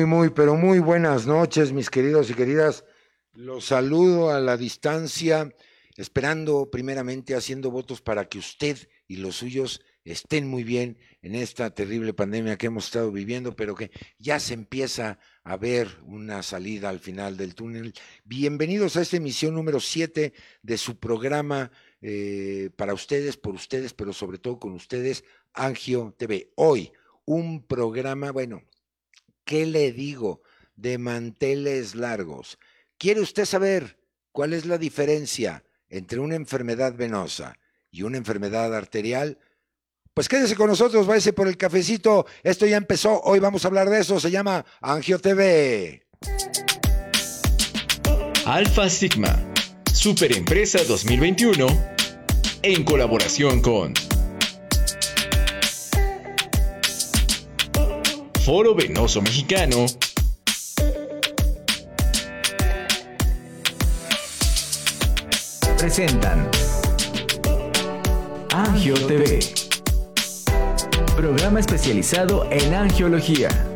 Muy, 0.00 0.06
muy, 0.06 0.30
pero 0.30 0.56
muy 0.56 0.78
buenas 0.78 1.26
noches, 1.26 1.72
mis 1.72 1.90
queridos 1.90 2.30
y 2.30 2.34
queridas. 2.34 2.86
Los 3.34 3.66
saludo 3.66 4.30
a 4.30 4.40
la 4.40 4.56
distancia, 4.56 5.54
esperando 5.94 6.70
primeramente 6.70 7.34
haciendo 7.34 7.70
votos 7.70 8.00
para 8.00 8.24
que 8.26 8.38
usted 8.38 8.78
y 9.06 9.16
los 9.16 9.36
suyos 9.36 9.82
estén 10.02 10.48
muy 10.48 10.64
bien 10.64 10.96
en 11.20 11.34
esta 11.34 11.74
terrible 11.74 12.14
pandemia 12.14 12.56
que 12.56 12.68
hemos 12.68 12.86
estado 12.86 13.12
viviendo, 13.12 13.54
pero 13.54 13.74
que 13.74 13.90
ya 14.18 14.40
se 14.40 14.54
empieza 14.54 15.18
a 15.44 15.58
ver 15.58 15.98
una 16.06 16.42
salida 16.42 16.88
al 16.88 17.00
final 17.00 17.36
del 17.36 17.54
túnel. 17.54 17.92
Bienvenidos 18.24 18.96
a 18.96 19.02
esta 19.02 19.18
emisión 19.18 19.52
número 19.52 19.80
7 19.80 20.32
de 20.62 20.78
su 20.78 20.98
programa 20.98 21.70
eh, 22.00 22.70
para 22.74 22.94
ustedes, 22.94 23.36
por 23.36 23.54
ustedes, 23.54 23.92
pero 23.92 24.14
sobre 24.14 24.38
todo 24.38 24.58
con 24.58 24.72
ustedes, 24.72 25.24
Angio 25.52 26.14
TV. 26.16 26.52
Hoy, 26.54 26.90
un 27.26 27.62
programa, 27.66 28.30
bueno, 28.32 28.62
¿qué 29.50 29.66
le 29.66 29.90
digo? 29.90 30.42
De 30.76 30.96
manteles 30.96 31.96
largos. 31.96 32.56
¿Quiere 32.98 33.20
usted 33.20 33.44
saber 33.44 33.98
cuál 34.30 34.52
es 34.52 34.64
la 34.64 34.78
diferencia 34.78 35.64
entre 35.88 36.20
una 36.20 36.36
enfermedad 36.36 36.94
venosa 36.94 37.58
y 37.90 38.02
una 38.02 38.16
enfermedad 38.16 38.72
arterial? 38.72 39.38
Pues 40.14 40.28
quédese 40.28 40.54
con 40.54 40.68
nosotros, 40.68 41.04
váyase 41.04 41.32
por 41.32 41.48
el 41.48 41.56
cafecito. 41.56 42.26
Esto 42.44 42.64
ya 42.64 42.76
empezó, 42.76 43.20
hoy 43.22 43.40
vamos 43.40 43.64
a 43.64 43.68
hablar 43.68 43.90
de 43.90 43.98
eso, 43.98 44.20
se 44.20 44.30
llama 44.30 44.64
Angio 44.80 45.18
TV. 45.18 46.06
Alfa 48.46 48.88
Sigma, 48.88 49.52
Superempresa 49.92 50.84
2021, 50.84 51.66
en 52.62 52.84
colaboración 52.84 53.60
con 53.60 53.94
Foro 58.52 58.74
Venoso 58.74 59.22
Mexicano, 59.22 59.86
presentan 65.78 66.50
Angio 68.52 68.94
TV, 69.06 69.38
programa 71.14 71.60
especializado 71.60 72.44
en 72.50 72.74
angiología. 72.74 73.69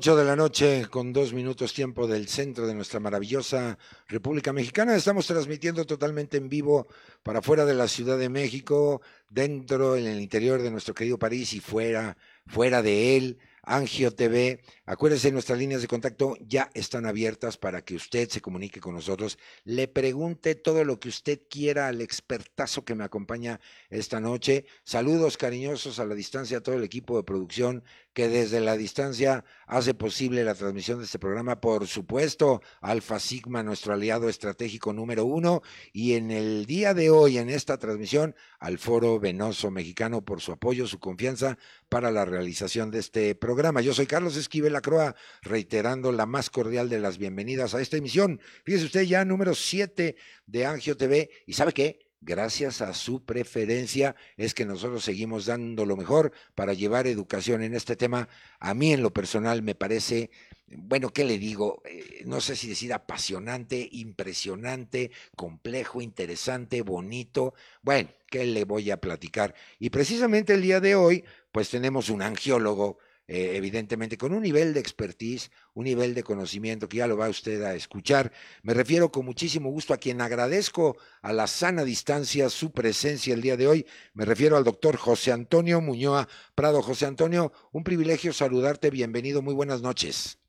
8 0.00 0.16
de 0.16 0.24
la 0.24 0.34
noche 0.34 0.86
con 0.88 1.12
dos 1.12 1.34
minutos 1.34 1.74
tiempo 1.74 2.06
del 2.06 2.26
centro 2.26 2.66
de 2.66 2.74
nuestra 2.74 3.00
maravillosa 3.00 3.76
República 4.08 4.50
Mexicana. 4.50 4.96
Estamos 4.96 5.26
transmitiendo 5.26 5.84
totalmente 5.84 6.38
en 6.38 6.48
vivo 6.48 6.86
para 7.22 7.42
fuera 7.42 7.66
de 7.66 7.74
la 7.74 7.86
Ciudad 7.86 8.16
de 8.16 8.30
México, 8.30 9.02
dentro, 9.28 9.96
en 9.96 10.06
el 10.06 10.18
interior 10.18 10.62
de 10.62 10.70
nuestro 10.70 10.94
querido 10.94 11.18
París 11.18 11.52
y 11.52 11.60
fuera, 11.60 12.16
fuera 12.46 12.80
de 12.80 13.18
él. 13.18 13.38
Angio 13.62 14.12
TV. 14.14 14.60
Acuérdense, 14.86 15.30
nuestras 15.30 15.58
líneas 15.58 15.82
de 15.82 15.88
contacto 15.88 16.36
ya 16.40 16.70
están 16.74 17.06
abiertas 17.06 17.56
para 17.56 17.84
que 17.84 17.94
usted 17.94 18.28
se 18.28 18.40
comunique 18.40 18.80
con 18.80 18.94
nosotros, 18.94 19.38
le 19.64 19.86
pregunte 19.86 20.54
todo 20.54 20.82
lo 20.84 20.98
que 20.98 21.08
usted 21.08 21.42
quiera 21.48 21.88
al 21.88 22.00
expertazo 22.00 22.84
que 22.84 22.94
me 22.94 23.04
acompaña 23.04 23.60
esta 23.90 24.18
noche. 24.18 24.64
Saludos 24.82 25.36
cariñosos 25.36 25.98
a 25.98 26.06
la 26.06 26.14
distancia 26.14 26.58
a 26.58 26.62
todo 26.62 26.74
el 26.74 26.84
equipo 26.84 27.16
de 27.16 27.24
producción 27.24 27.84
que 28.12 28.28
desde 28.28 28.60
la 28.60 28.76
distancia 28.76 29.44
hace 29.66 29.94
posible 29.94 30.44
la 30.44 30.54
transmisión 30.54 30.98
de 30.98 31.04
este 31.04 31.18
programa. 31.18 31.60
Por 31.60 31.86
supuesto, 31.86 32.60
Alfa 32.80 33.20
Sigma, 33.20 33.62
nuestro 33.62 33.94
aliado 33.94 34.28
estratégico 34.28 34.92
número 34.92 35.24
uno. 35.24 35.62
Y 35.92 36.14
en 36.14 36.30
el 36.30 36.66
día 36.66 36.92
de 36.94 37.10
hoy, 37.10 37.38
en 37.38 37.50
esta 37.50 37.78
transmisión, 37.78 38.34
al 38.58 38.78
Foro 38.78 39.20
Venoso 39.20 39.70
Mexicano 39.70 40.24
por 40.24 40.40
su 40.40 40.52
apoyo, 40.52 40.86
su 40.86 40.98
confianza 40.98 41.56
para 41.88 42.10
la 42.10 42.24
realización 42.24 42.90
de 42.90 42.98
este 42.98 43.34
programa. 43.34 43.80
Yo 43.80 43.94
soy 43.94 44.06
Carlos 44.06 44.36
Esquivel 44.36 44.76
Acroa, 44.76 45.14
reiterando 45.42 46.12
la 46.12 46.26
más 46.26 46.50
cordial 46.50 46.88
de 46.88 47.00
las 47.00 47.18
bienvenidas 47.18 47.74
a 47.74 47.80
esta 47.80 47.96
emisión. 47.96 48.40
Fíjese 48.64 48.86
usted 48.86 49.02
ya 49.02 49.24
número 49.24 49.54
7 49.54 50.16
de 50.46 50.66
Angio 50.66 50.96
TV. 50.96 51.30
¿Y 51.46 51.52
sabe 51.52 51.72
qué? 51.72 52.09
Gracias 52.20 52.82
a 52.82 52.94
su 52.94 53.24
preferencia 53.24 54.14
es 54.36 54.54
que 54.54 54.64
nosotros 54.64 55.04
seguimos 55.04 55.46
dando 55.46 55.86
lo 55.86 55.96
mejor 55.96 56.32
para 56.54 56.74
llevar 56.74 57.06
educación 57.06 57.62
en 57.62 57.74
este 57.74 57.96
tema. 57.96 58.28
A 58.58 58.74
mí 58.74 58.92
en 58.92 59.02
lo 59.02 59.12
personal 59.12 59.62
me 59.62 59.74
parece, 59.74 60.30
bueno, 60.66 61.10
¿qué 61.10 61.24
le 61.24 61.38
digo? 61.38 61.82
Eh, 61.84 62.22
no 62.26 62.40
sé 62.40 62.56
si 62.56 62.68
decir 62.68 62.92
apasionante, 62.92 63.88
impresionante, 63.92 65.10
complejo, 65.36 66.00
interesante, 66.00 66.82
bonito. 66.82 67.54
Bueno, 67.82 68.10
¿qué 68.28 68.44
le 68.44 68.64
voy 68.64 68.90
a 68.90 69.00
platicar? 69.00 69.54
Y 69.78 69.90
precisamente 69.90 70.54
el 70.54 70.62
día 70.62 70.80
de 70.80 70.94
hoy, 70.94 71.24
pues 71.52 71.70
tenemos 71.70 72.10
un 72.10 72.22
angiólogo 72.22 72.98
eh, 73.32 73.56
evidentemente 73.56 74.18
con 74.18 74.32
un 74.32 74.42
nivel 74.42 74.74
de 74.74 74.80
expertise, 74.80 75.52
un 75.74 75.84
nivel 75.84 76.14
de 76.14 76.24
conocimiento 76.24 76.88
que 76.88 76.96
ya 76.96 77.06
lo 77.06 77.16
va 77.16 77.28
usted 77.28 77.62
a 77.62 77.76
escuchar. 77.76 78.32
Me 78.64 78.74
refiero 78.74 79.12
con 79.12 79.24
muchísimo 79.24 79.70
gusto 79.70 79.94
a 79.94 79.98
quien 79.98 80.20
agradezco 80.20 80.96
a 81.22 81.32
la 81.32 81.46
sana 81.46 81.84
distancia 81.84 82.50
su 82.50 82.72
presencia 82.72 83.32
el 83.32 83.40
día 83.40 83.56
de 83.56 83.68
hoy. 83.68 83.86
Me 84.14 84.24
refiero 84.24 84.56
al 84.56 84.64
doctor 84.64 84.96
José 84.96 85.30
Antonio 85.30 85.80
Muñoa 85.80 86.28
Prado. 86.56 86.82
José 86.82 87.06
Antonio, 87.06 87.52
un 87.70 87.84
privilegio 87.84 88.32
saludarte, 88.32 88.90
bienvenido, 88.90 89.42
muy 89.42 89.54
buenas 89.54 89.80
noches. 89.80 90.40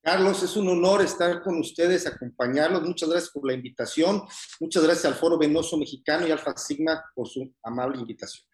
Carlos, 0.00 0.40
es 0.44 0.56
un 0.56 0.68
honor 0.68 1.02
estar 1.02 1.42
con 1.42 1.58
ustedes, 1.58 2.06
acompañarlos. 2.06 2.82
Muchas 2.82 3.08
gracias 3.08 3.32
por 3.32 3.44
la 3.44 3.54
invitación. 3.54 4.22
Muchas 4.60 4.84
gracias 4.84 5.06
al 5.06 5.14
Foro 5.14 5.36
Venoso 5.36 5.76
Mexicano 5.76 6.28
y 6.28 6.30
Alfa 6.30 6.56
Sigma 6.56 7.02
por 7.12 7.26
su 7.26 7.52
amable 7.60 7.98
invitación. 7.98 8.46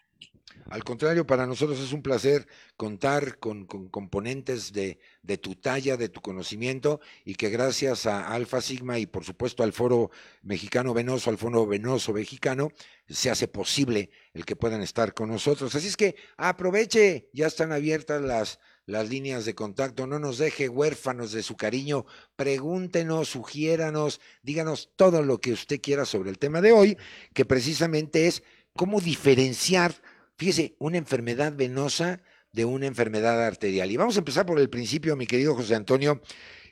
Al 0.71 0.85
contrario, 0.85 1.27
para 1.27 1.49
nosotros 1.49 1.81
es 1.81 1.93
un 1.93 2.01
placer 2.01 2.47
contar 2.77 3.39
con, 3.39 3.67
componentes 3.67 4.73
de, 4.73 5.01
de, 5.21 5.37
tu 5.37 5.57
talla, 5.57 5.97
de 5.97 6.09
tu 6.09 6.21
conocimiento, 6.21 7.01
y 7.25 7.35
que 7.35 7.51
gracias 7.51 8.07
a 8.07 8.29
Alfa 8.33 8.61
Sigma 8.61 9.01
y 9.01 9.07
por 9.07 9.25
supuesto 9.25 9.65
al 9.65 9.73
Foro 9.73 10.13
Mexicano 10.43 10.95
Venoso, 10.95 11.29
al 11.29 11.39
Foro 11.39 11.67
Venoso 11.67 12.13
Mexicano, 12.13 12.71
se 13.09 13.31
hace 13.31 13.49
posible 13.49 14.11
el 14.33 14.45
que 14.45 14.55
puedan 14.55 14.81
estar 14.81 15.13
con 15.13 15.29
nosotros. 15.29 15.75
Así 15.75 15.89
es 15.89 15.97
que 15.97 16.15
aproveche, 16.37 17.29
ya 17.33 17.49
están 17.49 17.73
abiertas 17.73 18.23
las, 18.23 18.61
las 18.87 19.09
líneas 19.09 19.45
de 19.47 19.57
contacto, 19.57 20.07
no 20.07 20.21
nos 20.21 20.39
deje 20.39 20.69
huérfanos 20.69 21.33
de 21.33 21.43
su 21.43 21.57
cariño, 21.57 22.07
pregúntenos, 22.37 23.31
sugiéranos, 23.31 24.21
díganos 24.45 24.91
todo 24.95 25.23
lo 25.23 25.41
que 25.41 25.53
usted 25.53 25.81
quiera 25.81 26.05
sobre 26.05 26.31
el 26.31 26.39
tema 26.39 26.61
de 26.61 26.71
hoy, 26.71 26.97
que 27.35 27.45
precisamente 27.45 28.29
es 28.29 28.45
cómo 28.77 29.01
diferenciar 29.01 29.95
Fíjese, 30.41 30.75
una 30.79 30.97
enfermedad 30.97 31.53
venosa 31.55 32.23
de 32.51 32.65
una 32.65 32.87
enfermedad 32.87 33.45
arterial. 33.45 33.91
Y 33.91 33.99
vamos 33.99 34.17
a 34.17 34.21
empezar 34.21 34.47
por 34.47 34.59
el 34.59 34.71
principio, 34.71 35.15
mi 35.15 35.27
querido 35.27 35.55
José 35.55 35.75
Antonio. 35.75 36.23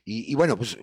Y, 0.06 0.34
bueno, 0.36 0.56
pues 0.56 0.78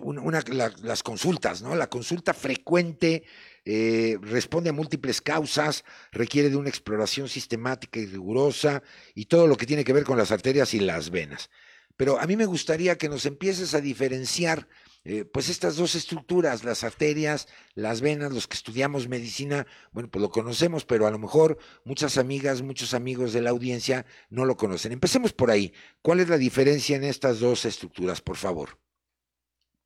las 0.52 1.02
consultas, 1.02 1.62
¿no? 1.62 1.74
La 1.74 1.88
consulta 1.88 2.32
frecuente 2.32 3.24
eh, 3.64 4.16
responde 4.22 4.70
a 4.70 4.72
múltiples 4.72 5.20
causas, 5.20 5.84
requiere 6.12 6.48
de 6.48 6.54
una 6.54 6.68
exploración 6.68 7.28
sistemática 7.28 7.98
y 7.98 8.06
rigurosa 8.06 8.84
y 9.16 9.24
todo 9.24 9.48
lo 9.48 9.56
que 9.56 9.66
tiene 9.66 9.82
que 9.82 9.92
ver 9.92 10.04
con 10.04 10.16
las 10.16 10.30
arterias 10.30 10.72
y 10.72 10.78
las 10.78 11.10
venas. 11.10 11.50
Pero 11.96 12.20
a 12.20 12.26
mí 12.28 12.36
me 12.36 12.46
gustaría 12.46 12.96
que 12.96 13.08
nos 13.08 13.26
empieces 13.26 13.74
a 13.74 13.80
diferenciar 13.80 14.68
eh, 15.08 15.24
pues 15.24 15.48
estas 15.48 15.76
dos 15.76 15.94
estructuras, 15.94 16.64
las 16.64 16.82
arterias, 16.82 17.46
las 17.76 18.00
venas, 18.00 18.32
los 18.32 18.48
que 18.48 18.56
estudiamos 18.56 19.06
medicina, 19.06 19.64
bueno, 19.92 20.10
pues 20.10 20.20
lo 20.20 20.30
conocemos, 20.30 20.84
pero 20.84 21.06
a 21.06 21.12
lo 21.12 21.18
mejor 21.20 21.58
muchas 21.84 22.18
amigas, 22.18 22.60
muchos 22.60 22.92
amigos 22.92 23.32
de 23.32 23.40
la 23.40 23.50
audiencia 23.50 24.04
no 24.30 24.44
lo 24.44 24.56
conocen. 24.56 24.90
Empecemos 24.90 25.32
por 25.32 25.52
ahí. 25.52 25.72
¿Cuál 26.02 26.18
es 26.18 26.28
la 26.28 26.38
diferencia 26.38 26.96
en 26.96 27.04
estas 27.04 27.38
dos 27.38 27.64
estructuras, 27.66 28.20
por 28.20 28.36
favor? 28.36 28.80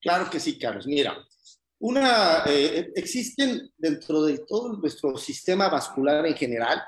Claro 0.01 0.31
que 0.31 0.41
sí, 0.41 0.59
Carlos. 0.59 0.87
Mira, 0.87 1.15
una, 1.81 2.45
eh, 2.47 2.91
existen 2.97 3.71
dentro 3.77 4.23
de 4.23 4.39
todo 4.39 4.73
nuestro 4.79 5.19
sistema 5.19 5.69
vascular 5.69 6.25
en 6.25 6.35
general, 6.35 6.83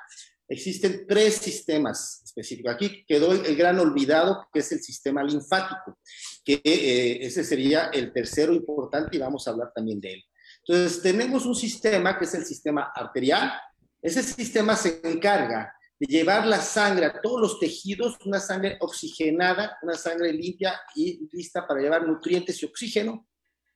existen 0.49 1.07
tres 1.07 1.35
sistemas 1.35 2.23
específicos. 2.25 2.75
Aquí 2.75 3.05
quedó 3.07 3.33
el, 3.33 3.57
gran 3.57 3.79
olvidado, 3.79 4.49
que 4.53 4.61
es 4.61 4.73
el 4.73 4.81
sistema 4.81 5.23
linfático, 5.23 5.99
que 6.45 6.61
eh, 6.65 7.25
ese 7.27 7.45
sería 7.45 7.87
el 7.93 8.13
tercero 8.13 8.53
importante 8.53 9.17
y 9.17 9.21
vamos 9.21 9.47
a 9.47 9.53
hablar 9.53 9.73
también 9.75 10.01
de 10.01 10.15
él. 10.15 10.25
Entonces, 10.67 11.03
tenemos 11.03 11.47
un 11.47 11.55
sistema 11.55 12.19
que 12.19 12.25
es 12.25 12.35
el 12.35 12.45
sistema 12.45 12.93
arterial. 12.95 13.53
Ese 14.01 14.23
sistema 14.23 14.77
se 14.77 15.01
encarga 15.05 15.73
de 15.99 16.07
llevar 16.07 16.47
la 16.47 16.61
sangre 16.61 17.07
a 17.07 17.21
todos 17.21 17.41
los 17.41 17.61
tejidos, 17.61 18.17
una 18.25 18.41
sangre 18.41 18.77
oxigenada, 18.81 19.79
una 19.83 19.95
sangre 19.95 20.33
limpia 20.33 20.81
y 20.95 21.29
lista 21.33 21.67
para 21.67 21.81
llevar 21.81 22.07
nutrientes 22.07 22.61
y 22.63 22.67
oxígeno 22.67 23.29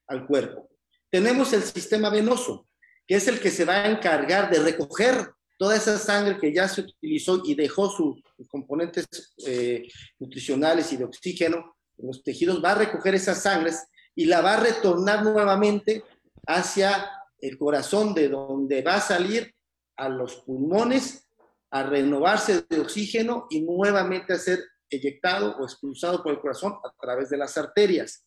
al 0.09 0.27
cuerpo. 0.27 0.69
Tenemos 1.11 1.53
el 1.53 1.62
sistema 1.62 2.11
venoso, 2.11 2.69
que 3.07 3.15
es 3.15 3.29
el 3.29 3.39
que 3.39 3.51
se 3.51 3.65
va 3.65 3.77
a 3.77 3.91
encargar 3.91 4.51
de 4.51 4.59
recoger 4.59 5.31
toda 5.57 5.77
esa 5.77 5.99
sangre 5.99 6.39
que 6.39 6.53
ya 6.53 6.69
se 6.69 6.83
utilizó 6.83 7.43
y 7.45 7.55
dejó 7.55 7.89
sus 7.89 8.21
componentes 8.49 9.07
eh, 9.47 9.89
nutricionales 10.19 10.93
y 10.93 10.97
de 10.97 11.05
oxígeno 11.05 11.75
los 11.99 12.23
tejidos, 12.23 12.63
va 12.63 12.73
a 12.73 12.77
recoger 12.77 13.15
esas 13.15 13.43
sangres 13.43 13.87
y 14.15 14.27
la 14.27 14.41
va 14.41 14.55
a 14.55 14.61
retornar 14.61 15.23
nuevamente 15.23 16.05
hacia 16.47 17.11
el 17.39 17.59
corazón 17.59 18.15
de 18.15 18.29
donde 18.29 18.83
va 18.83 18.97
a 18.97 19.01
salir 19.01 19.55
a 19.97 20.09
los 20.09 20.37
pulmones 20.37 21.27
a 21.71 21.83
renovarse 21.83 22.65
de 22.69 22.81
oxígeno 22.81 23.47
y 23.51 23.63
nuevamente 23.63 24.33
a 24.33 24.39
ser 24.39 24.65
eyectado 24.89 25.57
o 25.59 25.65
expulsado 25.65 26.23
por 26.23 26.33
el 26.33 26.41
corazón 26.41 26.75
a 26.85 26.93
través 27.01 27.29
de 27.29 27.37
las 27.37 27.59
arterias. 27.59 28.25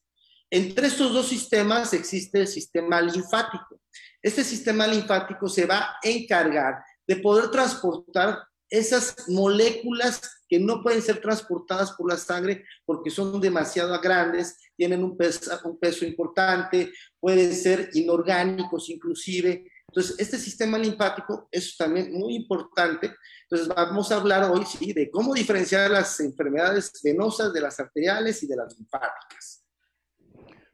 Entre 0.51 0.87
estos 0.87 1.13
dos 1.13 1.27
sistemas 1.27 1.93
existe 1.93 2.41
el 2.41 2.47
sistema 2.47 3.01
linfático. 3.01 3.81
Este 4.21 4.43
sistema 4.43 4.87
linfático 4.87 5.47
se 5.47 5.65
va 5.65 5.79
a 5.79 5.97
encargar 6.03 6.83
de 7.07 7.17
poder 7.17 7.49
transportar 7.49 8.39
esas 8.69 9.27
moléculas 9.27 10.21
que 10.47 10.59
no 10.59 10.81
pueden 10.81 11.01
ser 11.01 11.21
transportadas 11.21 11.91
por 11.93 12.09
la 12.09 12.17
sangre 12.17 12.65
porque 12.85 13.09
son 13.09 13.39
demasiado 13.39 13.99
grandes, 14.01 14.57
tienen 14.75 15.03
un 15.03 15.17
peso, 15.17 16.05
importante, 16.05 16.91
pueden 17.19 17.53
ser 17.53 17.89
inorgánicos 17.93 18.89
inclusive. 18.89 19.71
Entonces, 19.87 20.19
este 20.19 20.37
sistema 20.37 20.77
linfático 20.77 21.47
es 21.51 21.75
también 21.75 22.13
muy 22.13 22.35
importante. 22.35 23.15
Entonces, 23.43 23.67
vamos 23.67 24.11
a 24.11 24.17
hablar 24.17 24.51
hoy 24.51 24.63
de 24.93 25.09
cómo 25.09 25.33
diferenciar 25.33 25.89
las 25.89 26.19
enfermedades 26.19 26.91
venosas 27.03 27.51
de 27.51 27.61
las 27.61 27.79
arteriales 27.79 28.41
y 28.43 28.47
de 28.47 28.55
las 28.55 28.77
linfáticas. 28.77 29.63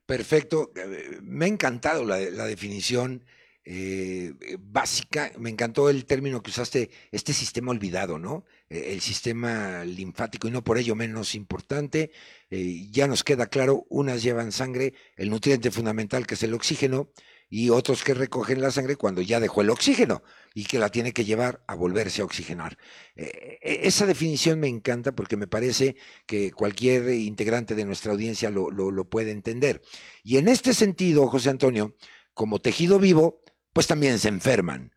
Perfecto. 0.05 0.71
Eh, 0.75 1.19
me 1.21 1.45
ha 1.45 1.47
encantado 1.47 2.03
la 2.05 2.45
definición 2.45 3.23
eh, 3.67 4.33
básica. 4.59 5.31
Me 5.39 5.49
encantó 5.49 5.89
el 5.89 6.05
término 6.05 6.41
que 6.43 6.51
usaste, 6.51 6.91
este 7.11 7.33
sistema 7.33 7.71
olvidado, 7.71 8.19
¿no? 8.19 8.45
Eh, 8.69 8.93
el 8.93 9.01
sistema 9.01 9.83
linfático 9.83 10.47
y 10.47 10.51
no 10.51 10.63
por 10.63 10.77
ello 10.77 10.95
menos 10.95 11.33
importante. 11.33 12.11
Eh, 12.51 12.87
ya 12.91 13.07
nos 13.07 13.23
queda 13.23 13.47
claro, 13.47 13.85
unas 13.89 14.21
llevan 14.21 14.51
sangre, 14.51 14.93
el 15.17 15.31
nutriente 15.31 15.71
fundamental 15.71 16.27
que 16.27 16.35
es 16.35 16.43
el 16.43 16.53
oxígeno, 16.53 17.09
y 17.49 17.69
otros 17.69 18.03
que 18.03 18.13
recogen 18.13 18.61
la 18.61 18.71
sangre 18.71 18.95
cuando 18.95 19.21
ya 19.21 19.39
dejó 19.39 19.61
el 19.61 19.69
oxígeno 19.69 20.23
y 20.55 20.65
que 20.65 20.79
la 20.79 20.89
tiene 20.89 21.13
que 21.13 21.25
llevar 21.25 21.63
a 21.67 21.75
volverse 21.75 22.21
a 22.21 22.25
oxigenar. 22.25 22.77
esa 23.15 24.07
definición 24.07 24.59
me 24.59 24.67
encanta 24.67 25.13
porque 25.13 25.37
me 25.37 25.47
parece 25.47 25.95
que 26.25 26.51
cualquier 26.51 27.09
integrante 27.09 27.75
de 27.75 27.85
nuestra 27.85 28.13
audiencia 28.13 28.49
lo 28.49 29.09
puede 29.09 29.31
entender. 29.31 29.81
Y 30.23 30.37
en 30.37 30.47
este 30.47 30.73
sentido, 30.73 31.27
José 31.27 31.51
Antonio, 31.51 31.95
como 32.33 32.59
tejido 32.59 32.99
vivo, 32.99 33.41
pues 33.75 33.87
también 33.87 34.19
se 34.19 34.29
enferman. 34.29 34.93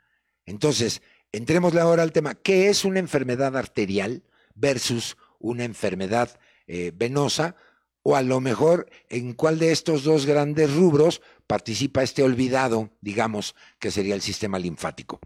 Entonces, 0.46 1.02
entrémosle 1.32 1.80
ahora 1.80 2.04
al 2.04 2.12
tema, 2.12 2.36
¿qué 2.36 2.69
es 2.69 2.84
una 2.84 3.00
enfermedad 3.00 3.56
arterial 3.56 4.22
versus 4.54 5.16
una 5.40 5.64
enfermedad 5.64 6.38
eh, 6.69 6.92
venosa? 6.94 7.56
O 8.02 8.14
a 8.14 8.22
lo 8.22 8.40
mejor, 8.40 8.88
¿en 9.08 9.32
cuál 9.32 9.58
de 9.58 9.72
estos 9.72 10.04
dos 10.04 10.26
grandes 10.26 10.72
rubros 10.72 11.22
participa 11.48 12.04
este 12.04 12.22
olvidado, 12.22 12.90
digamos, 13.00 13.56
que 13.80 13.90
sería 13.90 14.14
el 14.14 14.22
sistema 14.22 14.60
linfático? 14.60 15.19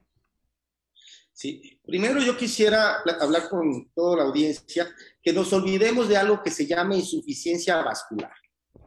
Sí, 1.34 1.78
primero 1.84 2.22
yo 2.22 2.38
quisiera 2.38 3.02
hablar 3.20 3.50
con 3.50 3.90
toda 3.94 4.16
la 4.16 4.22
audiencia 4.22 4.88
que 5.22 5.34
nos 5.34 5.52
olvidemos 5.52 6.08
de 6.08 6.16
algo 6.16 6.42
que 6.42 6.50
se 6.50 6.66
llama 6.66 6.96
insuficiencia 6.96 7.82
vascular, 7.82 8.32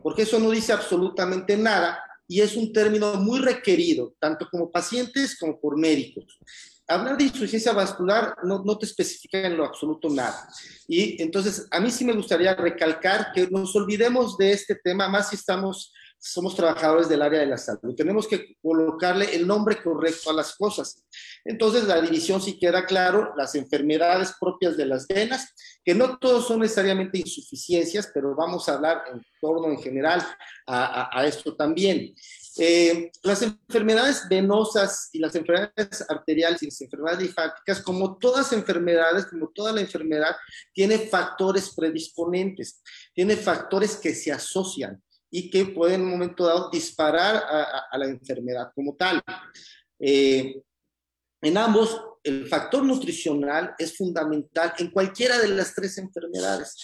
porque 0.01 0.23
eso 0.23 0.39
no 0.39 0.49
dice 0.49 0.73
absolutamente 0.73 1.55
nada 1.55 1.99
y 2.27 2.41
es 2.41 2.55
un 2.55 2.73
término 2.73 3.15
muy 3.15 3.39
requerido, 3.39 4.15
tanto 4.19 4.47
como 4.49 4.71
pacientes 4.71 5.37
como 5.37 5.59
por 5.59 5.77
médicos. 5.77 6.39
Hablar 6.87 7.17
de 7.17 7.25
insuficiencia 7.25 7.73
vascular 7.73 8.35
no, 8.43 8.77
te 8.77 8.85
especifica 8.85 9.47
en 9.47 9.57
lo 9.57 9.65
absoluto 9.65 10.07
nada. 10.09 10.47
Y 10.87 11.21
entonces, 11.21 11.67
a 11.71 11.79
mí 11.79 11.89
sí 11.89 12.05
me 12.05 12.13
gustaría 12.13 12.53
recalcar 12.53 13.31
que 13.33 13.47
nos 13.49 13.75
olvidemos 13.75 14.37
de 14.37 14.51
este 14.51 14.75
tema, 14.75 15.09
más 15.09 15.29
si 15.29 15.35
estamos 15.35 15.91
somos 16.25 16.55
trabajadores 16.55 17.07
del 17.07 17.21
área 17.21 17.39
de 17.39 17.45
la 17.45 17.57
salud. 17.57 17.93
Tenemos 17.95 18.27
que 18.27 18.55
colocarle 18.59 19.35
el 19.35 19.45
nombre 19.45 19.81
correcto 19.81 20.31
a 20.31 20.33
las 20.33 20.55
cosas. 20.55 21.05
Entonces, 21.43 21.83
la 21.83 22.01
división 22.01 22.41
sí 22.41 22.57
queda 22.57 22.87
claro, 22.87 23.33
las 23.37 23.53
enfermedades 23.53 24.33
propias 24.39 24.75
de 24.75 24.87
las 24.87 25.07
venas, 25.07 25.53
que 25.83 25.93
no 25.93 26.17
todos 26.17 26.47
son 26.47 26.61
necesariamente 26.61 27.19
insuficiencias, 27.19 28.09
pero 28.11 28.35
vamos 28.35 28.67
a 28.67 28.73
hablar 28.73 29.03
en 29.13 29.21
torno 29.39 29.69
en 29.69 29.77
general 29.77 30.25
a, 30.65 31.23
esto 31.27 31.55
también. 31.55 32.15
Eh, 32.57 33.11
las 33.21 33.43
enfermedades 33.43 34.23
venosas 34.27 35.09
y 35.13 35.19
las 35.19 35.35
enfermedades 35.35 36.03
arteriales 36.09 36.63
y 36.63 36.65
las 36.65 36.81
enfermedades 36.81 37.21
linfáticas, 37.21 37.81
como 37.81 38.17
todas 38.17 38.51
enfermedades, 38.51 39.27
como 39.27 39.49
toda 39.49 39.71
la 39.71 39.81
enfermedad, 39.81 40.35
tiene 40.73 40.97
factores 40.97 41.71
predisponentes, 41.75 42.81
tiene 43.13 43.35
factores 43.35 43.97
que 43.97 44.15
se 44.15 44.31
asocian 44.31 44.99
y 45.35 45.49
que 45.49 45.65
pueden 45.65 45.99
en 45.99 46.05
un 46.05 46.11
momento 46.11 46.45
dado 46.45 46.69
disparar 46.69 47.35
a, 47.35 47.97
la 47.97 48.05
enfermedad 48.05 48.71
como 48.73 48.95
tal. 48.95 49.21
Eh, 49.99 50.61
en 51.41 51.57
ambos, 51.57 52.01
el 52.23 52.47
factor 52.47 52.85
nutricional 52.85 53.75
es 53.77 53.97
fundamental 53.97 54.73
en 54.77 54.91
cualquiera 54.91 55.37
de 55.37 55.49
las 55.49 55.75
tres 55.75 55.97
enfermedades. 55.97 56.77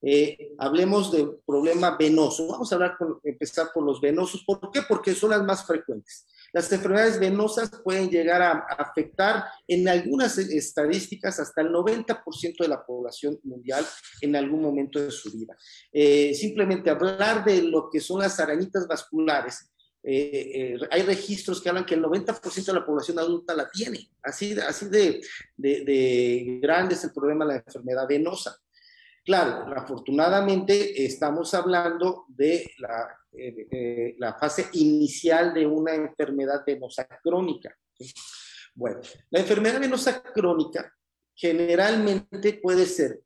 Eh, 0.00 0.52
hablemos 0.56 1.12
de 1.12 1.28
problema 1.44 1.98
venoso. 1.98 2.48
Vamos 2.48 2.72
a 2.72 2.76
hablar 2.76 2.96
empezar 3.22 3.68
por 3.74 3.84
los 3.84 4.00
venosos. 4.00 4.42
¿Por 4.46 4.70
qué? 4.72 4.80
Porque 4.88 5.14
son 5.14 5.28
las 5.28 5.44
más 5.44 5.66
frecuentes. 5.66 6.24
Las 6.52 6.72
enfermedades 6.72 7.20
venosas 7.20 7.70
pueden 7.84 8.08
llegar 8.08 8.40
a 8.42 8.52
afectar 8.78 9.44
en 9.66 9.88
algunas 9.88 10.38
estadísticas 10.38 11.38
hasta 11.40 11.60
el 11.60 11.68
90% 11.68 12.56
de 12.58 12.68
la 12.68 12.84
población 12.84 13.38
mundial 13.44 13.84
en 14.20 14.36
algún 14.36 14.62
momento 14.62 15.00
de 15.00 15.10
su 15.10 15.30
vida. 15.30 15.56
Eh, 15.92 16.34
simplemente 16.34 16.90
hablar 16.90 17.44
de 17.44 17.62
lo 17.62 17.90
que 17.90 18.00
son 18.00 18.20
las 18.20 18.38
arañitas 18.40 18.86
vasculares. 18.86 19.70
Eh, 20.02 20.74
eh, 20.74 20.78
hay 20.90 21.02
registros 21.02 21.60
que 21.60 21.68
hablan 21.68 21.84
que 21.84 21.94
el 21.94 22.02
90% 22.02 22.64
de 22.64 22.72
la 22.72 22.86
población 22.86 23.18
adulta 23.18 23.54
la 23.54 23.68
tiene. 23.68 24.10
Así, 24.22 24.54
de, 24.54 25.20
de 25.56 26.58
grande 26.62 26.94
es 26.94 27.04
el 27.04 27.12
problema 27.12 27.44
de 27.44 27.54
la 27.54 27.58
enfermedad 27.58 28.06
venosa. 28.08 28.58
Claro, 29.28 29.70
afortunadamente 29.76 31.04
estamos 31.04 31.52
hablando 31.52 32.24
de 32.28 32.72
la, 32.78 33.14
eh, 33.32 34.14
la, 34.16 34.32
fase 34.38 34.70
inicial 34.72 35.52
de 35.52 35.66
una 35.66 35.94
enfermedad 35.94 36.64
venosa 36.66 37.06
crónica. 37.22 37.76
Bueno, 38.74 39.00
la 39.28 39.40
enfermedad 39.40 39.80
venosa 39.80 40.22
crónica 40.22 40.90
generalmente 41.34 42.54
puede 42.54 42.86
ser 42.86 43.20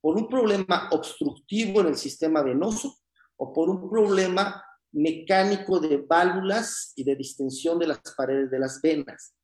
por 0.00 0.16
un 0.16 0.26
problema 0.26 0.88
obstructivo 0.90 1.82
en 1.82 1.88
el 1.88 1.96
sistema 1.98 2.42
venoso 2.42 3.00
o 3.36 3.52
por 3.52 3.68
un 3.68 3.90
problema 3.90 4.64
mecánico 4.92 5.78
de 5.80 5.98
válvulas 5.98 6.94
y 6.96 7.04
de 7.04 7.14
distensión 7.14 7.78
de 7.78 7.88
las 7.88 8.00
paredes 8.16 8.50
de 8.50 8.58
las 8.58 8.80
venas. 8.80 9.34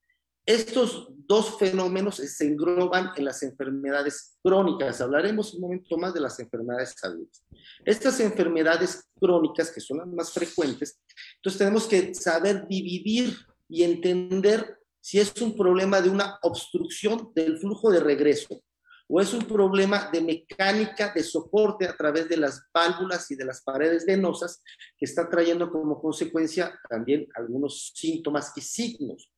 Estos 0.49 1.09
dos 1.27 1.59
fenómenos 1.59 2.17
se 2.17 2.47
engloban 2.47 3.11
en 3.17 3.27
las 3.27 3.43
enfermedades 3.43 4.39
crónicas. 4.43 4.99
Hablaremos 4.99 5.53
un 5.53 5.61
momento 5.61 5.99
más 5.99 6.15
de 6.15 6.21
las 6.21 6.41
enfermedades 6.41 6.95
agudas. 7.05 7.45
Estas 7.85 8.19
enfermedades 8.21 9.05
crónicas, 9.21 9.71
que 9.71 9.83
son 9.83 9.99
las 9.99 10.07
más 10.07 10.33
frecuentes, 10.33 11.03
entonces 11.37 11.59
tenemos 11.59 11.87
que 11.87 12.15
saber 12.15 12.67
dividir 12.67 13.37
y 13.69 13.83
entender 13.83 14.79
si 15.03 15.21
es 15.21 15.39
un 15.43 15.55
problema 15.55 16.01
de 16.01 16.09
una 16.09 16.39
obstrucción 16.41 17.31
del 17.35 17.59
flujo 17.59 17.91
de 17.91 18.01
regreso 18.01 18.63
o 19.07 19.21
es 19.21 19.35
un 19.35 19.45
problema 19.45 20.09
de 20.11 20.23
mecánica 20.23 21.13
de 21.15 21.25
soporte 21.25 21.87
a 21.87 21.95
través 21.95 22.27
de 22.27 22.39
las 22.39 22.63
válvulas 22.73 23.31
y 23.31 23.37
de 23.37 23.45
las 23.45 23.61
paredes 23.61 24.07
venosas 24.07 24.63
que 24.97 25.05
está 25.05 25.29
trayendo 25.29 25.71
como 25.71 26.01
consecuencia 26.01 26.81
también 26.89 27.27
algunos 27.35 27.93
síntomas 27.95 28.51
y 28.57 28.63
signos. 28.63 29.31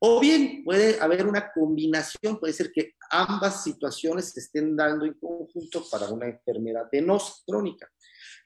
O 0.00 0.20
bien 0.20 0.62
puede 0.64 1.00
haber 1.00 1.26
una 1.26 1.50
combinación, 1.52 2.38
puede 2.38 2.52
ser 2.52 2.70
que 2.70 2.94
ambas 3.10 3.64
situaciones 3.64 4.30
se 4.32 4.40
estén 4.40 4.76
dando 4.76 5.04
en 5.04 5.14
conjunto 5.14 5.84
para 5.90 6.08
una 6.08 6.26
enfermedad 6.26 6.88
venosa 6.90 7.42
crónica. 7.44 7.90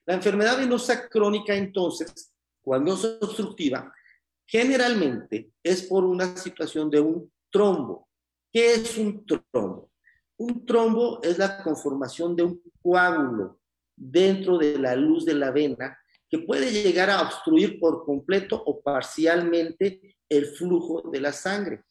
La 0.06 0.14
enfermedad 0.14 0.59
venosa 0.59 1.09
crónica, 1.09 1.54
entonces, 1.54 2.32
cuando 2.62 2.94
es 2.94 3.04
obstructiva, 3.21 3.92
generalmente 4.47 5.52
es 5.62 5.82
por 5.82 6.04
una 6.04 6.37
situación 6.37 6.88
de 6.90 7.00
un 7.00 7.30
trombo. 7.50 8.09
¿Qué 8.50 8.75
es 8.75 8.97
un 8.97 9.26
trombo? 9.26 9.90
Un 10.38 10.64
trombo 10.64 11.23
es 11.23 11.38
la 11.38 11.62
conformación 11.62 12.35
de 12.35 12.44
un 12.44 12.62
coágulo 12.82 13.61
dentro 13.94 14.59
de 14.59 14.78
la 14.78 14.97
luz 14.97 15.25
de 15.25 15.35
la 15.35 15.50
vena 15.50 15.99
que 16.32 16.38
puede 16.38 16.72
llegar 16.72 17.10
a 17.10 17.20
obstruir 17.20 17.78
por 17.78 18.06
completo 18.06 18.56
o 18.64 18.80
parcialmente 18.80 20.16
el 20.30 20.46
flujo 20.46 21.02
de 21.10 21.20
la 21.20 21.30
sangre. 21.30 21.84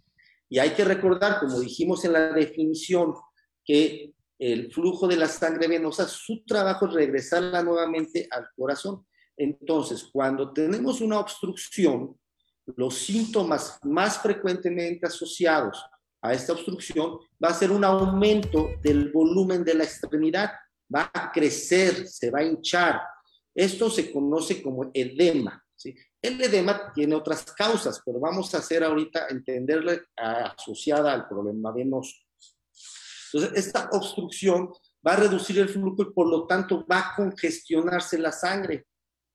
Y 0.50 0.58
hay 0.58 0.72
que 0.72 0.84
recordar, 0.84 1.40
como 1.40 1.60
dijimos 1.60 2.04
en 2.06 2.14
la 2.14 2.34
definición, 2.34 3.14
que 3.64 4.16
el 4.40 4.74
flujo 4.74 5.08
de 5.08 5.18
la 5.18 5.28
sangre 5.28 5.68
venosa, 5.68 6.08
su 6.08 6.44
trabajo 6.44 6.88
es 6.88 6.94
regresarla 6.94 7.62
nuevamente 7.62 8.28
al 8.32 8.48
corazón. 8.56 9.06
Entonces, 9.38 10.10
cuando 10.12 10.52
tenemos 10.52 11.02
una 11.02 11.20
obstrucción, 11.20 12.20
los 12.66 12.98
síntomas 12.98 13.78
más 13.84 14.18
frecuentemente 14.24 15.06
asociados 15.06 15.86
a 16.20 16.34
esta 16.34 16.54
obstrucción 16.54 17.20
va 17.44 17.50
a 17.50 17.54
ser 17.54 17.70
un 17.70 17.86
aumento 17.86 18.72
del 18.82 19.12
volumen 19.12 19.64
de 19.64 19.76
la 19.76 19.84
extremidad, 19.84 20.50
va 20.94 21.12
a 21.14 21.32
crecer, 21.32 22.08
se 22.08 22.32
va 22.32 22.40
a 22.40 22.44
hinchar. 22.44 23.02
Esto 23.54 23.90
se 23.90 24.12
conoce 24.12 24.62
como 24.62 24.92
edema. 24.94 25.64
¿sí? 25.76 25.96
El 26.22 26.42
edema 26.42 26.92
tiene 26.94 27.16
otras 27.16 27.44
causas, 27.44 28.02
pero 28.06 28.20
vamos 28.20 28.54
a 28.54 28.60
hacer 28.60 28.84
ahorita 28.84 29.28
entenderle 29.30 30.02
asociada 30.16 31.14
al 31.14 31.28
problema 31.28 31.72
venoso. 31.72 32.16
Entonces, 33.34 33.66
esta 33.66 33.90
obstrucción 33.92 34.72
va 35.06 35.14
a 35.14 35.18
reducir 35.18 35.60
el 35.60 35.70
flujo 35.70 36.04
y 36.04 36.14
por 36.14 36.28
lo 36.28 36.46
tanto 36.46 36.86
va 36.90 37.00
a 37.00 37.16
congestionarse 37.16 38.18
la 38.18 38.32
sangre. 38.32 38.86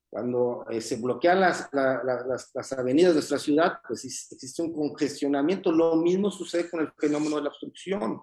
Cuando 0.08 0.64
eh, 0.70 0.80
se 0.80 0.96
bloquean 0.96 1.40
las, 1.40 1.68
las, 1.72 2.72
avenidas 2.72 3.10
de 3.10 3.16
nuestra 3.16 3.38
ciudad, 3.38 3.80
pues 3.86 4.04
existe 4.04 4.62
un 4.62 4.72
congestionamiento. 4.72 5.72
Lo 5.72 5.96
mismo 5.96 6.30
sucede 6.30 6.70
con 6.70 6.80
el 6.80 6.92
fenómeno 6.96 7.36
de 7.36 7.42
la 7.42 7.48
obstrucción. 7.48 8.20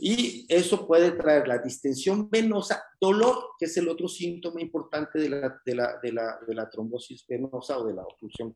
Y 0.00 0.46
eso 0.48 0.86
puede 0.86 1.10
traer 1.12 1.48
la 1.48 1.58
distensión 1.58 2.30
venosa, 2.30 2.84
dolor, 3.00 3.50
que 3.58 3.64
es 3.66 3.76
el 3.76 3.88
otro 3.88 4.06
síntoma 4.06 4.60
importante 4.60 5.18
de 5.18 5.28
la, 5.28 5.60
de 5.66 5.74
la, 5.74 5.98
de 6.00 6.12
la, 6.12 6.38
de 6.46 6.54
la 6.54 6.70
trombosis 6.70 7.26
venosa 7.26 7.78
o 7.78 7.86
de 7.86 7.94
la 7.94 8.02
obstrucción 8.02 8.54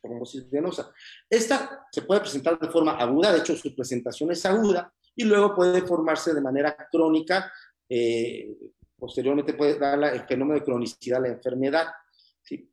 trombosis 0.00 0.48
venosa. 0.48 0.92
Esta 1.28 1.86
se 1.90 2.02
puede 2.02 2.20
presentar 2.20 2.58
de 2.58 2.68
forma 2.68 2.92
aguda, 2.92 3.32
de 3.32 3.40
hecho 3.40 3.56
su 3.56 3.74
presentación 3.74 4.30
es 4.30 4.46
aguda, 4.46 4.92
y 5.16 5.24
luego 5.24 5.54
puede 5.54 5.82
formarse 5.82 6.32
de 6.32 6.40
manera 6.40 6.76
crónica 6.90 7.50
eh, 7.88 8.56
posteriormente 8.98 9.54
puede 9.54 9.78
dar 9.78 10.02
el 10.04 10.26
fenómeno 10.26 10.58
de 10.58 10.64
cronicidad 10.64 11.20
de 11.20 11.28
la 11.28 11.34
enfermedad. 11.34 11.86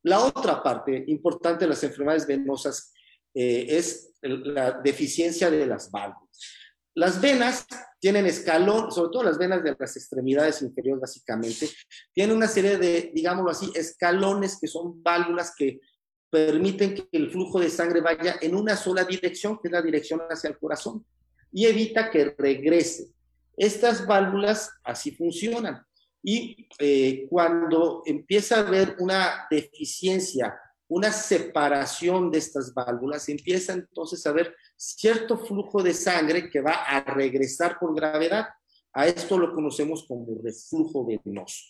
La 0.04 0.20
otra 0.20 0.62
parte 0.62 1.04
importante 1.08 1.66
de 1.66 1.70
las 1.70 1.84
enfermedades 1.84 2.28
venosas 2.28 2.94
eh, 3.34 3.66
es 3.70 4.14
la 4.22 4.72
deficiencia 4.72 5.50
de 5.50 5.66
las 5.66 5.92
válvulas. 5.92 6.63
Las 6.96 7.20
venas 7.20 7.66
tienen 8.00 8.26
escalón, 8.26 8.92
sobre 8.92 9.12
todo 9.12 9.24
las 9.24 9.38
venas 9.38 9.64
de 9.64 9.76
las 9.78 9.96
extremidades 9.96 10.62
inferiores 10.62 11.02
básicamente, 11.02 11.70
tienen 12.14 12.36
una 12.36 12.48
serie 12.48 12.78
de, 12.78 13.12
digámoslo 13.14 13.50
así, 13.50 13.72
escalones 13.74 14.60
que 14.60 14.68
son 14.68 15.02
válvulas 15.02 15.54
que 15.58 15.80
permiten 16.30 16.96
que 16.96 17.08
el 17.12 17.32
flujo 17.32 17.60
de 17.60 17.70
sangre 17.70 18.02
vaya 18.02 18.36
en 18.42 18.56
una 18.56 18.76
sola 18.76 19.04
dirección, 19.04 19.60
que 19.62 19.68
es 19.68 19.72
la 19.72 19.82
dirección 19.82 20.22
hacia 20.30 20.50
el 20.50 20.58
corazón, 20.58 21.06
y 21.52 21.66
evita 21.66 22.10
que 22.10 22.36
regrese. 22.38 23.12
Estas 23.56 24.06
válvulas 24.06 24.72
así 24.84 25.12
funcionan. 25.12 25.86
Y 26.24 26.68
eh, 26.80 27.28
cuando 27.30 28.02
empieza 28.06 28.56
a 28.58 28.68
haber 28.68 28.96
una 29.00 29.46
deficiencia, 29.50 30.60
una 30.88 31.12
separación 31.12 32.32
de 32.32 32.40
estas 32.40 32.74
válvulas, 32.74 33.30
empieza 33.30 33.74
entonces 33.74 34.26
a 34.26 34.30
haber 34.30 34.56
cierto 34.84 35.38
flujo 35.38 35.82
de 35.82 35.94
sangre 35.94 36.50
que 36.50 36.62
va 36.62 36.84
a 36.84 37.02
regresar 37.02 37.80
por 37.80 37.96
gravedad. 37.96 38.48
A 38.94 39.08
esto 39.08 39.38
lo 39.38 39.54
conocemos 39.54 40.06
como 40.08 40.42
reflujo 40.44 41.06
venoso. 41.06 41.64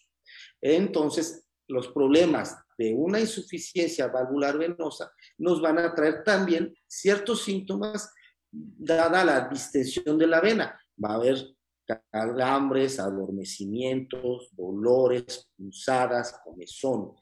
Entonces, 0.59 1.45
los 1.67 1.89
problemas 1.89 2.57
de 2.77 2.93
una 2.93 3.19
insuficiencia 3.19 4.07
valvular 4.07 4.57
venosa 4.57 5.11
nos 5.37 5.61
van 5.61 5.77
a 5.77 5.93
traer 5.93 6.23
también 6.23 6.73
ciertos 6.87 7.43
síntomas 7.43 8.11
dada 8.51 9.23
la 9.23 9.47
distensión 9.47 10.17
de 10.17 10.27
la 10.27 10.41
vena. 10.41 10.79
Va 11.01 11.11
a 11.11 11.15
haber 11.15 11.55
calambres, 12.11 12.99
adormecimientos, 12.99 14.49
dolores, 14.55 15.49
pulsadas, 15.55 16.39
comezón. 16.43 17.13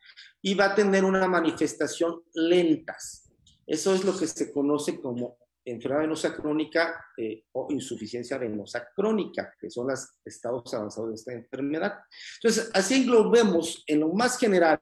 Y 0.41 0.53
va 0.53 0.67
a 0.67 0.75
tener 0.75 1.03
una 1.03 1.27
manifestación 1.27 2.24
lentas. 2.33 3.29
Eso 3.67 3.93
es 3.93 4.03
lo 4.03 4.17
que 4.17 4.27
se 4.27 4.51
conoce 4.51 5.00
como 5.00 5.38
enfermedad 5.65 6.03
venosa 6.03 6.36
crónica 6.36 7.06
eh, 7.18 7.46
o 7.53 7.68
insuficiencia 7.70 8.38
venosa 8.38 8.89
crónica, 8.96 9.53
que 9.60 9.70
son 9.70 9.88
los 9.88 10.08
estados 10.25 10.74
avanzados 10.74 11.10
de 11.10 11.15
esta 11.15 11.34
enfermedad. 11.34 12.00
Entonces, 12.41 12.70
así 12.74 13.03
englobemos 13.03 13.84
en 13.88 14.01
lo 14.01 14.10
más 14.10 14.38
general 14.38 14.80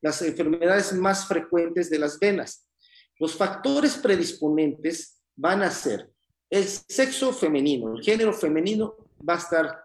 las 0.00 0.22
enfermedades 0.22 0.92
más 0.94 1.26
frecuentes 1.26 1.90
de 1.90 1.98
las 1.98 2.18
venas. 2.18 2.68
Los 3.18 3.36
factores 3.36 3.96
predisponentes 3.96 5.22
van 5.36 5.62
a 5.62 5.70
ser 5.70 6.10
el 6.50 6.64
sexo 6.64 7.32
femenino, 7.32 7.94
el 7.96 8.02
género 8.02 8.32
femenino 8.32 8.96
va 9.26 9.34
a 9.34 9.38
estar 9.38 9.84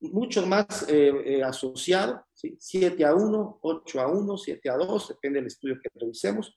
mucho 0.00 0.46
más 0.46 0.86
eh, 0.88 1.12
eh, 1.24 1.42
asociado, 1.42 2.24
7 2.34 3.04
a 3.04 3.14
1, 3.14 3.58
8 3.62 4.00
a 4.00 4.06
1, 4.08 4.36
7 4.36 4.70
a 4.70 4.76
2, 4.76 5.08
depende 5.08 5.38
del 5.38 5.46
estudio 5.46 5.78
que 5.82 5.88
revisemos, 5.94 6.56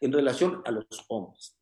en 0.00 0.12
relación 0.12 0.62
a 0.64 0.70
los 0.70 0.86
hombres. 1.08 1.59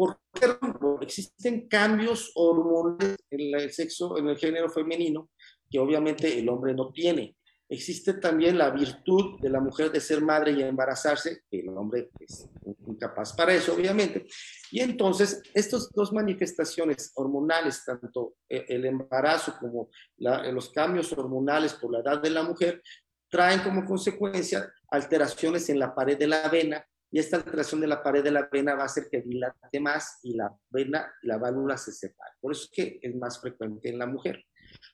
Porque 0.00 1.04
existen 1.04 1.68
cambios 1.68 2.32
hormonales 2.34 3.18
en 3.30 3.54
el 3.60 3.70
sexo, 3.70 4.16
en 4.16 4.28
el 4.28 4.38
género 4.38 4.70
femenino, 4.70 5.28
que 5.68 5.78
obviamente 5.78 6.38
el 6.38 6.48
hombre 6.48 6.74
no 6.74 6.90
tiene. 6.90 7.36
Existe 7.68 8.14
también 8.14 8.58
la 8.58 8.70
virtud 8.70 9.38
de 9.40 9.50
la 9.50 9.60
mujer 9.60 9.92
de 9.92 10.00
ser 10.00 10.22
madre 10.22 10.52
y 10.52 10.62
embarazarse, 10.62 11.42
que 11.50 11.60
el 11.60 11.68
hombre 11.68 12.10
es 12.18 12.48
incapaz 12.86 13.34
para 13.34 13.54
eso, 13.54 13.74
obviamente. 13.74 14.26
Y 14.72 14.80
entonces, 14.80 15.42
estas 15.54 15.88
dos 15.90 16.12
manifestaciones 16.12 17.12
hormonales, 17.14 17.84
tanto 17.84 18.34
e, 18.48 18.64
el 18.68 18.86
embarazo 18.86 19.54
como 19.60 19.90
los 20.16 20.70
cambios 20.70 21.12
hormonales 21.12 21.74
por 21.74 21.92
la 21.92 22.00
edad 22.00 22.20
de 22.20 22.30
la 22.30 22.42
mujer, 22.42 22.82
traen 23.28 23.60
como 23.60 23.84
consecuencia 23.84 24.72
alteraciones 24.88 25.68
en 25.68 25.78
la 25.78 25.94
pared 25.94 26.18
de 26.18 26.26
la 26.26 26.48
vena 26.48 26.84
y 27.10 27.18
esta 27.18 27.36
alteración 27.36 27.80
de 27.80 27.88
la 27.88 28.02
pared 28.02 28.22
de 28.22 28.30
la 28.30 28.48
vena 28.50 28.74
va 28.74 28.82
a 28.82 28.86
hacer 28.86 29.08
que 29.10 29.22
dilate 29.22 29.80
más 29.80 30.20
y 30.22 30.34
la 30.34 30.54
vena 30.70 31.12
y 31.22 31.26
la 31.26 31.38
válvula 31.38 31.76
se 31.76 31.92
separen. 31.92 32.34
Por 32.40 32.52
eso 32.52 32.64
es 32.64 32.70
que 32.70 33.00
es 33.02 33.14
más 33.16 33.40
frecuente 33.40 33.88
en 33.88 33.98
la 33.98 34.06
mujer. 34.06 34.44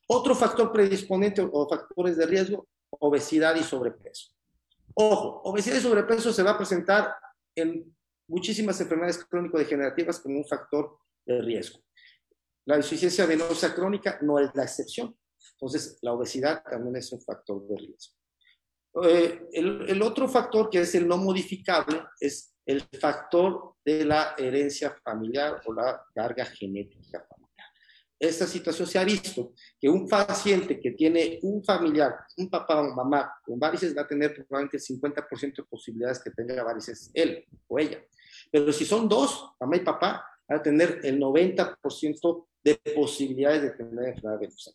Otro 0.08 0.34
factor 0.34 0.72
predisponente 0.72 1.46
o 1.50 1.68
factores 1.68 2.16
de 2.16 2.26
riesgo, 2.26 2.68
obesidad 2.90 3.54
y 3.56 3.62
sobrepeso. 3.62 4.32
Ojo, 4.94 5.42
obesidad 5.44 5.76
y 5.76 5.80
sobrepeso 5.80 6.32
se 6.32 6.42
va 6.42 6.52
a 6.52 6.56
presentar 6.56 7.14
en 7.54 7.94
muchísimas 8.28 8.80
enfermedades 8.80 9.24
crónico-degenerativas 9.24 10.20
como 10.20 10.38
un 10.38 10.46
factor 10.46 10.98
de 11.26 11.42
riesgo. 11.42 11.80
La 12.64 12.76
insuficiencia 12.76 13.26
venosa 13.26 13.74
crónica 13.74 14.18
no 14.22 14.38
es 14.38 14.50
la 14.54 14.64
excepción. 14.64 15.14
Entonces, 15.52 15.98
la 16.00 16.12
obesidad 16.12 16.62
también 16.64 16.96
es 16.96 17.12
un 17.12 17.20
factor 17.20 17.66
de 17.68 17.76
riesgo. 17.76 18.14
Eh, 19.04 19.48
el, 19.52 19.84
el, 19.88 20.02
otro 20.02 20.28
factor 20.28 20.70
que 20.70 20.80
es 20.80 20.94
el 20.94 21.06
no 21.06 21.18
modificable 21.18 22.02
es 22.18 22.54
el 22.64 22.82
factor 22.98 23.74
de 23.84 24.04
la 24.04 24.34
herencia 24.38 24.96
familiar 25.04 25.60
o 25.66 25.72
la 25.72 26.02
carga 26.14 26.46
genética 26.46 27.24
familiar 27.28 27.36
esta 28.18 28.46
situación 28.46 28.88
se 28.88 28.98
ha 28.98 29.04
visto 29.04 29.52
que 29.78 29.88
un 29.88 30.08
paciente 30.08 30.80
que 30.80 30.92
tiene 30.92 31.38
un 31.42 31.62
familiar, 31.62 32.14
un 32.38 32.48
papá 32.48 32.80
o 32.80 32.94
mamá 32.94 33.30
con 33.44 33.58
varices 33.58 33.96
va 33.96 34.02
a 34.02 34.06
tener 34.06 34.34
probablemente 34.34 34.78
el 34.78 34.82
50% 34.82 35.56
de 35.56 35.62
posibilidades 35.64 36.22
que 36.22 36.30
tenga 36.30 36.62
varices 36.62 37.10
él 37.12 37.44
o 37.68 37.78
ella. 37.78 38.02
Pero 38.50 38.72
si 38.72 38.84
son 38.84 39.08
dos, 39.08 39.50
mamá 39.60 39.76
y 39.76 39.80
papá, 39.80 40.24
van 40.48 40.58
a 40.58 40.62
tener 40.62 41.00
el 41.02 41.20
90% 41.20 42.46
de 42.64 42.74
posibilidades 42.94 43.62
de 43.62 43.70
tener 43.70 44.08
enfermedad 44.08 44.40
venosa. 44.40 44.72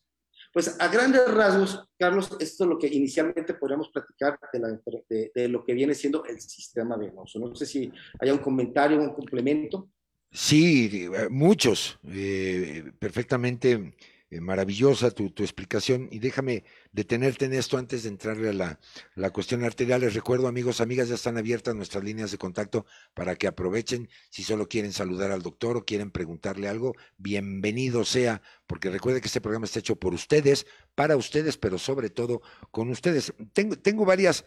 Pues 0.54 0.76
a 0.80 0.88
grandes 0.90 1.28
rasgos, 1.34 1.88
Carlos, 1.98 2.36
esto 2.40 2.64
es 2.66 2.70
lo 2.70 2.78
que 2.78 2.88
inicialmente 2.88 3.54
podríamos 3.54 3.90
platicar 3.90 4.38
de, 4.52 5.32
de 5.34 5.48
lo 5.48 5.64
que 5.64 5.74
viene 5.74 5.96
siendo 5.96 6.26
el 6.26 6.42
sistema 6.42 6.98
venoso. 6.98 7.40
No 7.40 7.56
sé 7.56 7.66
si 7.66 7.92
hay 8.20 8.32
un 8.32 8.40
comentario, 8.40 9.00
un 9.00 9.14
complemento. 9.14 9.90
Sí, 10.32 11.10
eh, 11.14 11.28
muchos. 11.30 12.00
Eh, 12.08 12.92
perfectamente 12.98 13.94
eh, 14.32 14.42
maravillosa 14.42 15.12
tu, 15.12 15.26
explicación. 15.38 16.08
Y 16.10 16.20
déjame 16.20 16.64
detenerte 16.94 17.46
en 17.46 17.54
esto 17.54 17.78
antes 17.78 18.04
de 18.04 18.10
entrarle 18.10 18.50
a 18.50 18.54
la, 18.54 18.80
la, 19.14 19.30
cuestión 19.30 19.64
arterial. 19.64 20.02
Les 20.02 20.14
recuerdo, 20.14 20.48
amigos, 20.48 20.82
amigas, 20.82 21.10
ya 21.10 21.16
están 21.16 21.38
abiertas 21.38 21.76
nuestras 21.76 22.04
líneas 22.04 22.32
de 22.32 22.38
contacto 22.38 22.86
para 23.14 23.36
que 23.36 23.48
aprovechen. 23.48 24.10
Si 24.30 24.44
solo 24.44 24.68
quieren 24.70 24.94
saludar 24.94 25.32
al 25.32 25.42
doctor 25.42 25.76
o 25.78 25.86
quieren 25.86 26.12
preguntarle 26.12 26.70
algo, 26.70 26.96
bienvenido 27.18 28.06
sea, 28.06 28.42
porque 28.66 28.90
recuerde 28.90 29.20
que 29.20 29.28
este 29.28 29.42
programa 29.42 29.66
está 29.66 29.80
hecho 29.80 29.98
por 29.98 30.14
ustedes, 30.14 30.66
para 30.96 31.18
ustedes, 31.18 31.58
pero 31.58 31.78
sobre 31.78 32.10
todo 32.10 32.42
con 32.72 32.90
ustedes. 32.90 33.34
Tengo, 33.54 33.78
tengo 33.78 34.06
varias 34.06 34.46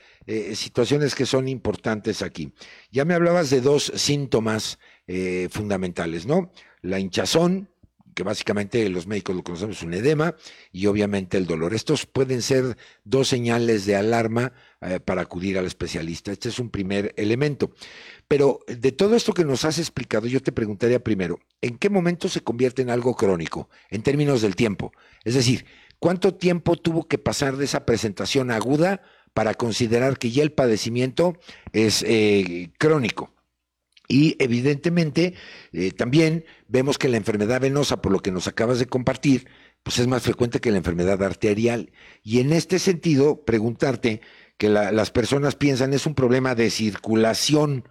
situaciones 0.54 1.14
que 1.14 1.26
son 1.26 1.46
importantes 1.46 2.22
aquí. 2.22 2.52
Ya 2.90 3.04
me 3.04 3.14
hablabas 3.14 3.50
de 3.50 3.60
dos 3.60 3.92
síntomas 3.94 4.78
eh, 5.06 5.48
fundamentales, 5.50 6.24
¿no? 6.24 6.50
La 6.80 6.98
hinchazón, 6.98 7.68
que 8.14 8.22
básicamente 8.22 8.88
los 8.88 9.06
médicos 9.06 9.36
lo 9.36 9.42
conocemos 9.42 9.82
un 9.82 9.94
edema 9.94 10.34
y 10.72 10.86
obviamente 10.86 11.36
el 11.36 11.46
dolor. 11.46 11.74
Estos 11.74 12.06
pueden 12.06 12.42
ser 12.42 12.76
dos 13.04 13.28
señales 13.28 13.84
de 13.84 13.96
alarma 13.96 14.52
eh, 14.80 15.00
para 15.00 15.22
acudir 15.22 15.58
al 15.58 15.66
especialista. 15.66 16.32
Este 16.32 16.48
es 16.48 16.58
un 16.58 16.70
primer 16.70 17.12
elemento. 17.16 17.72
Pero 18.28 18.60
de 18.66 18.92
todo 18.92 19.16
esto 19.16 19.32
que 19.32 19.44
nos 19.44 19.64
has 19.64 19.78
explicado, 19.78 20.26
yo 20.26 20.40
te 20.42 20.52
preguntaría 20.52 21.02
primero, 21.02 21.40
¿en 21.60 21.76
qué 21.76 21.90
momento 21.90 22.28
se 22.28 22.40
convierte 22.40 22.82
en 22.82 22.90
algo 22.90 23.14
crónico 23.14 23.68
en 23.90 24.02
términos 24.02 24.40
del 24.40 24.56
tiempo? 24.56 24.92
Es 25.24 25.34
decir, 25.34 25.66
¿cuánto 25.98 26.34
tiempo 26.34 26.76
tuvo 26.76 27.06
que 27.06 27.18
pasar 27.18 27.56
de 27.56 27.64
esa 27.64 27.84
presentación 27.84 28.50
aguda 28.50 29.02
para 29.34 29.54
considerar 29.54 30.18
que 30.18 30.30
ya 30.30 30.42
el 30.42 30.52
padecimiento 30.52 31.38
es 31.72 32.04
eh, 32.06 32.70
crónico? 32.78 33.33
Y 34.06 34.36
evidentemente 34.38 35.34
eh, 35.72 35.90
también 35.92 36.44
vemos 36.68 36.98
que 36.98 37.08
la 37.08 37.16
enfermedad 37.16 37.60
venosa, 37.60 38.02
por 38.02 38.12
lo 38.12 38.20
que 38.20 38.32
nos 38.32 38.46
acabas 38.46 38.78
de 38.78 38.86
compartir, 38.86 39.48
pues 39.82 39.98
es 39.98 40.06
más 40.06 40.22
frecuente 40.22 40.60
que 40.60 40.70
la 40.70 40.78
enfermedad 40.78 41.22
arterial. 41.22 41.90
Y 42.22 42.40
en 42.40 42.52
este 42.52 42.78
sentido, 42.78 43.44
preguntarte 43.44 44.20
que 44.58 44.68
las 44.68 45.10
personas 45.10 45.56
piensan 45.56 45.92
es 45.94 46.06
un 46.06 46.14
problema 46.14 46.54
de 46.54 46.70
circulación. 46.70 47.88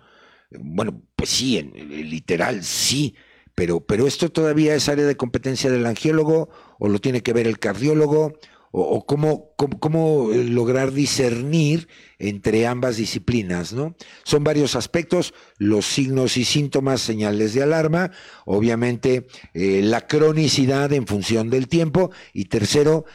Bueno, 0.51 1.01
pues 1.15 1.29
sí, 1.29 1.57
en, 1.57 1.73
literal 2.09 2.63
sí, 2.63 3.15
pero, 3.55 3.81
pero 3.81 4.07
esto 4.07 4.29
todavía 4.29 4.75
es 4.75 4.89
área 4.89 5.05
de 5.05 5.17
competencia 5.17 5.69
del 5.69 5.85
angiólogo 5.85 6.49
o 6.79 6.89
lo 6.89 6.99
tiene 6.99 7.21
que 7.21 7.33
ver 7.33 7.47
el 7.47 7.59
cardiólogo 7.59 8.33
o, 8.75 9.05
cómo, 9.05 9.53
cómo, 9.55 10.31
eh, 10.31 10.45
lograr 10.45 10.93
discernir 10.93 11.87
entre 12.17 12.65
ambas 12.65 12.97
disciplinas, 12.97 13.71
¿no? 13.71 13.95
Son 14.23 14.43
varios 14.43 14.75
aspectos, 14.75 15.35
los 15.59 15.85
signos 15.85 16.37
y 16.37 16.43
síntomas, 16.43 16.99
señales 17.01 17.53
de 17.53 17.61
alarma, 17.61 18.09
obviamente 18.45 19.27
eh, 19.53 19.81
la 19.83 20.07
cronicidad 20.07 20.91
en 20.91 21.05
función 21.05 21.51
del 21.51 21.67
tiempo 21.67 22.09
y 22.33 22.45
tercero, 22.45 23.05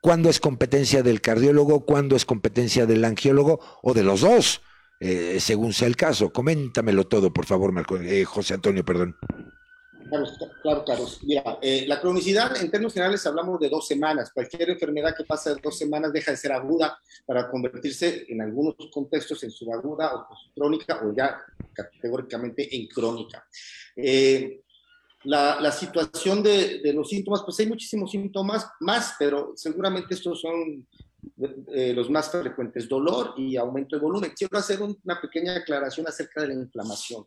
cuándo 0.00 0.28
es 0.28 0.40
competencia 0.40 1.04
del 1.04 1.20
cardiólogo, 1.20 1.86
cuándo 1.86 2.16
es 2.16 2.24
competencia 2.24 2.84
del 2.84 3.04
angiólogo 3.04 3.60
o 3.82 3.94
de 3.94 4.02
los 4.02 4.22
dos, 4.22 4.60
eh, 4.98 5.38
según 5.38 5.72
sea 5.72 5.86
el 5.86 5.94
caso. 5.94 6.32
Coméntamelo 6.32 7.06
todo, 7.06 7.32
por 7.32 7.46
favor, 7.46 7.72
José 8.24 8.54
Antonio, 8.54 8.84
perdón. 8.84 9.14
Claro, 10.62 10.84
claro, 10.84 11.06
Mira, 11.22 11.58
eh, 11.62 11.84
la 11.86 12.00
cronicidad 12.00 12.56
en 12.60 12.70
términos 12.70 12.94
generales 12.94 13.24
hablamos 13.26 13.60
de 13.60 13.68
dos 13.68 13.86
semanas. 13.86 14.32
Cualquier 14.32 14.70
enfermedad 14.70 15.14
que 15.16 15.24
pasa 15.24 15.54
de 15.54 15.60
dos 15.60 15.78
semanas 15.78 16.12
deja 16.12 16.32
de 16.32 16.36
ser 16.36 16.52
aguda 16.52 16.98
para 17.26 17.48
convertirse 17.48 18.24
en 18.28 18.40
algunos 18.40 18.74
contextos 18.92 19.42
en 19.44 19.50
subaguda 19.50 20.14
o 20.14 20.26
crónica 20.54 21.00
o 21.04 21.14
ya 21.14 21.40
categóricamente 21.72 22.74
en 22.74 22.88
crónica. 22.88 23.46
Eh, 23.96 24.62
la, 25.24 25.70
situación 25.70 26.42
de, 26.42 26.80
los 26.94 27.08
síntomas, 27.08 27.42
pues 27.44 27.60
hay 27.60 27.66
muchísimos 27.66 28.10
síntomas 28.10 28.66
más, 28.80 29.14
pero 29.18 29.52
seguramente 29.54 30.14
estos 30.14 30.40
son 30.40 30.86
eh, 31.74 31.92
los 31.94 32.08
más 32.08 32.30
frecuentes, 32.30 32.88
dolor 32.88 33.34
y 33.36 33.56
aumento 33.56 33.96
de 33.96 34.02
volumen. 34.02 34.32
Quiero 34.36 34.58
hacer 34.58 34.80
una 34.80 35.20
pequeña 35.20 35.56
aclaración 35.56 36.06
acerca 36.08 36.42
de 36.42 36.48
la 36.48 36.54
inflamación, 36.54 37.26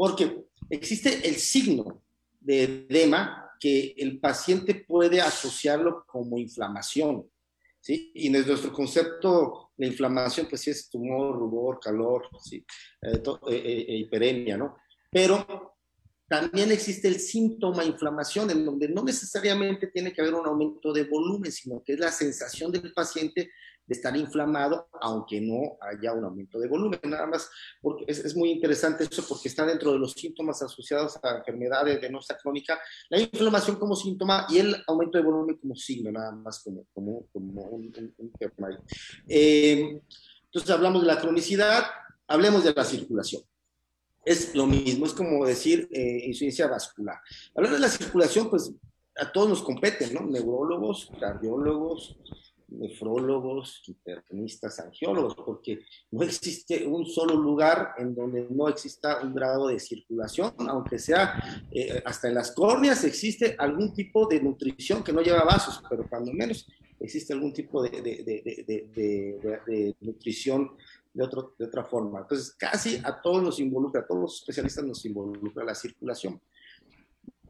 porque 0.00 0.46
existe 0.70 1.28
el 1.28 1.34
signo 1.34 2.02
de 2.40 2.86
edema 2.88 3.50
que 3.60 3.94
el 3.98 4.18
paciente 4.18 4.74
puede 4.74 5.20
asociarlo 5.20 6.06
como 6.06 6.38
inflamación. 6.38 7.30
¿sí? 7.80 8.10
Y 8.14 8.28
en 8.28 8.46
nuestro 8.46 8.72
concepto, 8.72 9.72
la 9.76 9.86
inflamación, 9.86 10.46
pues 10.48 10.62
sí 10.62 10.70
es 10.70 10.88
tumor, 10.88 11.38
rubor, 11.38 11.78
calor, 11.80 12.30
¿sí? 12.42 12.64
Eh, 13.02 13.22
eh, 13.50 13.86
eh, 13.88 13.96
hiperemia, 13.98 14.56
¿no? 14.56 14.78
Pero 15.10 15.76
también 16.26 16.72
existe 16.72 17.06
el 17.06 17.20
síntoma 17.20 17.84
inflamación, 17.84 18.50
en 18.50 18.64
donde 18.64 18.88
no 18.88 19.04
necesariamente 19.04 19.88
tiene 19.88 20.14
que 20.14 20.22
haber 20.22 20.32
un 20.32 20.46
aumento 20.46 20.94
de 20.94 21.04
volumen, 21.04 21.52
sino 21.52 21.82
que 21.84 21.92
es 21.92 22.00
la 22.00 22.10
sensación 22.10 22.72
del 22.72 22.90
paciente 22.94 23.50
estar 23.94 24.16
inflamado, 24.16 24.88
aunque 25.00 25.40
no 25.40 25.78
haya 25.80 26.12
un 26.12 26.24
aumento 26.24 26.58
de 26.58 26.68
volumen. 26.68 27.00
Nada 27.04 27.26
más, 27.26 27.50
porque 27.80 28.04
es, 28.06 28.36
muy 28.36 28.50
interesante 28.50 29.04
eso 29.04 29.24
porque 29.28 29.48
está 29.48 29.66
dentro 29.66 29.92
de 29.92 29.98
los 29.98 30.12
síntomas 30.12 30.62
asociados 30.62 31.18
a 31.22 31.38
enfermedades 31.38 32.00
venosa 32.00 32.36
crónica, 32.36 32.78
la 33.08 33.20
inflamación 33.20 33.76
como 33.76 33.96
síntoma 33.96 34.46
y 34.48 34.58
el 34.58 34.76
aumento 34.86 35.18
de 35.18 35.24
volumen 35.24 35.56
como 35.56 35.74
signo, 35.74 36.10
nada 36.12 36.32
más 36.32 36.62
como, 36.62 37.26
un, 37.32 37.92
tema 38.38 38.68
eh, 39.28 40.00
entonces 40.44 40.70
hablamos 40.70 41.02
de 41.02 41.06
la 41.06 41.20
cronicidad, 41.20 41.84
hablemos 42.26 42.64
de 42.64 42.72
la 42.74 42.84
circulación. 42.84 43.42
Es 44.24 44.54
lo 44.54 44.66
mismo, 44.66 45.06
es 45.06 45.12
como 45.12 45.46
decir 45.46 45.88
eh, 45.92 46.22
insuficiencia 46.26 46.66
vascular. 46.66 47.18
Hablar 47.54 47.72
de 47.72 47.78
la 47.78 47.88
circulación, 47.88 48.50
pues 48.50 48.72
a 49.16 49.30
todos 49.30 49.48
nos 49.48 49.62
competen, 49.62 50.12
¿no? 50.12 50.22
Neurólogos, 50.26 51.10
cardiólogos, 51.20 52.16
nefrólogos, 52.70 53.82
internistas, 53.86 54.78
angiólogos, 54.80 55.34
porque 55.34 55.80
no 56.10 56.22
existe 56.22 56.86
un 56.86 57.06
solo 57.06 57.34
lugar 57.34 57.94
en 57.98 58.14
donde 58.14 58.46
no 58.50 58.68
exista 58.68 59.20
un 59.22 59.34
grado 59.34 59.68
de 59.68 59.78
circulación, 59.78 60.52
aunque 60.68 60.98
sea 60.98 61.64
eh, 61.70 62.02
hasta 62.04 62.28
en 62.28 62.34
las 62.34 62.52
córneas 62.52 63.04
existe 63.04 63.54
algún 63.58 63.92
tipo 63.92 64.26
de 64.26 64.40
nutrición 64.40 65.02
que 65.02 65.12
no 65.12 65.22
lleva 65.22 65.44
vasos, 65.44 65.82
pero 65.88 66.08
cuando 66.08 66.32
menos 66.32 66.66
existe 67.00 67.32
algún 67.32 67.52
tipo 67.52 67.82
de, 67.82 69.96
nutrición 70.00 70.70
de, 71.12 71.24
otro, 71.24 71.54
otra 71.58 71.84
forma. 71.84 72.20
Entonces, 72.20 72.52
casi 72.52 73.00
a 73.02 73.20
todos 73.20 73.42
nos 73.42 73.58
involucra, 73.58 74.02
a 74.02 74.06
todos 74.06 74.20
los 74.20 74.40
especialistas 74.40 74.84
nos 74.84 75.04
involucra 75.06 75.64
la 75.64 75.74
circulación. 75.74 76.40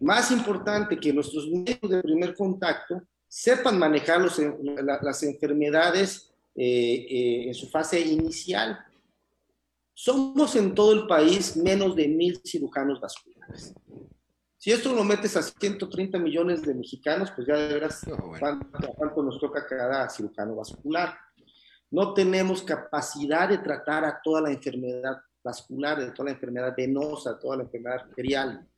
Más 0.01 0.31
importante 0.31 0.99
que 0.99 1.13
nuestros 1.13 1.51
médicos 1.51 1.91
de 1.91 2.03
primer 2.03 2.35
contacto 2.35 3.03
sepan 3.31 3.79
manejar 3.79 4.21
las 4.21 5.23
enfermedades 5.23 6.33
eh, 6.57 7.07
eh, 7.09 7.47
en 7.47 7.55
su 7.55 7.69
fase 7.69 8.01
inicial. 8.01 8.77
Somos 9.95 10.57
en 10.57 10.75
todo 10.75 10.93
el 10.93 11.07
país 11.07 11.57
menos 11.57 11.95
de 11.95 12.09
mil 12.09 12.41
cirujanos 12.45 13.01
vasculares. 13.01 13.73
Si 14.59 14.73
esto 14.73 14.93
lo 14.93 15.05
metes 15.05 15.37
a 15.37 15.43
130 15.43 16.19
millones 16.19 16.63
de 16.63 16.75
mexicanos, 16.75 17.31
pues 17.31 17.47
ya 17.47 17.55
verás 17.55 18.05
cuánto, 18.41 19.23
nos 19.23 19.39
toca 19.39 19.65
cada 19.65 20.11
cirujano 20.11 20.57
vascular. 20.57 21.17
No 21.89 22.13
tenemos 22.13 22.63
capacidad 22.63 23.49
de 23.49 23.59
tratar 23.59 24.05
a 24.05 24.21
toda 24.21 24.41
la 24.41 24.51
enfermedad 24.51 25.19
vascular, 25.43 26.01
de 26.01 26.11
toda 26.11 26.27
la 26.27 26.35
enfermedad 26.35 26.75
venosa, 26.77 27.39
toda 27.39 27.59
la 27.59 27.63
enfermedad 27.63 28.01
arterial. 28.01 28.69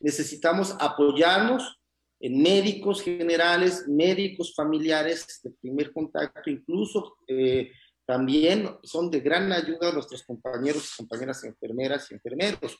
Necesitamos 0.00 0.76
apoyarnos 0.78 1.81
médicos 2.30 3.02
generales, 3.02 3.88
médicos 3.88 4.54
familiares 4.54 5.40
de 5.42 5.50
primer 5.50 5.92
contacto, 5.92 6.50
incluso 6.50 7.16
eh, 7.26 7.72
también 8.06 8.68
son 8.82 9.10
de 9.10 9.20
gran 9.20 9.52
ayuda 9.52 9.88
a 9.88 9.92
nuestros 9.92 10.22
compañeros 10.22 10.92
y 10.92 10.96
compañeras 10.98 11.42
enfermeras 11.44 12.10
y 12.10 12.14
enfermeros. 12.14 12.78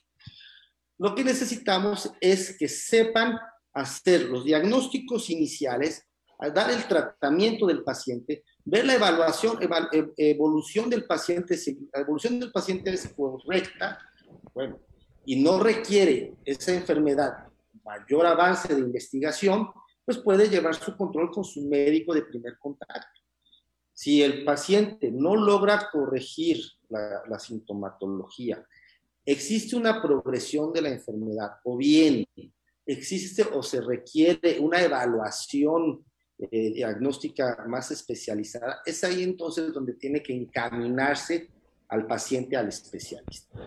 Lo 0.99 1.15
que 1.15 1.25
necesitamos 1.25 2.13
es 2.21 2.57
que 2.57 2.69
sepan 2.69 3.39
hacer 3.73 4.23
los 4.23 4.45
diagnósticos 4.45 5.31
iniciales, 5.31 6.07
dar 6.55 6.71
el 6.71 6.85
tratamiento 6.87 7.67
del 7.67 7.83
paciente, 7.83 8.45
ver 8.65 8.85
la 8.85 8.95
evaluación, 8.95 9.59
e, 9.61 10.13
evolución 10.31 10.91
del 10.91 11.05
paciente, 11.05 11.59
la 11.93 12.03
evolución 12.03 12.39
del 12.39 12.53
paciente 12.53 12.91
es 12.91 13.09
correcta, 13.09 13.99
bueno, 14.55 14.79
y 15.25 15.43
no 15.43 15.61
requiere 15.61 16.35
esa 16.45 16.75
enfermedad 16.75 17.52
mayor 17.85 18.27
avance 18.27 18.75
de 18.75 18.81
investigación, 18.81 19.69
pues 20.05 20.19
puede 20.19 20.49
llevar 20.49 20.75
su 20.75 20.97
control 20.97 21.31
con 21.31 21.45
su 21.45 21.69
médico 21.69 22.15
de 22.15 22.23
primer 22.23 22.59
contacto. 22.59 23.21
Si 23.93 24.23
el 24.23 24.45
paciente 24.45 25.11
no 25.13 25.37
logra 25.37 25.89
corregir 25.93 26.59
la, 26.89 27.39
sintomatología, 27.39 28.65
existe 29.25 29.77
una 29.77 30.03
progresión 30.03 30.73
de 30.73 30.83
la 30.83 30.89
enfermedad 30.89 31.53
o 31.65 31.77
bien 31.77 32.27
existe 32.85 33.45
o 33.53 33.63
se 33.63 33.81
requiere 33.81 34.59
una 34.59 34.83
evaluación 34.83 36.05
eh, 36.39 36.73
diagnóstica 36.73 37.65
más 37.69 37.91
especializada, 37.93 38.81
es 38.85 39.05
ahí 39.05 39.23
entonces 39.23 39.73
donde 39.73 39.95
tiene 39.95 40.23
que 40.23 40.35
encaminarse 40.35 41.49
al 41.89 42.07
paciente 42.07 42.57
al 42.57 42.69
especialista. 42.69 43.65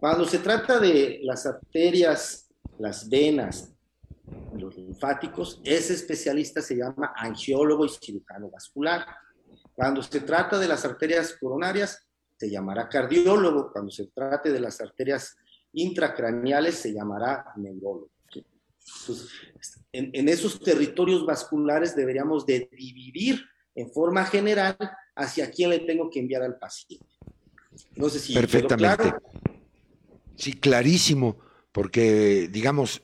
Cuando 0.00 0.24
se 0.24 0.38
trata 0.38 0.80
de 0.80 1.20
las 1.22 1.46
arterias 1.46 2.47
las 2.78 3.08
venas, 3.08 3.72
los 4.54 4.76
linfáticos, 4.76 5.60
ese 5.64 5.94
especialista 5.94 6.60
se 6.60 6.76
llama 6.76 7.12
angiólogo 7.16 7.84
y 7.84 7.88
cirujano 7.88 8.50
vascular. 8.50 9.06
Cuando 9.74 10.02
se 10.02 10.20
trata 10.20 10.58
de 10.58 10.68
las 10.68 10.84
arterias 10.84 11.36
coronarias, 11.40 12.06
se 12.36 12.50
llamará 12.50 12.88
cardiólogo. 12.88 13.72
Cuando 13.72 13.90
se 13.90 14.06
trate 14.06 14.52
de 14.52 14.60
las 14.60 14.80
arterias 14.80 15.36
intracraneales, 15.72 16.76
se 16.76 16.92
llamará 16.92 17.52
neurólogo. 17.56 18.10
en, 19.92 20.10
en, 20.12 20.28
esos 20.28 20.60
territorios 20.60 21.24
vasculares 21.26 21.94
deberíamos 21.94 22.46
de 22.46 22.68
dividir 22.72 23.44
en 23.74 23.90
forma 23.90 24.24
general 24.24 24.76
hacia 25.14 25.50
quién 25.50 25.70
le 25.70 25.80
tengo 25.80 26.10
que 26.10 26.20
enviar 26.20 26.42
al 26.42 26.58
paciente. 26.58 27.06
No 27.96 28.08
sé 28.08 28.18
si 28.18 28.34
Perfectamente. 28.34 28.96
Claro. 28.96 29.22
Sí, 30.36 30.52
clarísimo 30.52 31.47
porque, 31.72 32.48
digamos, 32.50 33.00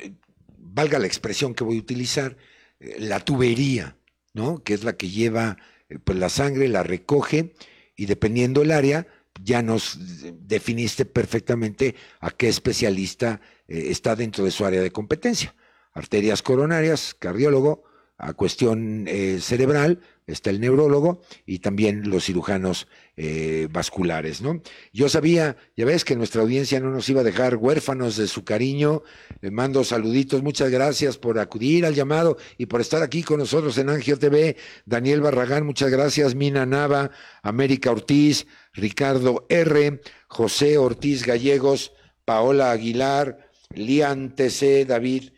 valga 0.59 0.99
la 0.99 1.07
expresión 1.07 1.55
que 1.55 1.65
voy 1.65 1.77
a 1.77 1.81
utilizar, 1.81 2.37
eh, 2.81 2.97
la 2.99 3.21
tubería, 3.21 3.97
¿no? 4.33 4.63
Que 4.63 4.75
es 4.75 4.85
la 4.85 4.97
que 4.97 5.11
lleva 5.11 5.57
eh, 5.89 5.99
pues, 6.03 6.19
la 6.19 6.29
sangre, 6.29 6.69
la 6.69 6.83
recoge 6.83 7.55
y 7.97 8.07
dependiendo 8.07 8.63
el 8.63 8.71
área, 8.71 9.07
ya 9.43 9.63
nos 9.63 9.99
definiste 10.47 11.05
perfectamente 11.05 11.97
a 12.21 12.31
qué 12.31 12.49
especialista 12.49 13.41
está 13.67 14.15
dentro 14.15 14.45
de 14.45 14.53
su 14.53 14.65
área 14.65 14.81
de 14.81 14.93
competencia. 14.93 15.57
Arterias 15.93 16.41
coronarias, 16.41 17.15
cardiólogo, 17.19 17.83
a 18.17 18.33
cuestión 18.33 19.07
cerebral, 19.41 20.01
está 20.27 20.51
el 20.51 20.61
neurólogo 20.61 21.23
y 21.47 21.59
también 21.59 22.09
los 22.09 22.25
cirujanos 22.25 22.87
eh, 23.17 23.69
vasculares, 23.71 24.41
¿no? 24.41 24.63
Yo 24.93 25.09
sabía, 25.09 25.57
ya 25.77 25.85
ves 25.85 26.05
que 26.05 26.17
nuestra 26.17 26.43
audiencia 26.43 26.81
no 26.81 26.91
nos 26.91 27.09
iba 27.09 27.21
a 27.21 27.25
dejar 27.25 27.57
huérfanos 27.57 28.17
de 28.17 28.27
su 28.27 28.45
cariño. 28.45 29.03
Le 29.41 29.51
mando 29.51 29.85
saluditos, 29.85 30.43
muchas 30.43 30.71
gracias 30.71 31.19
por 31.19 31.39
acudir 31.39 31.85
al 31.85 31.95
llamado 31.95 32.39
y 32.59 32.67
por 32.67 32.81
estar 32.81 33.03
aquí 33.03 33.23
con 33.23 33.39
nosotros 33.39 33.77
en 33.79 33.91
Angio 33.91 34.19
TV. 34.19 34.57
Daniel 34.87 35.21
Barragán, 35.21 35.67
muchas 35.67 35.91
gracias. 35.91 36.35
Mina 36.35 36.65
Nava, 36.65 37.11
América 37.43 37.91
Ortiz, 37.91 38.47
Ricardo 38.73 39.47
R., 39.49 40.01
José 40.27 40.79
Ortiz 40.79 41.25
Gallegos, 41.25 41.93
Paola 42.25 42.73
Aguilar, 42.73 43.51
Lian 43.71 44.35
TC, 44.35 44.87
David 44.87 45.34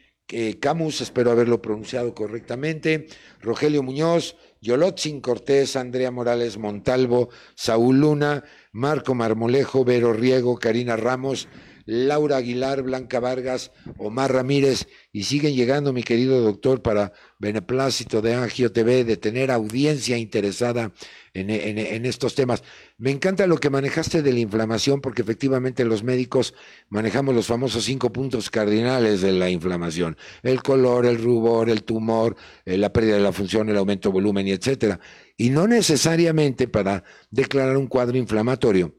Camus, 0.61 1.01
espero 1.01 1.31
haberlo 1.31 1.63
pronunciado 1.63 2.15
correctamente, 2.15 3.07
Rogelio 3.41 3.83
Muñoz, 3.85 4.37
Yolotzin 4.61 5.21
Cortés, 5.21 5.77
Andrea 5.77 6.11
Morales 6.11 6.59
Montalvo, 6.59 7.29
Saúl 7.55 8.01
Luna, 8.01 8.43
Marco 8.73 9.15
Marmolejo, 9.15 9.85
Vero 9.85 10.13
Riego, 10.13 10.59
Karina 10.59 10.97
Ramos, 10.97 11.49
Laura 11.87 12.39
Aguilar, 12.39 12.83
Blanca 12.83 13.21
Vargas, 13.21 13.71
Omar 13.97 14.33
Ramírez, 14.33 14.89
y 15.13 15.23
siguen 15.23 15.55
llegando, 15.55 15.93
mi 15.93 16.03
querido 16.03 16.41
doctor, 16.41 16.83
para 16.83 17.13
beneplácito 17.39 18.21
de 18.21 18.35
Angio 18.35 18.73
TV, 18.73 19.05
de 19.05 19.17
tener 19.17 19.53
audiencia 19.53 20.19
interesada 20.19 20.93
en, 21.33 21.49
en, 21.49 22.05
estos 22.05 22.35
temas. 22.35 22.65
Me 22.99 23.13
encanta 23.13 23.47
lo 23.47 23.59
que 23.59 23.71
manejaste 23.71 24.23
de 24.23 24.33
la 24.33 24.41
inflamación, 24.41 25.01
porque 25.01 25.23
efectivamente 25.23 25.85
los 25.85 26.03
médicos 26.03 26.55
manejamos 26.89 27.37
los 27.37 27.47
famosos 27.47 27.85
cinco 27.85 28.13
puntos 28.13 28.51
cardinales 28.51 29.21
de 29.21 29.33
la 29.33 29.49
inflamación: 29.49 30.17
el 30.43 30.63
color, 30.63 31.07
el 31.07 31.23
rubor, 31.23 31.71
el 31.71 31.85
tumor, 31.85 32.37
eh, 32.65 32.77
la 32.77 32.93
pérdida 32.93 33.15
de 33.15 33.23
la 33.23 33.33
función, 33.33 33.69
el 33.69 33.77
aumento 33.77 34.09
de 34.09 34.15
volumen, 34.15 34.49
y 34.49 34.53
etcétera. 34.53 34.99
Y 35.37 35.51
no 35.51 35.69
necesariamente 35.69 36.67
para 36.67 37.05
declarar 37.31 37.77
un 37.77 37.87
cuadro 37.87 38.17
inflamatorio 38.17 38.93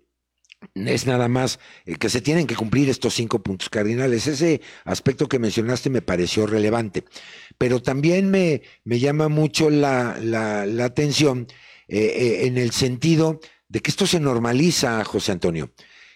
es 0.74 1.06
nada 1.06 1.28
más 1.28 1.60
eh, 1.86 1.96
que 1.96 2.10
se 2.10 2.22
tienen 2.22 2.48
que 2.48 2.56
cumplir 2.56 2.90
estos 2.90 3.14
cinco 3.14 3.42
puntos 3.42 3.70
cardinales. 3.70 4.28
Ese 4.28 4.62
aspecto 4.86 5.28
que 5.28 5.40
mencionaste 5.40 5.90
me 5.90 6.02
pareció 6.02 6.48
relevante, 6.48 7.04
pero 7.58 7.82
también 7.82 8.30
me, 8.30 8.62
me 8.84 9.00
llama 9.00 9.30
mucho 9.30 9.70
la, 9.70 10.18
la, 10.20 10.86
atención 10.86 11.48
eh, 11.88 11.98
eh, 11.98 12.48
en 12.48 12.58
el 12.58 12.72
sentido 12.72 13.40
de 13.68 13.82
que 13.82 13.92
esto 13.92 14.08
se 14.08 14.20
normaliza, 14.20 15.04
José 15.04 15.34
Antonio 15.34 15.72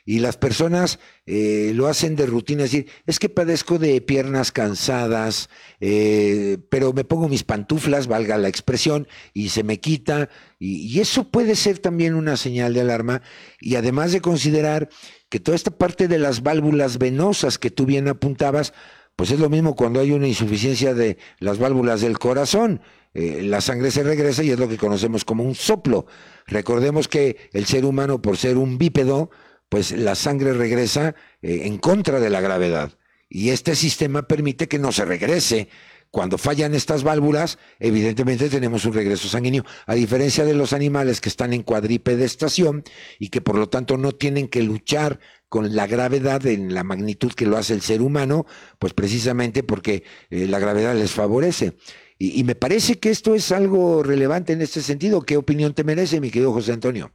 y 0.06 0.20
las 0.20 0.38
personas 0.38 1.00
eh, 1.26 1.72
lo 1.76 1.88
hacen 1.88 2.16
de 2.16 2.26
rutina, 2.26 2.64
es 2.64 2.72
decir, 2.72 2.92
es 3.06 3.20
que 3.20 3.30
padezco 3.30 3.78
de 3.80 4.02
piernas 4.02 4.52
cansadas, 4.52 5.50
eh, 5.80 6.58
pero 6.70 6.94
me 6.94 7.04
pongo 7.04 7.30
mis 7.30 7.44
pantuflas, 7.44 8.08
valga 8.08 8.38
la 8.38 8.48
expresión, 8.48 9.08
y 9.34 9.50
se 9.50 9.64
me 9.64 9.80
quita, 9.80 10.30
y, 10.60 11.00
eso 11.00 11.30
puede 11.30 11.56
ser 11.56 11.80
también 11.80 12.16
una 12.16 12.38
señal 12.38 12.74
de 12.74 12.82
alarma, 12.82 13.22
y 13.60 13.76
además 13.76 14.12
de 14.12 14.22
considerar 14.22 14.90
que 15.30 15.40
toda 15.40 15.56
esta 15.56 15.72
parte 15.72 16.08
de 16.08 16.20
las 16.20 16.44
válvulas 16.44 16.98
venosas 16.98 17.58
que 17.58 17.72
tú 17.72 17.86
bien 17.86 18.08
apuntabas, 18.08 18.74
pues 19.16 19.32
es 19.32 19.40
lo 19.40 19.50
mismo 19.50 19.76
cuando 19.76 20.00
hay 20.00 20.12
una 20.12 20.28
insuficiencia 20.28 20.94
de 20.94 21.18
las 21.40 21.60
válvulas 21.60 22.02
del 22.02 22.18
corazón. 22.18 22.82
Eh, 23.14 23.42
la 23.44 23.60
sangre 23.62 23.92
se 23.92 24.04
regresa 24.04 24.42
y 24.44 24.52
es 24.52 24.60
lo 24.60 24.70
que 24.70 24.78
conocemos 24.78 25.26
como 25.26 25.44
un 25.44 25.54
soplo. 25.54 26.06
Recordemos 26.48 27.08
que 27.08 27.50
el 27.54 27.66
ser 27.66 27.86
humano, 27.86 28.22
por 28.22 28.38
ser 28.38 28.58
un 28.58 28.78
bípedo, 28.78 29.30
pues 29.72 29.94
la 29.94 30.16
sangre 30.16 30.52
regresa 30.52 31.16
eh, 31.42 31.62
en 31.64 31.78
contra 31.78 32.20
de 32.20 32.30
la 32.30 32.42
gravedad. 32.42 32.92
Y 33.30 33.52
este 33.52 33.74
sistema 33.78 34.28
permite 34.28 34.68
que 34.68 34.80
no 34.80 34.92
se 34.92 35.06
regrese. 35.06 35.70
Cuando 36.10 36.38
fallan 36.38 36.76
estas 36.76 37.04
válvulas, 37.04 37.58
evidentemente 37.80 38.50
tenemos 38.50 38.84
un 38.84 38.92
regreso 38.92 39.30
sanguíneo, 39.30 39.64
a 39.86 39.96
diferencia 39.96 40.44
de 40.44 40.56
los 40.56 40.74
animales 40.74 41.22
que 41.22 41.30
están 41.30 41.54
en 41.54 41.64
cuadripedestación 41.64 42.84
y 43.18 43.30
que 43.30 43.40
por 43.40 43.56
lo 43.56 43.70
tanto 43.70 43.96
no 43.96 44.12
tienen 44.12 44.50
que 44.50 44.62
luchar 44.62 45.22
con 45.48 45.74
la 45.74 45.88
gravedad 45.88 46.46
en 46.48 46.74
la 46.74 46.84
magnitud 46.84 47.32
que 47.32 47.46
lo 47.46 47.56
hace 47.56 47.74
el 47.74 47.82
ser 47.82 48.02
humano, 48.02 48.46
pues 48.78 48.94
precisamente 48.94 49.64
porque 49.64 50.04
eh, 50.30 50.48
la 50.48 50.60
gravedad 50.60 50.96
les 50.96 51.12
favorece. 51.12 51.78
Y, 52.20 52.38
y 52.38 52.44
me 52.44 52.56
parece 52.56 53.00
que 53.00 53.10
esto 53.10 53.36
es 53.36 53.54
algo 53.54 54.04
relevante 54.04 54.52
en 54.52 54.62
este 54.62 54.82
sentido. 54.82 55.22
¿Qué 55.22 55.38
opinión 55.38 55.74
te 55.74 55.86
merece, 55.86 56.20
mi 56.20 56.30
querido 56.30 56.52
José 56.52 56.74
Antonio? 56.74 57.14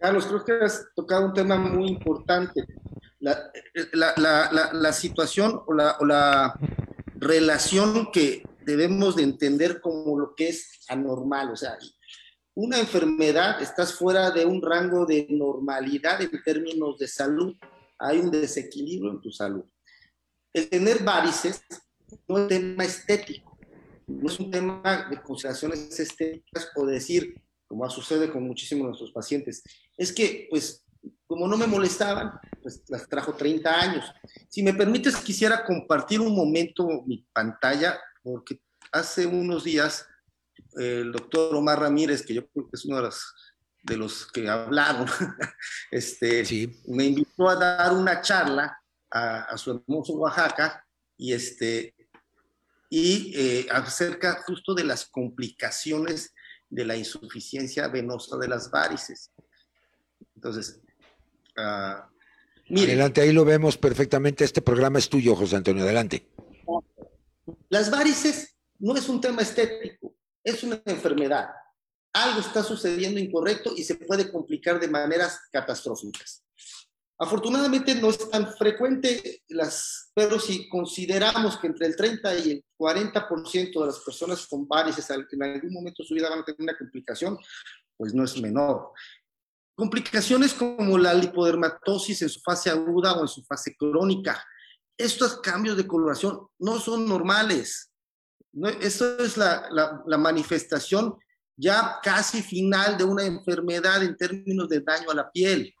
Carlos, 0.00 0.26
creo 0.26 0.44
que 0.44 0.64
has 0.64 0.86
tocado 0.96 1.26
un 1.26 1.34
tema 1.34 1.56
muy 1.56 1.88
importante. 1.88 2.64
La, 3.18 3.52
la, 4.72 4.92
situación 4.94 5.62
o, 5.66 5.72
o 6.00 6.04
la, 6.06 6.58
relación 7.16 8.10
que 8.10 8.42
debemos 8.64 9.16
de 9.16 9.22
entender 9.22 9.80
como 9.80 10.18
lo 10.18 10.34
que 10.34 10.48
es 10.48 10.80
anormal. 10.88 11.50
O 11.50 11.56
sea, 11.56 11.78
una 12.54 12.80
enfermedad, 12.80 13.60
estás 13.60 13.94
fuera 13.94 14.30
de 14.30 14.46
un 14.46 14.62
rango 14.62 15.04
de 15.04 15.26
normalidad 15.28 16.20
en 16.22 16.42
términos 16.42 16.98
de 16.98 17.06
salud. 17.06 17.54
Hay 17.98 18.18
un 18.18 18.30
desequilibrio 18.30 19.12
en 19.12 19.20
tu 19.20 19.30
salud. 19.30 19.64
El 20.52 20.68
tener 20.68 21.04
varices 21.04 21.62
no 22.26 22.38
es 22.38 22.42
un 22.42 22.48
tema 22.48 22.84
estético, 22.84 23.58
no 24.06 24.28
es 24.28 24.40
un 24.40 24.50
tema 24.50 25.06
de 25.08 25.22
consideraciones 25.22 26.00
estéticas 26.00 26.70
o 26.74 26.86
decir, 26.86 27.40
como 27.70 27.88
sucede 27.88 28.32
con 28.32 28.42
muchísimos 28.42 28.82
de 28.82 28.88
nuestros 28.88 29.12
pacientes, 29.12 29.62
es 29.96 30.12
que, 30.12 30.48
pues, 30.50 30.84
como 31.24 31.46
no 31.46 31.56
me 31.56 31.68
molestaban, 31.68 32.32
pues 32.60 32.82
las 32.88 33.08
trajo 33.08 33.34
30 33.34 33.80
años. 33.80 34.12
Si 34.48 34.60
me 34.64 34.74
permites, 34.74 35.14
quisiera 35.18 35.64
compartir 35.64 36.20
un 36.20 36.34
momento 36.34 37.04
mi 37.06 37.24
pantalla, 37.32 38.00
porque 38.24 38.60
hace 38.90 39.24
unos 39.24 39.62
días 39.62 40.04
el 40.72 41.12
doctor 41.12 41.54
Omar 41.54 41.78
Ramírez, 41.78 42.26
que 42.26 42.34
yo 42.34 42.48
creo 42.48 42.68
que 42.68 42.74
es 42.74 42.84
uno 42.86 42.96
de 42.96 43.02
los, 43.02 43.34
de 43.84 43.96
los 43.96 44.26
que 44.26 44.48
hablaron, 44.48 45.06
este, 45.92 46.42
me 46.88 47.04
invitó 47.04 47.48
a 47.48 47.54
dar 47.54 47.92
una 47.92 48.20
charla 48.20 48.76
a, 49.12 49.56
su 49.56 49.70
hermoso 49.70 50.14
Oaxaca 50.14 50.84
y, 51.16 51.34
este, 51.34 51.94
y 52.88 53.32
eh, 53.36 53.68
acerca 53.70 54.42
justo 54.44 54.74
de 54.74 54.82
las 54.82 55.04
complicaciones 55.04 56.34
de 56.70 56.84
la 56.84 56.96
insuficiencia 56.96 57.88
venosa 57.88 58.38
de 58.38 58.48
las 58.48 58.70
varices. 58.70 59.30
Entonces, 60.34 60.80
uh, 61.58 62.10
Adelante, 62.70 63.20
ahí 63.20 63.32
lo 63.32 63.44
vemos 63.44 63.76
perfectamente. 63.76 64.44
Este 64.44 64.62
programa 64.62 65.00
es 65.00 65.08
tuyo, 65.08 65.34
José 65.34 65.56
Antonio. 65.56 65.82
Adelante. 65.82 66.28
Las 67.68 67.90
varices 67.90 68.56
no 68.78 68.96
es 68.96 69.08
un 69.08 69.20
tema 69.20 69.42
estético, 69.42 70.14
es 70.44 70.62
una 70.62 70.80
enfermedad. 70.84 71.48
Algo 72.12 72.40
está 72.40 72.62
sucediendo 72.62 73.18
incorrecto 73.18 73.72
y 73.76 73.82
se 73.82 73.96
puede 73.96 74.30
complicar 74.30 74.78
de 74.78 74.88
maneras 74.88 75.40
catastróficas. 75.52 76.44
Afortunadamente 77.22 77.94
no 77.96 78.08
es 78.08 78.30
tan 78.30 78.50
frecuente, 78.54 79.42
las, 79.48 80.10
pero 80.14 80.40
si 80.40 80.66
consideramos 80.70 81.58
que 81.58 81.66
entre 81.66 81.88
el 81.88 81.94
30 81.94 82.38
y 82.38 82.50
el 82.52 82.64
40% 82.78 83.78
de 83.78 83.86
las 83.86 83.98
personas 83.98 84.46
con 84.46 84.66
varices 84.66 85.10
en 85.10 85.42
algún 85.42 85.70
momento 85.70 86.02
de 86.02 86.08
su 86.08 86.14
vida 86.14 86.30
van 86.30 86.38
a 86.38 86.44
tener 86.46 86.62
una 86.62 86.78
complicación, 86.78 87.36
pues 87.94 88.14
no 88.14 88.24
es 88.24 88.40
menor. 88.40 88.92
Complicaciones 89.74 90.54
como 90.54 90.96
la 90.96 91.12
lipodermatosis 91.12 92.22
en 92.22 92.30
su 92.30 92.40
fase 92.40 92.70
aguda 92.70 93.12
o 93.12 93.20
en 93.20 93.28
su 93.28 93.44
fase 93.44 93.76
crónica. 93.76 94.42
Estos 94.96 95.40
cambios 95.42 95.76
de 95.76 95.86
coloración 95.86 96.48
no 96.58 96.80
son 96.80 97.06
normales. 97.06 97.90
No, 98.50 98.66
esto 98.70 99.18
es 99.18 99.36
la, 99.36 99.68
la, 99.70 100.02
la 100.06 100.16
manifestación 100.16 101.18
ya 101.54 101.98
casi 102.02 102.40
final 102.40 102.96
de 102.96 103.04
una 103.04 103.26
enfermedad 103.26 104.02
en 104.02 104.16
términos 104.16 104.70
de 104.70 104.80
daño 104.80 105.10
a 105.10 105.14
la 105.14 105.30
piel 105.30 105.74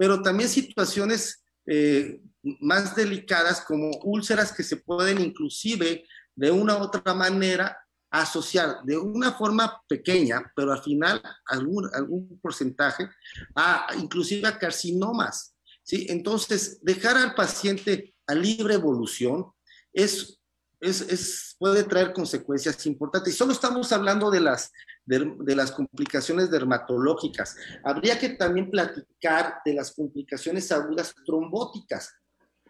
pero 0.00 0.22
también 0.22 0.48
situaciones 0.48 1.44
eh, 1.66 2.22
más 2.60 2.96
delicadas 2.96 3.60
como 3.60 3.90
úlceras 4.02 4.50
que 4.50 4.62
se 4.62 4.78
pueden 4.78 5.20
inclusive 5.20 6.06
de 6.34 6.50
una 6.50 6.78
u 6.78 6.84
otra 6.84 7.12
manera 7.12 7.76
asociar 8.10 8.78
de 8.84 8.96
una 8.96 9.32
forma 9.32 9.82
pequeña, 9.86 10.50
pero 10.56 10.72
al 10.72 10.82
final 10.82 11.20
algún, 11.44 11.90
algún 11.92 12.40
porcentaje, 12.40 13.10
a 13.54 13.88
inclusive 13.98 14.48
a 14.48 14.58
carcinomas. 14.58 15.54
¿sí? 15.82 16.06
Entonces, 16.08 16.78
dejar 16.80 17.18
al 17.18 17.34
paciente 17.34 18.14
a 18.26 18.34
libre 18.34 18.72
evolución 18.72 19.52
es, 19.92 20.40
es, 20.80 21.02
es, 21.02 21.56
puede 21.58 21.84
traer 21.84 22.14
consecuencias 22.14 22.86
importantes. 22.86 23.34
Y 23.34 23.36
solo 23.36 23.52
estamos 23.52 23.92
hablando 23.92 24.30
de 24.30 24.40
las 24.40 24.72
de, 25.06 25.56
las 25.56 25.72
complicaciones 25.72 26.50
dermatológicas. 26.50 27.56
Habría 27.82 28.18
que 28.18 28.30
también 28.30 28.70
platicar 28.70 29.56
de 29.64 29.74
las 29.74 29.92
complicaciones 29.92 30.70
agudas 30.70 31.14
trombóticas, 31.24 32.14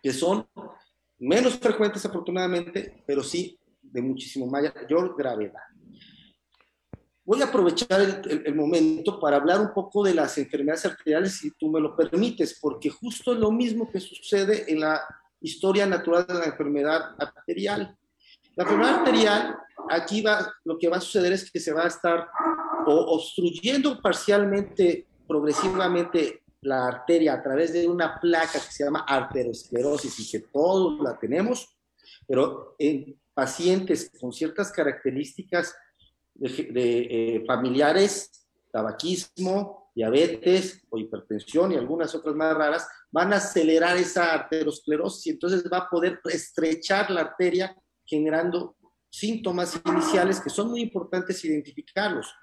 que 0.02 0.12
son 0.12 0.46
menos 1.18 1.58
frecuentes 1.58 2.04
afortunadamente, 2.06 3.02
pero 3.06 3.22
sí 3.22 3.58
de 3.82 4.00
muchísimo 4.00 4.46
mayor 4.46 5.16
gravedad. 5.16 5.60
Voy 7.30 7.42
a 7.42 7.44
aprovechar 7.44 8.00
el, 8.00 8.54
momento 8.56 9.20
para 9.20 9.36
hablar 9.36 9.60
un 9.60 9.72
poco 9.72 10.02
de 10.02 10.14
las 10.14 10.36
enfermedades 10.38 10.84
arteriales, 10.86 11.36
si 11.36 11.52
tú 11.52 11.70
me 11.70 11.78
lo 11.78 11.94
permites, 11.94 12.58
porque 12.60 12.90
justo 12.90 13.34
lo 13.34 13.52
mismo 13.52 13.88
que 13.88 14.00
sucede 14.00 14.64
en 14.72 14.80
la 14.80 15.00
historia 15.40 15.86
natural 15.86 16.26
de 16.26 16.34
la 16.34 16.46
enfermedad 16.46 17.14
arterial. 17.18 17.96
La 18.56 18.64
enfermedad 18.64 18.94
arterial, 18.96 19.58
aquí 19.88 20.22
va, 20.22 20.52
lo 20.64 20.78
que 20.78 20.88
va 20.88 20.96
a 20.96 21.00
suceder 21.00 21.32
es 21.32 21.50
que 21.50 21.60
se 21.60 21.72
va 21.72 21.84
a 21.84 21.88
estar 21.88 22.28
obstruyendo 22.86 24.00
parcialmente, 24.00 25.06
progresivamente 25.26 26.42
la 26.62 26.86
arteria 26.86 27.34
a 27.34 27.42
través 27.42 27.72
de 27.72 27.88
una 27.88 28.20
placa 28.20 28.52
que 28.52 28.72
se 28.72 28.84
llama 28.84 29.04
arteriosclerosis 29.06 30.18
y 30.20 30.30
que 30.30 30.46
todos 30.52 31.00
la 31.00 31.18
tenemos, 31.18 31.68
pero 32.26 32.74
en 32.78 33.18
pacientes 33.32 34.10
con 34.20 34.32
ciertas 34.32 34.70
características 34.72 35.74
de, 36.34 36.66
eh, 36.76 37.44
familiares, 37.46 38.46
tabaquismo, 38.70 39.90
diabetes 39.94 40.82
o 40.90 40.98
hipertensión 40.98 41.72
y 41.72 41.76
algunas 41.76 42.14
otras 42.14 42.34
más 42.34 42.54
raras, 42.54 42.88
van 43.10 43.32
a 43.32 43.36
acelerar 43.36 43.96
esa 43.96 44.32
arteriosclerosis 44.34 45.26
y 45.26 45.30
entonces 45.30 45.64
va 45.72 45.78
a 45.78 45.88
poder 45.88 46.20
estrechar 46.24 47.10
la 47.10 47.22
arteria 47.22 47.74
generando 48.10 48.76
síntomas 49.08 49.80
iniciales 49.86 50.40
que 50.40 50.50
son 50.50 50.70
muy 50.70 50.82
importantes 50.82 51.44
identificarlos. 51.44 52.34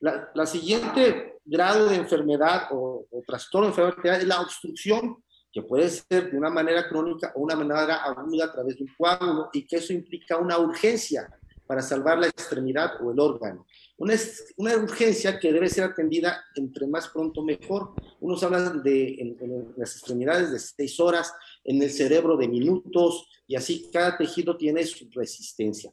La, 0.00 0.46
siguiente 0.46 1.38
grado 1.44 1.88
de 1.88 1.96
enfermedad 1.96 2.68
o, 2.70 3.06
trastorno 3.26 3.68
de 3.70 3.82
enfermedad 3.82 4.20
es 4.20 4.26
la 4.26 4.40
obstrucción, 4.40 5.22
que 5.52 5.62
puede 5.62 5.88
ser 5.88 6.30
de 6.30 6.38
una 6.38 6.50
manera 6.50 6.88
crónica 6.88 7.32
o 7.34 7.40
una 7.40 7.56
manera 7.56 7.96
aguda 8.04 8.46
a 8.46 8.52
través 8.52 8.76
de 8.76 8.84
un 8.84 8.90
coágulo 8.96 9.50
y 9.52 9.66
que 9.66 9.76
eso 9.76 9.92
implica 9.92 10.36
una 10.36 10.58
urgencia 10.58 11.28
para 11.66 11.82
salvar 11.82 12.18
la 12.18 12.28
extremidad 12.28 12.92
o 13.02 13.12
el 13.12 13.20
órgano. 13.20 13.66
Una, 13.98 14.14
una 14.56 14.76
urgencia 14.76 15.38
que 15.38 15.52
debe 15.52 15.68
ser 15.68 15.84
atendida 15.84 16.42
entre 16.54 16.86
más 16.86 17.08
pronto 17.08 17.42
mejor. 17.42 17.92
Unos 18.20 18.42
hablan 18.42 18.82
de 18.82 19.36
en 19.38 19.74
las 19.76 19.96
extremidades 19.96 20.50
de 20.50 20.58
seis 20.58 20.98
horas, 20.98 21.32
en 21.68 21.82
el 21.82 21.90
cerebro 21.90 22.36
de 22.38 22.48
minutos, 22.48 23.28
y 23.46 23.54
así 23.54 23.90
cada 23.92 24.16
tejido 24.16 24.56
tiene 24.56 24.84
su 24.84 25.06
resistencia. 25.10 25.92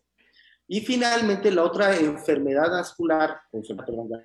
Y 0.67 0.79
finalmente, 0.79 1.51
la 1.51 1.63
otra 1.63 1.97
enfermedad 1.97 2.71
vascular, 2.71 3.38
enfermedad 3.51 4.23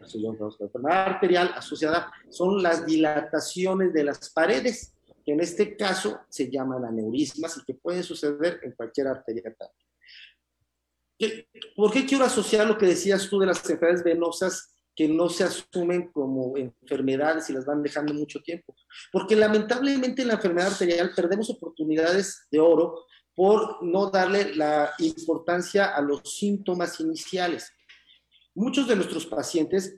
arterial 1.06 1.52
asociada, 1.56 2.12
son 2.30 2.62
las 2.62 2.86
dilataciones 2.86 3.92
de 3.92 4.04
las 4.04 4.30
paredes, 4.30 4.94
que 5.24 5.32
en 5.32 5.40
este 5.40 5.76
caso 5.76 6.20
se 6.28 6.48
llaman 6.48 6.84
aneurismas 6.84 7.58
y 7.58 7.64
que 7.64 7.74
pueden 7.74 8.04
suceder 8.04 8.60
en 8.62 8.72
cualquier 8.72 9.08
arteria. 9.08 9.54
¿Por 11.76 11.92
qué 11.92 12.06
quiero 12.06 12.24
asociar 12.24 12.66
lo 12.66 12.78
que 12.78 12.86
decías 12.86 13.28
tú 13.28 13.40
de 13.40 13.46
las 13.46 13.58
enfermedades 13.68 14.04
venosas 14.04 14.72
que 15.00 15.08
no 15.08 15.30
se 15.30 15.44
asumen 15.44 16.12
como 16.12 16.58
enfermedades 16.58 17.48
y 17.48 17.54
las 17.54 17.64
van 17.64 17.82
dejando 17.82 18.12
mucho 18.12 18.38
tiempo? 18.42 18.76
Porque 19.10 19.34
lamentablemente 19.34 20.20
en 20.20 20.28
la 20.28 20.34
enfermedad 20.34 20.72
arterial 20.72 21.12
perdemos 21.16 21.48
oportunidades 21.48 22.46
de 22.50 22.60
oro 22.60 23.06
por 23.34 23.82
no 23.82 24.10
darle 24.10 24.54
la 24.54 24.92
importancia 24.98 25.96
a 25.96 26.02
los 26.02 26.20
síntomas 26.36 27.00
iniciales. 27.00 27.72
Muchos 28.54 28.86
de 28.88 28.96
nuestros 28.96 29.24
pacientes 29.24 29.96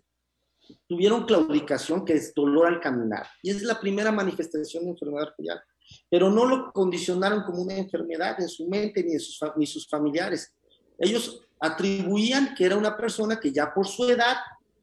tuvieron 0.87 1.25
claudicación, 1.25 2.05
que 2.05 2.13
es 2.13 2.33
dolor 2.33 2.69
al 2.69 2.79
caminar, 2.79 3.27
y 3.43 3.51
es 3.51 3.61
la 3.65 3.81
primera 3.81 4.13
manifestación 4.13 4.85
de 4.85 4.91
enfermedad 4.91 5.31
arterial, 5.31 5.61
pero 6.09 6.31
no 6.31 6.45
lo 6.45 6.71
condicionaron 6.71 7.43
como 7.43 7.63
una 7.63 7.75
enfermedad 7.75 8.41
en 8.41 8.49
su 8.49 8.69
mente 8.69 9.03
ni, 9.03 9.19
sus, 9.19 9.41
ni 9.57 9.67
sus 9.67 9.89
familiares. 9.89 10.55
Ellos 10.97 11.45
atribuían 11.59 12.55
que 12.55 12.67
era 12.67 12.77
una 12.77 12.97
persona 12.97 13.41
que 13.41 13.51
ya 13.51 13.75
por 13.75 13.89
su 13.89 14.09
edad 14.09 14.37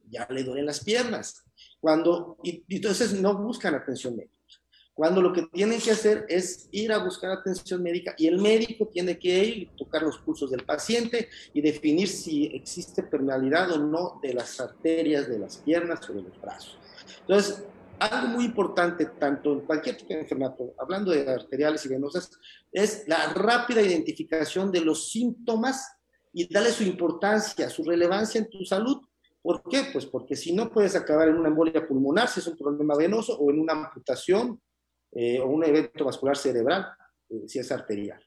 ya 0.10 0.28
le 0.30 0.44
duelen 0.44 0.66
las 0.66 0.84
piernas, 0.84 1.44
cuando, 1.80 2.38
y 2.44 2.64
entonces 2.70 3.14
no 3.14 3.38
buscan 3.38 3.76
atención 3.76 4.16
médica 4.16 4.40
cuando 5.00 5.22
lo 5.22 5.32
que 5.32 5.44
tienen 5.44 5.80
que 5.80 5.92
hacer 5.92 6.26
es 6.28 6.68
ir 6.74 6.92
a 6.92 6.98
buscar 6.98 7.32
atención 7.32 7.82
médica 7.82 8.14
y 8.18 8.28
el 8.28 8.38
médico 8.38 8.90
tiene 8.92 9.18
que 9.18 9.46
ir 9.46 9.70
tocar 9.78 10.04
los 10.04 10.18
pulsos 10.18 10.52
del 10.52 10.66
paciente 10.66 11.30
y 11.54 11.62
definir 11.62 12.10
si 12.10 12.48
existe 12.48 13.04
permeabilidad 13.04 13.72
o 13.72 13.78
no 13.78 14.20
de 14.22 14.34
las 14.34 14.60
arterias 14.60 15.30
de 15.30 15.40
las 15.40 15.56
piernas 15.56 16.02
o 16.10 16.12
de 16.12 16.24
los 16.24 16.42
brazos. 16.42 16.78
Entonces, 17.22 17.64
algo 17.98 18.28
muy 18.28 18.44
importante, 18.44 19.06
tanto 19.06 19.54
en 19.54 19.62
cualquier 19.62 19.96
tipo 19.96 20.14
de 20.14 20.20
enfermedad, 20.20 20.58
hablando 20.78 21.12
de 21.12 21.32
arteriales 21.32 21.86
y 21.86 21.88
venosas, 21.88 22.32
es 22.70 23.06
la 23.08 23.32
rápida 23.32 23.82
identificación 23.82 24.70
de 24.70 24.82
los 24.82 25.12
síntomas 25.12 25.94
y 26.34 26.54
darle 26.54 26.72
su 26.72 26.84
importancia, 26.84 27.70
su 27.70 27.86
relevancia 27.86 28.40
en 28.40 28.50
tu 28.50 28.66
salud. 28.66 28.98
¿Por 29.42 29.64
qué? 29.70 29.84
Pues 29.92 30.06
porque 30.06 30.36
si 30.36 30.54
no 30.54 30.70
puedes 30.70 30.96
acabar 30.96 31.30
en 31.30 31.36
una 31.36 31.50
embolia 31.50 31.88
pulmonar, 31.88 32.28
si 32.28 32.40
es 32.40 32.48
un 32.48 32.58
problema 32.58 32.96
venoso, 32.96 33.38
o 33.38 33.52
en 33.52 33.60
una 33.60 33.74
amputación, 33.74 34.62
eh, 35.12 35.40
o 35.40 35.48
un 35.48 35.64
evento 35.64 36.06
vascular 36.06 36.38
cerebral, 36.38 36.88
eh, 37.30 37.44
si 37.48 37.60
es 37.60 37.72
arterial. 37.72 38.22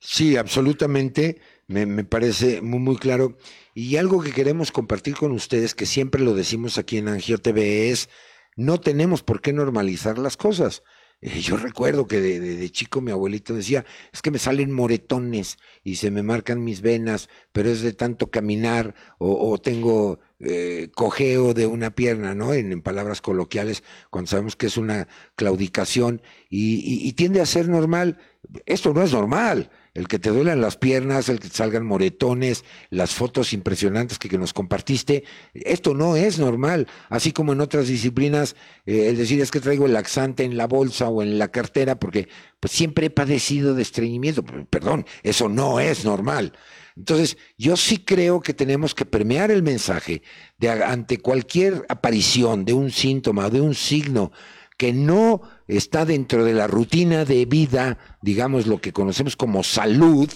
Sí, 0.00 0.36
absolutamente, 0.36 1.40
me, 1.66 2.04
parece 2.04 2.60
muy, 2.60 2.78
muy 2.78 2.96
claro. 2.96 3.36
Y 3.74 3.96
algo 3.96 4.22
que 4.22 4.32
queremos 4.32 4.70
compartir 4.70 5.16
con 5.16 5.32
ustedes, 5.32 5.74
que 5.74 5.86
siempre 5.86 6.22
lo 6.22 6.34
decimos 6.34 6.78
aquí 6.78 6.98
en 6.98 7.08
Angio 7.08 7.38
TV, 7.38 7.90
es 7.90 8.08
no 8.56 8.80
tenemos 8.80 9.22
por 9.22 9.40
qué 9.40 9.52
normalizar 9.52 10.18
las 10.18 10.36
cosas. 10.36 10.82
Eh, 11.20 11.40
yo 11.40 11.56
recuerdo 11.56 12.06
que 12.06 12.20
de, 12.20 12.70
chico 12.70 13.00
mi 13.00 13.10
abuelito 13.10 13.54
decía, 13.54 13.84
es 14.12 14.22
que 14.22 14.30
me 14.30 14.38
salen 14.38 14.72
moretones 14.72 15.58
y 15.82 15.96
se 15.96 16.10
me 16.10 16.22
marcan 16.22 16.62
mis 16.62 16.80
venas, 16.80 17.28
pero 17.52 17.70
es 17.70 17.82
de 17.82 17.92
tanto 17.92 18.30
caminar 18.30 18.94
o, 19.18 19.58
tengo 19.58 20.20
eh, 20.38 20.90
cojeo 20.94 21.54
de 21.54 21.66
una 21.66 21.90
pierna, 21.90 22.34
¿no? 22.34 22.54
En, 22.54 22.82
palabras 22.82 23.20
coloquiales, 23.20 23.82
cuando 24.10 24.30
sabemos 24.30 24.54
que 24.54 24.66
es 24.66 24.76
una 24.76 25.08
claudicación 25.34 26.22
y 26.50 27.12
tiende 27.14 27.40
a 27.40 27.46
ser 27.46 27.68
normal. 27.68 28.18
Esto 28.66 28.94
no 28.94 29.02
es 29.02 29.12
normal 29.12 29.70
el 29.98 30.06
que 30.06 30.20
te 30.20 30.30
duelan 30.30 30.60
las 30.60 30.76
piernas, 30.76 31.28
el 31.28 31.40
que 31.40 31.48
te 31.48 31.56
salgan 31.56 31.84
moretones, 31.84 32.64
las 32.88 33.16
fotos 33.16 33.52
impresionantes 33.52 34.20
que, 34.20 34.38
nos 34.38 34.52
compartiste, 34.52 35.24
esto 35.54 35.92
no 35.92 36.14
es 36.14 36.38
normal, 36.38 36.86
así 37.08 37.32
como 37.32 37.52
en 37.52 37.60
otras 37.60 37.88
disciplinas, 37.88 38.54
eh, 38.86 39.08
el 39.08 39.16
decir 39.16 39.40
es 39.40 39.50
que 39.50 39.58
traigo 39.58 39.86
el 39.86 39.94
laxante 39.94 40.44
en 40.44 40.56
la 40.56 40.68
bolsa 40.68 41.08
o 41.08 41.20
en 41.20 41.36
la 41.36 41.48
cartera, 41.48 41.98
porque 41.98 42.28
pues 42.60 42.72
siempre 42.72 43.06
he 43.06 43.10
padecido 43.10 43.74
de 43.74 43.82
estreñimiento, 43.82 44.44
perdón, 44.44 45.04
eso 45.24 45.48
no 45.48 45.80
es 45.80 46.04
normal. 46.04 46.52
Entonces, 46.96 47.36
yo 47.56 47.76
sí 47.76 47.98
creo 47.98 48.40
que 48.40 48.54
tenemos 48.54 48.94
que 48.94 49.04
permear 49.04 49.50
el 49.50 49.64
mensaje 49.64 50.22
de 50.58 50.68
ante 50.70 51.18
cualquier 51.18 51.84
aparición 51.88 52.64
de 52.64 52.72
un 52.72 52.92
síntoma, 52.92 53.50
de 53.50 53.60
un 53.60 53.74
signo 53.74 54.30
que 54.78 54.94
no 54.94 55.42
está 55.66 56.06
dentro 56.06 56.44
de 56.44 56.54
la 56.54 56.66
rutina 56.66 57.26
de 57.26 57.44
vida, 57.44 57.98
digamos 58.22 58.66
lo 58.66 58.80
que 58.80 58.92
conocemos 58.92 59.36
como 59.36 59.62
salud, 59.62 60.30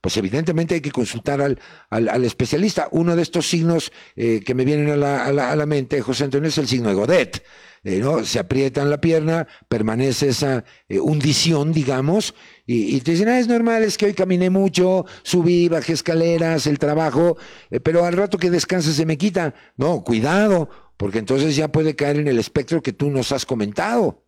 pues 0.00 0.16
evidentemente 0.16 0.76
hay 0.76 0.80
que 0.80 0.92
consultar 0.92 1.40
al, 1.42 1.58
al, 1.90 2.24
especialista. 2.24 2.88
Uno 2.92 3.16
de 3.16 3.22
estos 3.22 3.48
signos 3.48 3.92
eh, 4.14 4.40
que 4.46 4.54
me 4.54 4.64
vienen 4.64 4.90
a 4.90 4.96
la, 4.96 5.24
a, 5.26 5.56
la, 5.56 5.66
mente, 5.66 6.00
José 6.00 6.24
Antonio, 6.24 6.48
es 6.48 6.58
el 6.58 6.68
signo 6.68 6.88
de 6.88 6.94
Godet. 6.94 7.42
Eh, 7.82 7.98
¿no? 7.98 8.24
Se 8.24 8.38
aprieta 8.38 8.82
en 8.82 8.90
la 8.90 9.00
pierna, 9.00 9.46
permanece 9.68 10.28
esa 10.28 10.64
eh, 10.88 11.00
hundición, 11.00 11.72
digamos, 11.72 12.34
y, 12.66 13.00
te 13.00 13.12
dicen, 13.12 13.28
ah, 13.28 13.38
es 13.38 13.48
normal, 13.48 13.82
es 13.82 13.96
que 13.96 14.06
hoy 14.06 14.14
caminé 14.14 14.50
mucho, 14.50 15.06
subí, 15.22 15.68
bajé 15.68 15.94
escaleras, 15.94 16.66
el 16.66 16.78
trabajo, 16.78 17.38
pero 17.82 18.04
al 18.04 18.12
rato 18.12 18.36
que 18.36 18.50
descanse 18.50 18.92
se 18.92 19.06
me 19.06 19.16
quita. 19.16 19.54
No, 19.76 20.04
cuidado, 20.04 20.68
porque 20.98 21.18
entonces 21.18 21.56
ya 21.56 21.68
puede 21.68 21.94
caer 21.94 22.16
en 22.16 22.28
el 22.28 22.38
espectro 22.38 22.82
que 22.82 22.92
tú 22.92 23.08
nos 23.08 23.30
has 23.32 23.46
comentado. 23.46 24.24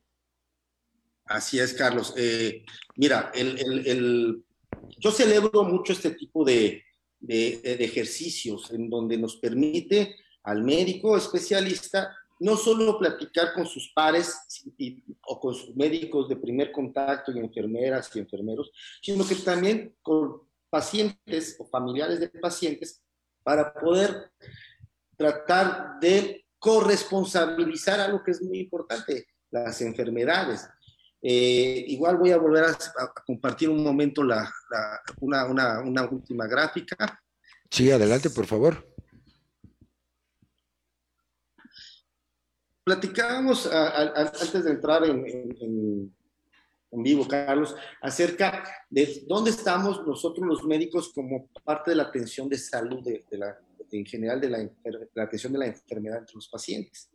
Así 1.25 1.59
es, 1.59 1.75
Carlos. 1.75 2.15
Eh, 2.17 2.65
mira, 2.97 3.33
yo 4.99 5.11
celebro 5.11 5.65
mucho 5.65 5.93
este 5.93 6.13
tipo 6.13 6.45
de, 6.45 6.85
ejercicios 7.29 8.71
en 8.71 8.89
donde 8.89 9.19
nos 9.19 9.37
permite 9.37 10.17
al 10.45 10.63
médico 10.63 11.19
especialista 11.19 12.17
no 12.39 12.57
solo 12.57 12.99
platicar 12.99 13.53
con 13.53 13.67
sus 13.67 13.93
pares 13.93 14.35
o 15.27 15.39
con 15.39 15.55
sus 15.55 15.77
médicos 15.77 16.31
de 16.31 16.37
primer 16.37 16.73
contacto 16.73 17.31
y 17.31 17.39
enfermeras 17.39 18.11
y 18.15 18.21
enfermeros, 18.21 18.71
sino 19.03 19.27
que 19.29 19.35
también 19.35 19.95
con 20.01 20.41
pacientes 20.71 21.57
o 21.59 21.67
familiares 21.67 22.21
de 22.21 22.29
pacientes 22.29 23.03
para 23.43 23.75
poder 23.75 24.31
tratar 25.17 26.01
de 26.01 26.47
corresponsabilizar 26.61 27.99
algo 27.99 28.23
que 28.23 28.31
es 28.31 28.43
muy 28.43 28.61
importante, 28.61 29.27
las 29.51 29.81
enfermedades. 29.81 30.69
Eh, 31.21 31.85
igual 31.89 32.17
voy 32.17 32.31
a 32.31 32.39
volver 32.39 32.65
a, 32.65 33.13
compartir 33.27 33.69
un 33.69 33.83
momento 33.83 34.23
la, 34.23 34.49
una, 35.21 36.09
última 36.09 36.47
gráfica. 36.47 37.21
Sí, 37.69 37.91
adelante, 37.91 38.31
por 38.31 38.47
favor. 38.47 38.87
Platicábamos 42.85 43.67
antes 43.67 44.65
de 44.65 44.71
entrar 44.71 45.05
en, 45.05 46.13
en 46.91 47.03
vivo, 47.03 47.27
Carlos, 47.27 47.75
acerca 48.01 48.65
de 48.89 49.23
dónde 49.27 49.51
estamos 49.51 50.05
nosotros 50.07 50.47
los 50.47 50.65
médicos 50.65 51.13
como 51.15 51.49
parte 51.65 51.93
de 51.93 51.97
la 51.97 52.05
atención 52.05 52.49
de 52.49 52.59
salud, 52.59 53.03
de, 53.03 53.25
la, 53.39 53.59
en 53.93 54.07
general 54.07 54.41
de 54.41 54.51
la, 54.51 54.71
la, 55.15 55.23
atención 55.25 55.53
de 55.53 55.59
la 55.59 55.67
enfermedad 55.67 56.19
entre 56.19 56.35
los 56.35 56.49
pacientes. 56.49 57.11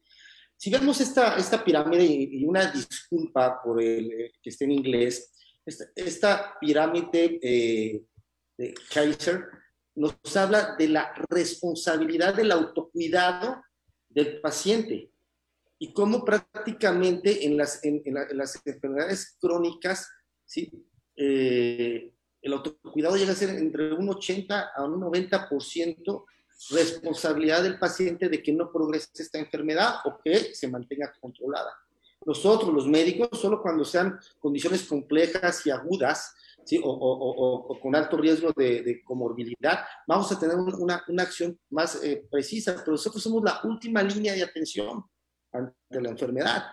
Si 0.57 0.69
vemos 0.69 1.01
esta, 1.01 1.37
esta 1.37 1.63
pirámide, 1.63 2.05
y, 2.05 2.45
una 2.45 2.71
disculpa 2.71 3.61
por 3.63 3.81
el 3.81 4.11
eh, 4.11 4.33
que 4.41 4.49
esté 4.49 4.65
en 4.65 4.71
inglés, 4.71 5.31
esta, 5.65 5.85
esta 5.95 6.57
pirámide 6.59 7.39
eh, 7.41 8.03
de 8.57 8.73
Kaiser 8.93 9.45
nos 9.95 10.15
habla 10.35 10.75
de 10.77 10.89
la 10.89 11.13
responsabilidad 11.29 12.35
del 12.35 12.51
autocuidado 12.51 13.63
del 14.09 14.39
paciente 14.41 15.11
y 15.79 15.93
cómo 15.93 16.23
prácticamente 16.23 17.45
en 17.45 17.57
las, 17.57 17.83
en, 17.83 18.01
las 18.31 18.61
enfermedades 18.65 19.37
crónicas, 19.39 20.09
¿sí? 20.45 20.71
Eh, 21.15 22.13
el 22.41 22.53
autocuidado 22.53 23.17
llega 23.17 23.31
a 23.31 23.35
ser 23.35 23.49
entre 23.49 23.93
un 23.93 24.07
80 24.09 24.71
a 24.75 24.83
un 24.83 25.01
90% 25.01 26.25
responsabilidad 26.69 27.63
del 27.63 27.79
paciente 27.79 28.29
de 28.29 28.41
que 28.41 28.53
no 28.53 28.71
progrese 28.71 29.09
esta 29.21 29.39
enfermedad 29.39 29.95
o 30.05 30.17
que 30.23 30.53
se 30.53 30.67
mantenga 30.67 31.13
controlada. 31.19 31.71
Nosotros, 32.25 32.73
los 32.73 32.87
médicos, 32.87 33.29
solo 33.39 33.61
cuando 33.61 33.85
sean 33.85 34.19
condiciones 34.39 34.83
complejas 34.83 35.65
y 35.65 35.69
agudas, 35.69 36.33
o, 36.81 37.77
con 37.79 37.95
alto 37.95 38.17
riesgo 38.17 38.51
de, 38.55 38.81
de, 38.81 39.03
comorbilidad, 39.03 39.85
vamos 40.07 40.31
a 40.31 40.39
tener 40.39 40.55
una, 40.55 41.03
una 41.07 41.23
acción 41.23 41.59
más 41.69 42.03
eh, 42.03 42.25
precisa, 42.29 42.73
pero 42.79 42.93
nosotros 42.93 43.21
somos 43.21 43.43
la 43.43 43.59
última 43.63 44.01
línea 44.01 44.33
de 44.33 44.43
atención 44.43 45.03
ante 45.51 46.01
la 46.01 46.09
enfermedad. 46.09 46.63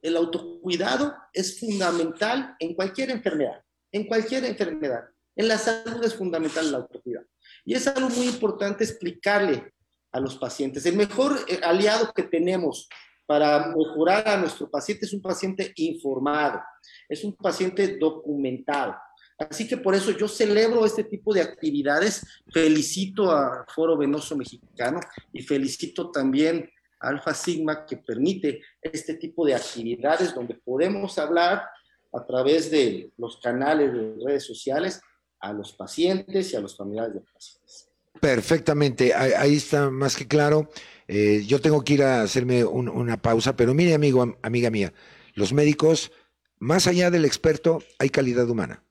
El 0.00 0.16
autocuidado 0.16 1.16
es 1.32 1.58
fundamental 1.58 2.54
en 2.60 2.74
cualquier 2.74 3.10
enfermedad, 3.10 3.60
en 3.90 4.06
cualquier 4.06 4.44
enfermedad. 4.44 5.08
En 5.36 5.48
la 5.48 5.58
salud 5.58 6.02
es 6.02 6.14
fundamental 6.14 6.66
el 6.66 6.74
autocuidado. 6.74 7.26
Y 7.64 7.74
es 7.74 7.86
algo 7.86 8.08
muy 8.08 8.26
importante 8.26 8.84
explicarle 8.84 9.72
a 10.10 10.18
los 10.18 10.36
pacientes. 10.36 10.86
El 10.86 10.96
mejor 10.96 11.36
eh, 11.46 11.60
aliado 11.62 12.10
que 12.12 12.22
tenemos 12.22 12.88
para 13.26 13.68
mejorar 13.68 14.26
a 14.26 14.36
nuestro 14.38 14.70
paciente 14.70 15.04
es 15.04 15.12
un 15.12 15.20
paciente 15.20 15.72
informado, 15.76 16.60
es 17.08 17.22
un 17.24 17.34
paciente 17.34 17.98
documentado. 17.98 18.94
Así 19.38 19.68
que 19.68 19.76
por 19.76 19.94
eso 19.94 20.12
yo 20.12 20.28
celebro 20.28 20.86
este 20.86 21.04
tipo 21.04 21.34
de 21.34 21.42
actividades, 21.42 22.24
felicito 22.50 23.30
a 23.30 23.66
Foro 23.74 23.98
Venoso 23.98 24.36
Mexicano 24.36 25.00
y 25.32 25.42
felicito 25.42 26.10
también 26.10 26.70
Alfa 27.00 27.34
Sigma 27.34 27.84
que 27.84 27.98
permite 27.98 28.62
este 28.80 29.14
tipo 29.14 29.44
de 29.44 29.54
actividades 29.54 30.34
donde 30.34 30.54
podemos 30.54 31.18
hablar 31.18 31.68
a 32.12 32.24
través 32.24 32.70
de 32.70 33.12
los 33.18 33.38
canales 33.38 33.92
de 33.92 34.14
redes 34.24 34.46
sociales 34.46 35.02
a 35.40 35.52
los 35.52 35.72
pacientes 35.72 36.52
y 36.52 36.56
a 36.56 36.60
los 36.60 36.76
familiares 36.76 37.14
de 37.14 37.20
pacientes. 37.20 37.88
Perfectamente, 38.20 39.14
ahí 39.14 39.56
está 39.56 39.90
más 39.90 40.16
que 40.16 40.26
claro. 40.26 40.70
Eh, 41.06 41.44
yo 41.46 41.60
tengo 41.60 41.84
que 41.84 41.94
ir 41.94 42.02
a 42.02 42.22
hacerme 42.22 42.64
una 42.64 43.20
pausa, 43.20 43.56
pero 43.56 43.74
mire, 43.74 43.94
amigo, 43.94 44.36
amiga 44.42 44.70
mía, 44.70 44.92
los 45.34 45.52
médicos, 45.52 46.10
más 46.58 46.86
allá 46.86 47.10
del 47.10 47.24
experto, 47.24 47.82
hay 47.98 48.08
calidad 48.08 48.48
humana. 48.48 48.82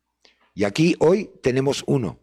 Y 0.54 0.64
aquí 0.64 0.96
hoy 1.00 1.32
tenemos 1.42 1.84
uno. 1.88 2.20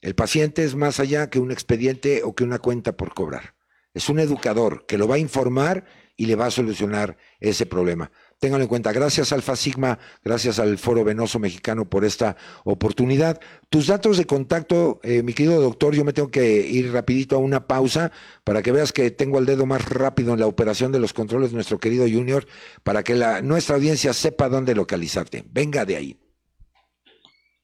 El 0.00 0.14
paciente 0.14 0.64
es 0.64 0.74
más 0.74 1.00
allá 1.00 1.30
que 1.30 1.38
un 1.38 1.50
expediente 1.50 2.22
o 2.22 2.34
que 2.34 2.44
una 2.44 2.58
cuenta 2.58 2.96
por 2.96 3.14
cobrar 3.14 3.54
es 3.94 4.08
un 4.08 4.18
educador 4.18 4.84
que 4.86 4.98
lo 4.98 5.08
va 5.08 5.14
a 5.14 5.20
informar 5.20 5.84
y 6.16 6.26
le 6.26 6.36
va 6.36 6.46
a 6.46 6.50
solucionar 6.50 7.16
ese 7.40 7.66
problema. 7.66 8.10
Ténganlo 8.38 8.64
en 8.64 8.68
cuenta. 8.68 8.92
Gracias 8.92 9.32
Alfa 9.32 9.56
Sigma, 9.56 9.98
gracias 10.22 10.58
al 10.58 10.78
Foro 10.78 11.02
Venoso 11.04 11.38
Mexicano 11.38 11.88
por 11.88 12.04
esta 12.04 12.36
oportunidad. 12.64 13.40
Tus 13.70 13.86
datos 13.86 14.18
de 14.18 14.26
contacto, 14.26 15.00
eh, 15.02 15.22
mi 15.22 15.32
querido 15.32 15.60
doctor, 15.60 15.94
yo 15.94 16.04
me 16.04 16.12
tengo 16.12 16.30
que 16.30 16.66
ir 16.66 16.92
rapidito 16.92 17.36
a 17.36 17.38
una 17.38 17.66
pausa 17.66 18.12
para 18.44 18.62
que 18.62 18.72
veas 18.72 18.92
que 18.92 19.10
tengo 19.10 19.38
el 19.38 19.46
dedo 19.46 19.66
más 19.66 19.88
rápido 19.88 20.34
en 20.34 20.40
la 20.40 20.46
operación 20.46 20.92
de 20.92 21.00
los 21.00 21.12
controles 21.12 21.52
nuestro 21.52 21.78
querido 21.78 22.04
Junior, 22.04 22.46
para 22.82 23.02
que 23.02 23.14
nuestra 23.42 23.76
audiencia 23.76 24.12
sepa 24.12 24.48
dónde 24.48 24.74
localizarte. 24.74 25.44
Venga 25.50 25.84
de 25.84 25.96
ahí. 25.96 26.20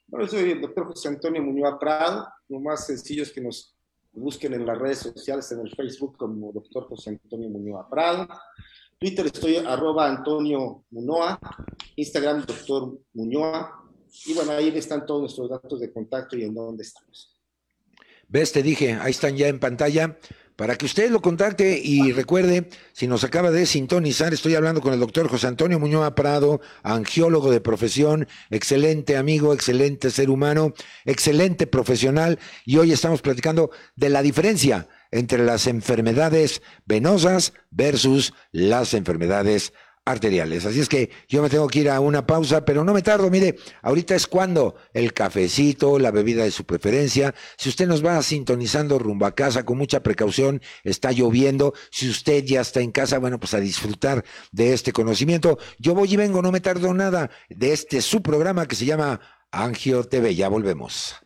Bueno, 0.09 0.27
soy 0.27 0.51
el 0.51 0.61
doctor 0.61 0.87
José 0.87 1.09
Antonio 1.09 1.43
Muñoz 1.43 1.77
Prado. 1.79 2.27
Lo 2.49 2.59
más 2.59 2.87
sencillo 2.87 3.23
es 3.23 3.31
que 3.31 3.41
nos 3.41 3.77
Busquen 4.13 4.55
en 4.55 4.67
las 4.67 4.79
redes 4.79 4.99
sociales, 4.99 5.51
en 5.53 5.61
el 5.61 5.75
Facebook 5.75 6.17
como 6.17 6.53
doctor 6.53 6.89
José 6.89 7.11
Antonio 7.11 7.49
Muñoz 7.49 7.87
Prado. 7.91 8.29
Twitter 8.99 9.27
estoy 9.27 9.57
arroba 9.57 10.09
Antonio 10.09 10.85
Munoa, 10.91 11.39
Instagram 11.97 12.45
doctor 12.45 12.99
Muñoz. 13.15 13.67
Y 14.27 14.35
bueno, 14.35 14.53
ahí 14.53 14.69
están 14.69 15.07
todos 15.07 15.23
nuestros 15.23 15.49
datos 15.49 15.81
de 15.81 15.93
contacto 15.93 16.37
y 16.37 16.43
en 16.43 16.55
dónde 16.55 16.83
estamos. 16.83 17.41
¿Ves? 18.29 18.53
Te 18.53 18.63
dije, 18.63 18.93
ahí 18.93 19.11
están 19.11 19.37
ya 19.37 19.49
en 19.49 19.59
pantalla 19.59 20.19
para 20.61 20.77
que 20.77 20.85
usted 20.85 21.11
lo 21.11 21.23
contacte 21.23 21.81
y 21.83 22.13
recuerde, 22.13 22.69
si 22.93 23.07
nos 23.07 23.25
acaba 23.25 23.51
de 23.51 23.65
sintonizar, 23.65 24.35
estoy 24.35 24.57
hablando 24.57 24.83
con 24.83 24.93
el 24.93 25.01
doctor 25.01 25.27
José 25.27 25.47
Antonio 25.47 25.81
Muñoz 25.81 26.13
Prado, 26.13 26.61
angiólogo 26.83 27.51
de 27.51 27.63
profesión, 27.63 28.29
excelente 28.51 29.17
amigo, 29.17 29.55
excelente 29.55 30.11
ser 30.11 30.29
humano, 30.29 30.75
excelente 31.07 31.67
profesional, 31.67 32.39
y 32.67 32.77
hoy 32.77 32.93
estamos 32.93 33.23
platicando 33.23 33.71
de 33.97 34.11
la 34.11 34.21
diferencia 34.21 34.87
entre 35.11 35.43
las 35.47 35.67
enfermedades 35.67 36.61
venosas 36.85 37.55
versus 37.71 38.35
las 38.53 38.93
enfermedades 38.93 39.73
arteriales. 40.05 40.67
Así 40.67 40.81
es 40.81 40.89
que 40.89 41.11
yo 41.29 41.43
me 41.43 41.49
tengo 41.49 41.69
que 41.69 41.81
ir 41.81 41.91
a 41.91 42.01
una 42.01 42.27
pausa, 42.27 42.65
pero 42.65 42.85
no 42.85 42.93
me 42.93 43.03
tardo. 43.03 43.31
Mire, 43.31 43.57
ahorita 43.83 44.15
es 44.15 44.27
cuando 44.27 44.75
el 44.93 45.13
cafecito, 45.13 45.99
la 45.99 46.11
bebida 46.11 46.45
de 46.45 46.51
su 46.51 46.65
preferencia. 46.65 47.35
Si 47.57 47.69
usted 47.69 47.87
nos 47.87 48.05
va 48.05 48.23
sintonizando 48.23 48.99
rumbo 48.99 49.27
a 49.27 49.35
casa 49.35 49.65
con 49.65 49.79
mucha 49.79 50.03
precaución, 50.03 50.61
está 50.85 51.13
lloviendo. 51.13 51.75
Si 51.91 52.09
usted 52.09 52.45
ya 52.45 52.61
está 52.61 52.81
en 52.81 52.93
casa, 52.93 53.19
bueno, 53.19 53.39
pues 53.39 53.55
a 53.55 53.61
disfrutar 53.61 54.25
de 54.53 54.73
este 54.73 54.93
conocimiento. 54.93 55.59
Yo 55.79 55.95
voy 55.95 56.13
y 56.13 56.17
vengo, 56.17 56.43
no 56.43 56.53
me 56.53 56.61
tardo 56.61 56.93
nada 56.95 57.31
de 57.49 57.73
este 57.73 58.01
su 58.03 58.23
programa 58.23 58.67
que 58.67 58.77
se 58.77 58.87
llama 58.87 59.21
Angio 59.51 60.05
TV. 60.05 60.35
Ya 60.35 60.49
volvemos. 60.49 61.17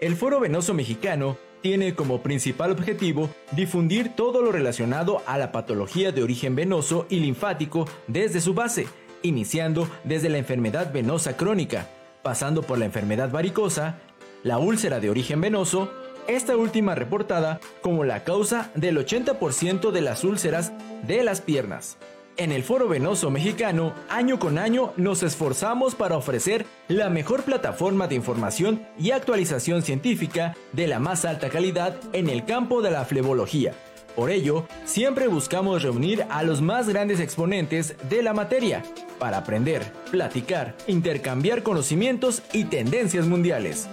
El 0.00 0.14
Foro 0.14 0.38
Venoso 0.38 0.74
Mexicano 0.74 1.36
tiene 1.60 1.94
como 1.94 2.22
principal 2.22 2.72
objetivo 2.72 3.30
difundir 3.52 4.14
todo 4.14 4.42
lo 4.42 4.52
relacionado 4.52 5.22
a 5.26 5.38
la 5.38 5.52
patología 5.52 6.12
de 6.12 6.22
origen 6.22 6.54
venoso 6.54 7.06
y 7.08 7.20
linfático 7.20 7.86
desde 8.06 8.40
su 8.40 8.54
base, 8.54 8.86
iniciando 9.22 9.88
desde 10.04 10.28
la 10.28 10.38
enfermedad 10.38 10.92
venosa 10.92 11.36
crónica, 11.36 11.88
pasando 12.22 12.62
por 12.62 12.78
la 12.78 12.84
enfermedad 12.84 13.30
varicosa, 13.30 13.98
la 14.42 14.58
úlcera 14.58 15.00
de 15.00 15.10
origen 15.10 15.40
venoso, 15.40 15.92
esta 16.28 16.56
última 16.56 16.94
reportada 16.94 17.58
como 17.80 18.04
la 18.04 18.22
causa 18.22 18.70
del 18.74 18.98
80% 18.98 19.90
de 19.90 20.00
las 20.00 20.24
úlceras 20.24 20.72
de 21.06 21.22
las 21.22 21.40
piernas. 21.40 21.96
En 22.38 22.52
el 22.52 22.62
Foro 22.62 22.86
Venoso 22.86 23.32
Mexicano, 23.32 23.94
año 24.08 24.38
con 24.38 24.58
año, 24.58 24.92
nos 24.96 25.24
esforzamos 25.24 25.96
para 25.96 26.16
ofrecer 26.16 26.66
la 26.86 27.10
mejor 27.10 27.42
plataforma 27.42 28.06
de 28.06 28.14
información 28.14 28.86
y 28.96 29.10
actualización 29.10 29.82
científica 29.82 30.56
de 30.72 30.86
la 30.86 31.00
más 31.00 31.24
alta 31.24 31.48
calidad 31.48 31.98
en 32.12 32.28
el 32.28 32.44
campo 32.44 32.80
de 32.80 32.92
la 32.92 33.04
flebología. 33.04 33.74
Por 34.14 34.30
ello, 34.30 34.68
siempre 34.84 35.26
buscamos 35.26 35.82
reunir 35.82 36.26
a 36.30 36.44
los 36.44 36.62
más 36.62 36.88
grandes 36.88 37.18
exponentes 37.18 37.96
de 38.08 38.22
la 38.22 38.34
materia 38.34 38.84
para 39.18 39.38
aprender, 39.38 39.92
platicar, 40.12 40.76
intercambiar 40.86 41.64
conocimientos 41.64 42.44
y 42.52 42.66
tendencias 42.66 43.26
mundiales. 43.26 43.88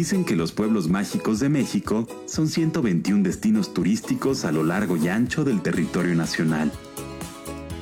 Dicen 0.00 0.24
que 0.24 0.34
los 0.34 0.52
pueblos 0.52 0.88
mágicos 0.88 1.40
de 1.40 1.50
México 1.50 2.08
son 2.24 2.48
121 2.48 3.22
destinos 3.22 3.74
turísticos 3.74 4.46
a 4.46 4.50
lo 4.50 4.64
largo 4.64 4.96
y 4.96 5.08
ancho 5.08 5.44
del 5.44 5.60
territorio 5.60 6.14
nacional, 6.14 6.72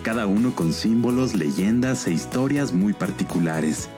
cada 0.03 0.27
uno 0.27 0.53
con 0.57 0.73
símbolos, 0.73 1.37
leyendas 1.37 2.09
e 2.09 2.13
historias 2.13 2.73
muy 2.73 2.93
particulares. 2.93 3.89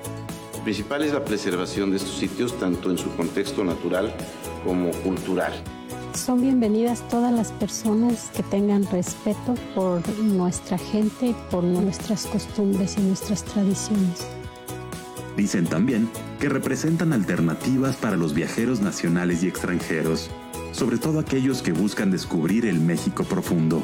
Lo 0.55 0.65
principal 0.65 1.03
es 1.03 1.15
la 1.15 1.25
preservación 1.25 1.93
de 1.93 1.97
estos 1.97 2.19
sitios 2.19 2.59
tanto 2.61 2.91
en 2.91 2.99
su 2.99 3.09
contexto 3.17 3.65
natural 3.65 4.13
como 4.67 4.91
cultural. 5.03 5.55
Son 6.13 6.43
bienvenidas 6.43 7.09
todas 7.09 7.33
las 7.33 7.53
personas 7.53 8.31
que 8.37 8.43
tengan 8.43 8.85
respeto 8.91 9.55
por 9.75 10.07
nuestra 10.19 10.77
gente, 10.77 11.35
por 11.51 11.65
nuestras 11.65 12.27
costumbres 12.27 12.99
y 12.99 13.01
nuestras 13.01 13.43
tradiciones. 13.47 14.27
Dicen 15.41 15.65
también 15.65 16.07
que 16.39 16.51
representan 16.51 17.15
alternativas 17.15 17.97
para 17.97 18.15
los 18.15 18.35
viajeros 18.35 18.83
nacionales 18.83 19.43
y 19.43 19.49
extranjeros, 19.49 20.29
sobre 20.71 20.99
todo 20.99 21.19
aquellos 21.19 21.63
que 21.63 21.73
buscan 21.73 22.11
descubrir 22.11 22.67
el 22.67 22.79
México 22.79 23.25
profundo. 23.25 23.83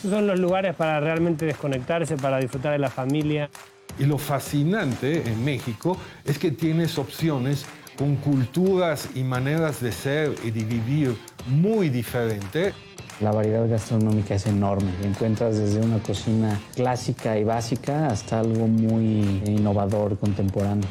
Son 0.00 0.26
los 0.26 0.40
lugares 0.40 0.74
para 0.74 0.98
realmente 0.98 1.44
desconectarse, 1.44 2.16
para 2.16 2.38
disfrutar 2.38 2.72
de 2.72 2.78
la 2.78 2.88
familia. 2.88 3.50
Y 3.98 4.06
lo 4.06 4.16
fascinante 4.16 5.30
en 5.30 5.44
México 5.44 5.98
es 6.24 6.38
que 6.38 6.52
tienes 6.52 6.96
opciones 6.96 7.66
con 7.98 8.16
culturas 8.16 9.10
y 9.14 9.24
maneras 9.24 9.82
de 9.82 9.92
ser 9.92 10.34
y 10.42 10.52
de 10.52 10.64
vivir 10.64 11.16
muy 11.48 11.90
diferentes. 11.90 12.72
La 13.20 13.32
variedad 13.32 13.66
gastronómica 13.66 14.34
es 14.34 14.46
enorme. 14.46 14.90
Encuentras 15.02 15.56
desde 15.56 15.80
una 15.80 16.02
cocina 16.02 16.60
clásica 16.74 17.38
y 17.38 17.44
básica 17.44 18.08
hasta 18.08 18.40
algo 18.40 18.66
muy 18.66 19.42
innovador, 19.46 20.18
contemporáneo. 20.18 20.86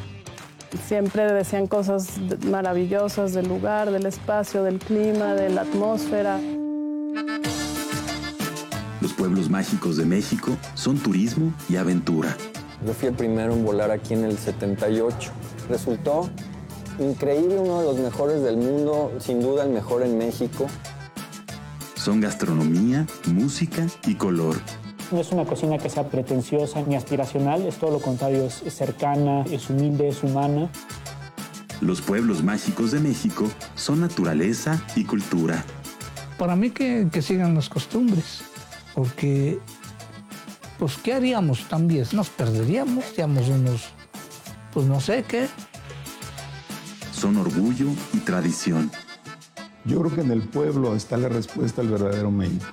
Siempre 0.86 1.32
decían 1.32 1.68
cosas 1.68 2.18
maravillosas 2.50 3.32
del 3.32 3.46
lugar, 3.46 3.92
del 3.92 4.06
espacio, 4.06 4.64
del 4.64 4.80
clima, 4.80 5.34
de 5.34 5.50
la 5.50 5.62
atmósfera. 5.62 6.40
Los 9.00 9.12
pueblos 9.12 9.48
mágicos 9.48 9.96
de 9.96 10.04
México 10.04 10.56
son 10.74 10.98
turismo 10.98 11.54
y 11.68 11.76
aventura. 11.76 12.36
Yo 12.84 12.92
fui 12.92 13.06
el 13.06 13.14
primero 13.14 13.52
en 13.52 13.64
volar 13.64 13.92
aquí 13.92 14.14
en 14.14 14.24
el 14.24 14.36
78. 14.36 15.30
Resultó 15.68 16.28
increíble, 16.98 17.60
uno 17.60 17.80
de 17.80 17.86
los 17.86 17.98
mejores 17.98 18.42
del 18.42 18.56
mundo, 18.56 19.12
sin 19.20 19.40
duda 19.40 19.62
el 19.62 19.70
mejor 19.70 20.02
en 20.02 20.18
México. 20.18 20.66
Son 22.06 22.20
gastronomía, 22.20 23.04
música 23.26 23.84
y 24.06 24.14
color. 24.14 24.54
No 25.10 25.20
es 25.20 25.32
una 25.32 25.44
cocina 25.44 25.76
que 25.76 25.90
sea 25.90 26.08
pretenciosa 26.08 26.80
ni 26.82 26.94
aspiracional, 26.94 27.66
es 27.66 27.78
todo 27.78 27.90
lo 27.90 27.98
contrario, 27.98 28.46
es, 28.46 28.62
cercana, 28.72 29.42
es 29.50 29.68
humilde, 29.70 30.10
es 30.10 30.22
humana. 30.22 30.70
Los 31.80 32.00
pueblos 32.00 32.44
mágicos 32.44 32.92
de 32.92 33.00
México 33.00 33.50
son 33.74 34.02
naturaleza 34.02 34.80
y 34.94 35.02
cultura. 35.02 35.64
Para 36.38 36.54
mí 36.54 36.70
que, 36.70 37.08
que 37.10 37.22
sigan 37.22 37.56
las 37.56 37.68
costumbres, 37.68 38.42
porque 38.94 39.58
pues 40.78 40.98
¿qué 40.98 41.12
haríamos 41.12 41.66
también? 41.66 42.06
Nos 42.12 42.28
perderíamos, 42.28 43.04
seríamos 43.06 43.48
unos, 43.48 43.86
pues 44.72 44.86
no 44.86 45.00
sé 45.00 45.24
qué, 45.26 45.48
son 47.12 47.36
orgullo 47.36 47.88
y 48.14 48.18
tradición. 48.18 48.92
Yo 49.86 50.00
creo 50.00 50.14
que 50.14 50.20
en 50.20 50.32
el 50.32 50.42
pueblo 50.42 50.96
está 50.96 51.16
la 51.16 51.28
respuesta 51.28 51.80
al 51.80 51.88
verdadero 51.88 52.30
México. 52.30 52.66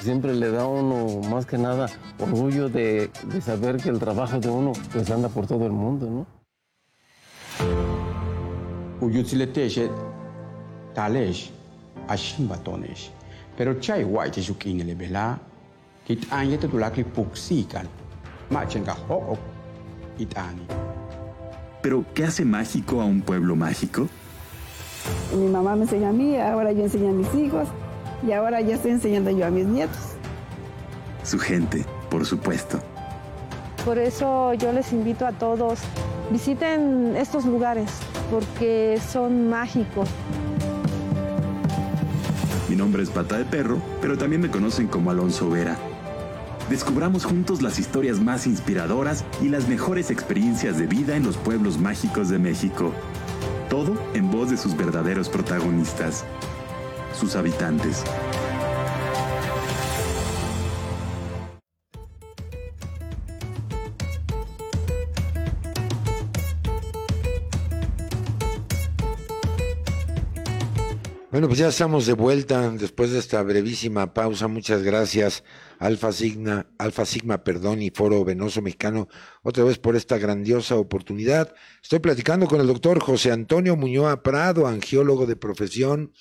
Siempre 0.00 0.34
le 0.34 0.50
da 0.50 0.62
a 0.62 0.66
uno 0.66 1.20
más 1.28 1.46
que 1.46 1.56
nada 1.56 1.86
orgullo 2.18 2.68
de, 2.68 3.10
de 3.32 3.40
saber 3.40 3.76
que 3.76 3.88
el 3.88 4.00
trabajo 4.00 4.40
de 4.40 4.50
uno 4.50 4.72
pues 4.92 5.08
anda 5.10 5.28
por 5.28 5.46
todo 5.46 5.66
el 5.66 5.72
mundo, 5.72 6.10
¿no? 6.10 6.26
Pero 13.56 13.78
chay 13.80 14.02
guay 14.02 14.30
te 14.30 14.40
shukin 14.40 14.84
le 14.84 14.94
bela, 14.94 15.38
kit 16.06 16.26
anye 16.32 16.58
te 16.58 16.66
tulakli 16.68 17.04
puksikan, 17.04 17.86
machenga 18.50 18.94
hokok, 18.94 19.38
itani. 20.18 20.66
Pero, 21.82 22.04
¿qué 22.14 22.24
hace 22.24 22.44
mágico 22.44 23.00
a 23.00 23.04
un 23.04 23.20
pueblo 23.20 23.56
mágico? 23.56 24.08
Mi 25.36 25.46
mamá 25.48 25.76
me 25.76 25.82
enseña 25.82 26.10
a 26.10 26.12
mí, 26.12 26.36
ahora 26.36 26.72
yo 26.72 26.82
enseño 26.82 27.10
a 27.10 27.12
mis 27.12 27.34
hijos 27.34 27.68
y 28.26 28.32
ahora 28.32 28.60
ya 28.60 28.74
estoy 28.74 28.92
enseñando 28.92 29.30
yo 29.30 29.46
a 29.46 29.50
mis 29.50 29.66
nietos. 29.66 29.98
Su 31.24 31.38
gente, 31.38 31.84
por 32.10 32.24
supuesto. 32.26 32.78
Por 33.84 33.98
eso 33.98 34.54
yo 34.54 34.72
les 34.72 34.92
invito 34.92 35.26
a 35.26 35.32
todos, 35.32 35.80
visiten 36.30 37.16
estos 37.16 37.44
lugares, 37.44 37.90
porque 38.30 39.00
son 39.10 39.48
mágicos. 39.48 40.08
Mi 42.68 42.76
nombre 42.76 43.02
es 43.02 43.10
Pata 43.10 43.38
de 43.38 43.44
Perro, 43.44 43.78
pero 44.00 44.16
también 44.16 44.40
me 44.40 44.50
conocen 44.50 44.86
como 44.86 45.10
Alonso 45.10 45.50
Vera. 45.50 45.76
Descubramos 46.70 47.24
juntos 47.24 47.60
las 47.60 47.78
historias 47.78 48.20
más 48.20 48.46
inspiradoras 48.46 49.24
y 49.42 49.48
las 49.48 49.68
mejores 49.68 50.10
experiencias 50.10 50.78
de 50.78 50.86
vida 50.86 51.16
en 51.16 51.24
los 51.24 51.36
pueblos 51.36 51.76
mágicos 51.78 52.28
de 52.28 52.38
México. 52.38 52.92
Todo 53.72 53.96
en 54.12 54.30
voz 54.30 54.50
de 54.50 54.58
sus 54.58 54.76
verdaderos 54.76 55.30
protagonistas, 55.30 56.26
sus 57.18 57.36
habitantes. 57.36 58.04
Bueno, 71.30 71.46
pues 71.46 71.58
ya 71.58 71.68
estamos 71.68 72.04
de 72.04 72.12
vuelta 72.12 72.70
después 72.72 73.10
de 73.10 73.20
esta 73.20 73.42
brevísima 73.42 74.12
pausa. 74.12 74.48
Muchas 74.48 74.82
gracias, 74.82 75.44
Alfa 75.82 76.12
Sigma, 76.12 76.66
Alfa 76.78 77.04
Sigma, 77.04 77.42
perdón, 77.42 77.82
y 77.82 77.90
Foro 77.90 78.24
Venoso 78.24 78.62
Mexicano, 78.62 79.08
otra 79.42 79.64
vez 79.64 79.78
por 79.78 79.96
esta 79.96 80.16
grandiosa 80.16 80.76
oportunidad. 80.76 81.52
Estoy 81.82 81.98
platicando 81.98 82.46
con 82.46 82.60
el 82.60 82.68
doctor 82.68 83.00
José 83.00 83.32
Antonio 83.32 83.74
Muñoz 83.74 84.20
Prado, 84.22 84.68
angiólogo 84.68 85.26
de 85.26 85.34
profesión, 85.34 86.12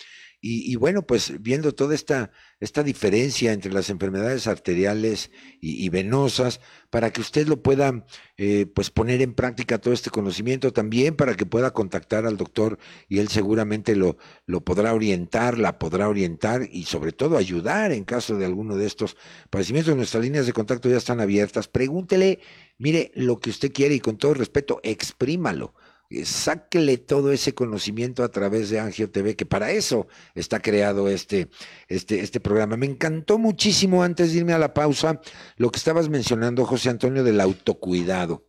y, 0.44 0.76
bueno, 0.76 1.06
pues 1.06 1.40
viendo 1.40 1.76
toda 1.76 1.94
esta, 1.94 2.32
esta 2.60 2.82
diferencia 2.82 3.54
entre 3.54 3.72
las 3.72 3.92
enfermedades 3.92 4.48
arteriales 4.48 5.30
y, 5.62 5.88
venosas, 5.90 6.62
para 6.90 7.12
que 7.14 7.22
usted 7.22 7.48
lo 7.48 7.62
pueda 7.62 8.08
eh, 8.38 8.66
pues 8.66 8.90
poner 8.90 9.22
en 9.22 9.36
práctica 9.36 9.78
todo 9.78 9.94
este 9.94 10.10
conocimiento 10.10 10.74
también, 10.74 11.16
para 11.16 11.36
que 11.36 11.46
pueda 11.46 11.74
contactar 11.74 12.26
al 12.26 12.38
doctor 12.38 12.80
y 13.08 13.20
él 13.20 13.28
seguramente 13.28 13.96
lo, 13.96 14.18
lo 14.48 14.62
podrá 14.62 14.96
orientar, 14.96 15.60
la 15.60 15.78
podrá 15.78 16.10
orientar 16.10 16.68
y 16.72 16.86
sobre 16.86 17.12
todo 17.12 17.38
ayudar 17.38 17.92
en 17.92 18.04
caso 18.04 18.36
de 18.36 18.46
alguno 18.46 18.78
de 18.78 18.88
estos 18.88 19.18
padecimientos. 19.52 19.96
Nuestras 19.96 20.24
líneas 20.24 20.48
de 20.48 20.54
contacto 20.54 20.90
ya 20.90 20.98
están 20.98 21.22
abiertas. 21.22 21.68
Pregúntele, 21.68 22.40
mire, 22.80 23.12
lo 23.14 23.40
que 23.40 23.52
usted 23.52 23.72
quiere 23.72 23.94
y 23.94 24.00
con 24.00 24.18
todo 24.18 24.34
respeto, 24.34 24.80
exprímalo 24.82 25.76
sáquele 26.24 26.98
todo 26.98 27.32
ese 27.32 27.54
conocimiento 27.54 28.24
a 28.24 28.30
través 28.30 28.70
de 28.70 28.80
Angio 28.80 29.10
TV, 29.10 29.36
que 29.36 29.46
para 29.46 29.72
eso 29.72 30.08
está 30.36 30.60
creado 30.60 31.08
este, 31.08 31.50
este, 31.88 32.20
este 32.20 32.40
programa. 32.40 32.78
Me 32.78 32.86
encantó 32.86 33.38
muchísimo 33.38 34.04
antes 34.04 34.32
de 34.32 34.40
irme 34.40 34.54
a 34.54 34.60
la 34.60 34.74
pausa 34.74 35.22
lo 35.58 35.72
que 35.72 35.78
estabas 35.78 36.10
mencionando, 36.10 36.66
José 36.66 36.90
Antonio, 36.90 37.24
del 37.24 37.40
autocuidado. 37.40 38.46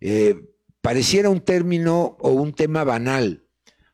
Eh, 0.00 0.36
pareciera 0.80 1.30
un 1.30 1.40
término 1.40 2.16
o 2.20 2.30
un 2.30 2.52
tema 2.52 2.84
banal, 2.84 3.44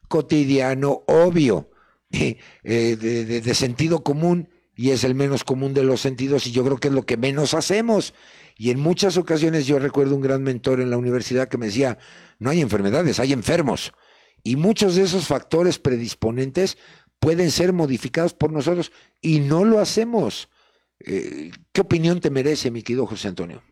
cotidiano, 0.08 1.04
obvio, 1.06 1.70
eh, 2.10 2.36
de, 2.64 3.40
de 3.40 3.54
sentido 3.54 4.02
común, 4.02 4.48
y 4.74 4.90
es 4.90 5.04
el 5.04 5.14
menos 5.14 5.42
común 5.42 5.74
de 5.74 5.84
los 5.84 6.00
sentidos, 6.00 6.46
y 6.46 6.52
yo 6.52 6.64
creo 6.64 6.76
que 6.76 6.88
es 6.88 6.94
lo 6.94 7.06
que 7.06 7.16
menos 7.16 7.54
hacemos. 7.54 8.14
Y 8.58 8.70
en 8.70 8.80
muchas 8.80 9.16
ocasiones 9.16 9.66
yo 9.66 9.78
recuerdo 9.78 10.14
un 10.14 10.22
gran 10.22 10.42
mentor 10.42 10.80
en 10.80 10.90
la 10.90 10.96
universidad 10.96 11.48
que 11.48 11.58
me 11.58 11.66
decía, 11.66 11.98
no 12.38 12.50
hay 12.50 12.60
enfermedades, 12.60 13.20
hay 13.20 13.32
enfermos. 13.32 13.92
Y 14.42 14.56
muchos 14.56 14.94
de 14.94 15.02
esos 15.02 15.26
factores 15.26 15.78
predisponentes 15.78 16.78
pueden 17.18 17.50
ser 17.50 17.72
modificados 17.72 18.34
por 18.34 18.52
nosotros 18.52 18.92
y 19.20 19.40
no 19.40 19.64
lo 19.64 19.80
hacemos. 19.80 20.48
Eh, 21.00 21.50
¿Qué 21.72 21.80
opinión 21.80 22.20
te 22.20 22.30
merece, 22.30 22.70
mi 22.70 22.82
querido 22.82 23.06
José 23.06 23.28
Antonio? 23.28 23.62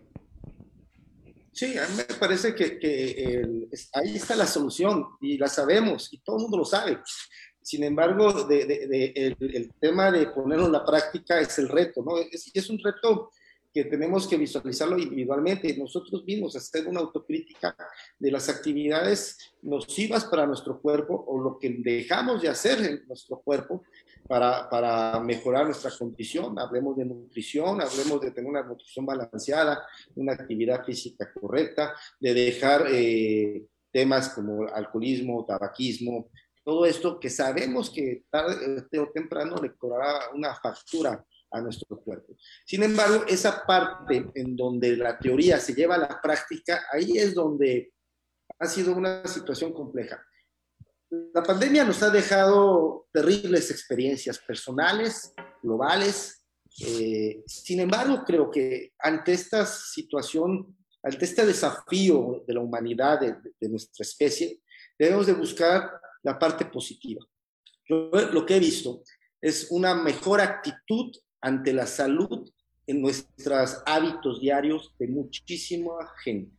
Sí, 1.53 1.79
a 1.79 1.87
mí 1.87 1.95
me 1.97 2.15
parece 2.17 2.55
que, 2.55 3.47
ahí 3.93 4.17
está 4.17 4.35
la 4.35 4.47
solución 4.47 5.07
y 5.21 5.39
la 5.39 5.47
sabemos 5.47 6.13
y 6.13 6.19
todo 6.19 6.37
el 6.37 6.43
mundo 6.43 6.59
lo 6.59 6.65
sabe. 6.65 6.99
Sin 7.63 7.85
embargo, 7.85 8.49
el, 8.51 9.73
tema 9.81 10.11
de 10.11 10.27
ponerlo 10.27 10.67
en 10.67 10.73
la 10.73 10.85
práctica 10.85 11.41
es 11.41 11.57
el 11.59 11.69
reto, 11.69 12.03
¿no? 12.05 12.19
Es, 12.19 12.51
es 12.53 12.71
un 12.71 12.79
reto 12.83 13.31
que 13.75 13.85
tenemos 13.87 14.29
que 14.29 14.37
visualizarlo 14.37 14.97
individualmente. 14.97 15.77
Nosotros 15.77 16.25
mismos 16.25 16.55
hacer 16.55 16.87
una 16.87 17.01
autocrítica 17.01 17.77
de 18.21 18.31
las 18.31 18.49
actividades 18.49 19.57
nocivas 19.63 20.27
para 20.27 20.47
nuestro 20.47 20.81
cuerpo 20.81 21.25
o 21.27 21.41
lo 21.41 21.59
que 21.59 21.75
dejamos 21.81 22.41
de 22.41 22.49
hacer 22.49 22.79
en 22.85 23.05
nuestro 23.09 23.41
cuerpo 23.41 23.83
para, 24.29 24.71
para 24.71 25.19
mejorar 25.19 25.67
nuestra 25.67 25.91
condición. 25.91 26.57
Hablemos 26.57 26.97
de 26.97 27.05
nutrición, 27.05 27.81
hablemos 27.81 28.21
de 28.21 28.31
tener 28.31 28.49
una 28.49 28.63
nutrición 28.63 29.05
balanceada, 29.05 29.85
una 30.15 30.35
actividad 30.35 30.85
física 30.85 31.33
correcta, 31.35 31.95
de 32.21 32.33
dejar 32.33 32.87
eh, 32.93 33.67
temas 33.91 34.29
como 34.29 34.69
alcoholismo, 34.69 35.45
tabaquismo, 35.45 36.31
todo 36.63 36.87
esto 36.87 37.21
que 37.21 37.29
sabemos 37.29 37.91
que 37.91 38.25
tarde 38.31 38.99
o 38.99 39.11
temprano 39.13 39.57
le 39.57 39.75
cobrará 39.75 40.31
una 40.33 40.55
factura 40.55 41.23
a 41.55 41.61
nuestro 41.61 41.99
cuerpo. 42.01 42.37
Sin 42.67 42.83
embargo, 42.83 43.25
esa 43.29 43.65
parte 43.65 44.27
en 44.35 44.57
donde 44.57 44.97
la 44.97 45.17
teoría 45.19 45.59
se 45.61 45.73
lleva 45.73 45.95
a 45.95 45.99
la 45.99 46.21
práctica, 46.21 46.85
ahí 46.93 47.17
es 47.17 47.35
donde 47.35 47.93
ha 48.59 48.67
sido 48.67 48.95
una 48.95 49.27
situación 49.27 49.73
compleja. 49.73 50.23
la 51.33 51.45
pandemia 51.45 51.85
nos 51.85 52.03
ha 52.03 52.11
dejado 52.11 53.07
terribles 53.13 53.71
experiencias 53.71 54.39
personales, 54.41 55.33
globales. 55.63 56.45
Eh, 56.81 57.45
sin 57.47 57.79
embargo, 57.79 58.25
creo 58.27 58.51
que 58.51 58.93
ante 58.99 59.33
esta 59.33 59.65
situación, 59.65 60.77
ante 61.05 61.25
este 61.25 61.47
desafío 61.47 62.43
de 62.47 62.55
la 62.55 62.61
humanidad, 62.61 63.21
de, 63.21 63.69
nuestra 63.69 64.03
especie, 64.03 64.61
debemos 64.99 65.27
de 65.27 65.35
buscar 65.35 66.01
la 66.25 66.37
parte 66.37 66.65
positiva. 66.65 67.25
lo 67.87 68.45
que 68.45 68.57
he 68.57 68.61
visto 68.61 69.03
es 69.41 69.69
una 69.71 69.95
mejor 69.95 70.41
actitud 70.41 71.13
ante 71.45 71.75
la 71.75 71.87
salud 71.87 72.51
en 72.87 73.03
nuestros 73.03 73.83
hábitos 73.85 74.41
diarios 74.41 74.95
de 74.99 75.09
muchísima 75.09 75.93
gente. 76.23 76.57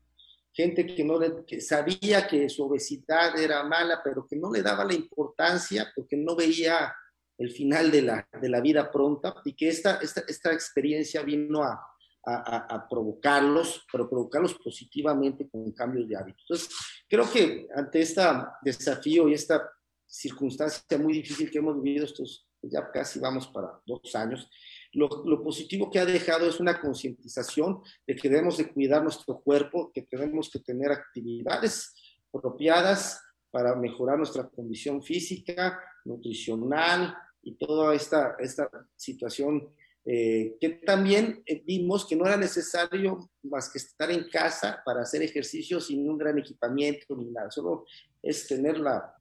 Gente 0.54 0.86
que, 0.86 1.04
no 1.04 1.20
que 1.46 1.60
sabía 1.60 2.28
que 2.28 2.48
su 2.50 2.64
obesidad 2.64 3.38
era 3.38 3.64
mala, 3.64 4.02
pero 4.04 4.26
que 4.28 4.36
no 4.36 4.52
le 4.52 4.62
daba 4.62 4.86
la 4.86 4.94
importancia 4.94 5.92
porque 5.96 6.16
no 6.16 6.36
veía 6.36 6.94
el 7.38 7.50
final 7.50 7.92
de 7.92 8.04
la, 8.04 8.28
de 8.40 8.48
la 8.48 8.62
vida 8.62 8.92
pronta 8.92 9.36
y 9.44 9.54
que 9.54 9.70
esta, 9.70 9.98
esta, 9.98 10.24
esta 10.28 10.54
experiencia 10.54 11.24
vino 11.24 11.64
a, 11.64 11.82
a, 12.24 12.76
a, 12.76 12.88
provocarlos, 12.88 13.86
pero 13.92 14.08
provocarlos 14.08 14.54
positivamente 14.54 15.50
con 15.50 15.72
cambios 15.72 16.08
de 16.08 16.16
hábitos. 16.16 16.46
Entonces, 16.48 16.70
creo 17.10 17.30
que 17.30 17.68
ante 17.76 18.02
este 18.02 18.22
desafío 18.62 19.28
y 19.28 19.34
esta 19.34 19.68
circunstancia 20.06 20.98
muy 20.98 21.14
difícil 21.14 21.50
que 21.52 21.58
hemos 21.58 21.82
vivido 21.82 22.06
estos, 22.06 22.48
ya 22.62 22.90
casi 22.92 23.20
vamos 23.20 23.48
para 23.48 23.82
dos 23.86 24.16
años, 24.16 24.50
lo, 24.96 25.43
positivo 25.43 25.91
que 25.91 26.00
ha 26.00 26.06
dejado 26.06 26.48
es 26.48 26.60
una 26.60 26.80
concientización 26.80 27.82
de 28.08 28.16
que 28.16 28.30
debemos 28.30 28.58
de 28.58 28.72
cuidar 28.72 29.04
nuestro 29.04 29.39
cuerpo, 29.41 29.91
que 29.93 30.04
tenemos 30.04 30.50
que 30.50 30.60
tener 30.60 30.91
actividades 30.91 31.93
apropiadas 32.34 33.22
para 33.52 33.76
mejorar 33.76 34.18
nuestra 34.18 34.48
condición 34.48 35.04
física, 35.04 35.80
nutricional 36.06 37.16
y 37.41 37.56
toda 37.56 37.93
esta, 37.93 38.36
esta 38.39 38.70
situación 38.96 39.70
eh, 40.06 40.56
que 40.60 40.70
también 40.70 41.41
eh, 41.46 41.64
vimos 41.66 42.06
que 42.06 42.16
no 42.16 42.26
era 42.26 42.38
necesario 42.38 43.30
más 43.43 43.70
que 43.70 43.80
estar 43.80 44.12
en 44.12 44.30
casa 44.30 44.82
para 44.86 45.02
hacer 45.02 45.22
ejercicio 45.24 45.80
sin 45.82 46.08
un 46.10 46.18
gran 46.18 46.38
equipamiento 46.38 47.16
ni 47.16 47.26
nada, 47.32 47.50
solo 47.50 47.86
es 48.22 48.48
tener, 48.48 48.80
la, 48.80 49.16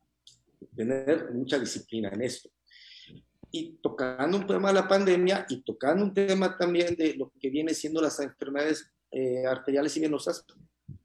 tener 0.77 1.33
mucha 1.33 1.59
disciplina 1.59 2.11
en 2.11 2.22
esto 2.22 2.51
y 3.57 3.78
tocando 3.80 4.36
un 4.36 4.48
tema 4.48 4.68
de 4.68 4.74
la 4.74 4.88
pandemia 4.88 5.46
y 5.48 5.62
tocando 5.62 6.02
un 6.02 6.12
tema 6.12 6.59
también 6.59 6.96
de 6.96 7.14
lo 7.14 7.32
que 7.38 7.50
viene 7.50 7.72
siendo 7.72 8.02
las 8.02 8.18
enfermedades 8.18 8.92
eh, 9.12 9.46
arteriales 9.46 9.96
y 9.96 10.00
venosas, 10.00 10.44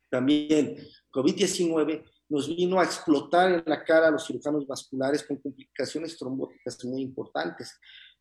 también 0.09 0.75
COVID-19 1.13 2.03
nos 2.27 2.47
vino 2.47 2.79
a 2.79 2.85
explotar 2.85 3.51
en 3.51 3.63
la 3.67 3.83
cara 3.83 4.07
a 4.07 4.11
los 4.11 4.25
cirujanos 4.25 4.65
vasculares 4.65 5.23
con 5.23 5.37
complicaciones 5.37 6.17
trombóticas 6.17 6.83
muy 6.85 7.03
importantes 7.03 7.79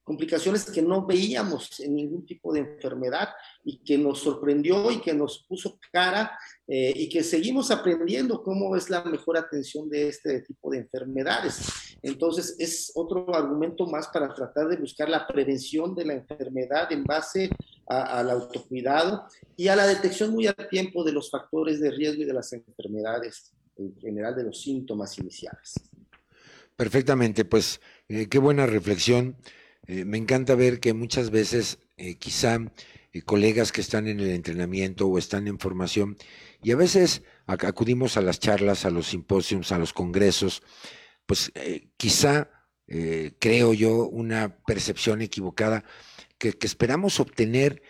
complicaciones 0.09 0.64
que 0.64 0.80
no 0.80 1.04
veíamos 1.04 1.80
en 1.80 1.94
ningún 1.94 2.24
tipo 2.24 2.50
de 2.50 2.61
enfermedad 2.61 3.28
y 3.62 3.76
que 3.84 3.98
nos 3.98 4.20
sorprendió 4.20 4.90
y 4.90 5.02
que 5.02 5.12
nos 5.12 5.44
puso 5.46 5.78
cara 5.92 6.32
eh, 6.66 6.94
y 6.96 7.11
que 7.11 7.22
seguimos 7.22 7.70
aprendiendo 7.70 8.42
cómo 8.42 8.74
es 8.74 8.88
la 8.88 9.04
mejor 9.04 9.36
atención 9.36 9.86
de 9.90 10.09
este 10.09 10.40
tipo 10.40 10.70
de 10.70 10.78
enfermedades. 10.78 11.59
Entonces, 12.00 12.56
es 12.59 12.90
otro 12.94 13.34
argumento 13.34 13.86
más 13.86 14.09
para 14.09 14.32
tratar 14.34 14.68
de 14.68 14.78
buscar 14.78 15.11
la 15.11 15.26
prevención 15.26 15.94
de 15.94 16.06
la 16.06 16.14
enfermedad 16.14 16.90
en 16.90 17.04
base 17.04 17.50
al 17.86 18.30
autocuidado 18.30 19.26
y 19.59 19.68
a 19.68 19.76
la 19.76 19.86
detección 19.86 20.30
muy 20.30 20.46
a 20.46 20.54
tiempo 20.54 21.04
de 21.04 21.12
los 21.12 21.30
factores 21.30 21.80
de 21.80 21.90
riesgo 21.90 22.22
y 22.22 22.26
de 22.26 22.32
las 22.32 22.50
enfermedades, 22.54 23.52
en 23.76 23.94
general 24.00 24.34
de 24.34 24.44
los 24.44 24.62
síntomas 24.62 25.18
iniciales. 25.18 25.74
Perfectamente, 26.76 27.44
pues 27.44 27.82
eh, 28.09 28.26
qué 28.30 28.38
buena 28.38 28.64
reflexión. 28.64 29.36
Eh, 29.89 30.05
me 30.05 30.18
encanta 30.18 30.55
ver 30.55 30.80
que 30.80 30.93
muchas 30.93 31.30
veces 31.30 31.78
eh, 31.97 32.16
quizá 32.16 32.61
eh, 33.12 33.22
colegas 33.22 33.72
que 33.72 33.80
están 33.80 34.07
en 34.07 34.20
el 34.20 34.30
entrenamiento 34.30 35.09
o 35.09 35.16
están 35.16 35.49
en 35.49 35.59
formación 35.59 36.18
y 36.62 36.72
a 36.72 36.76
veces 36.76 37.22
acudimos 37.47 38.18
a 38.18 38.20
las 38.20 38.39
charlas, 38.39 38.84
a 38.84 38.91
los 38.91 39.07
simposios, 39.07 39.72
a 39.72 39.78
los 39.78 39.95
congresos, 39.95 40.62
pues 41.24 41.53
quizá 41.97 42.51
creo 43.39 43.74
yo 43.74 44.09
una 44.09 44.59
percepción 44.64 45.20
equivocada 45.22 45.84
que, 46.39 46.53
que 46.55 46.66
esperamos 46.66 47.20
obtener 47.20 47.82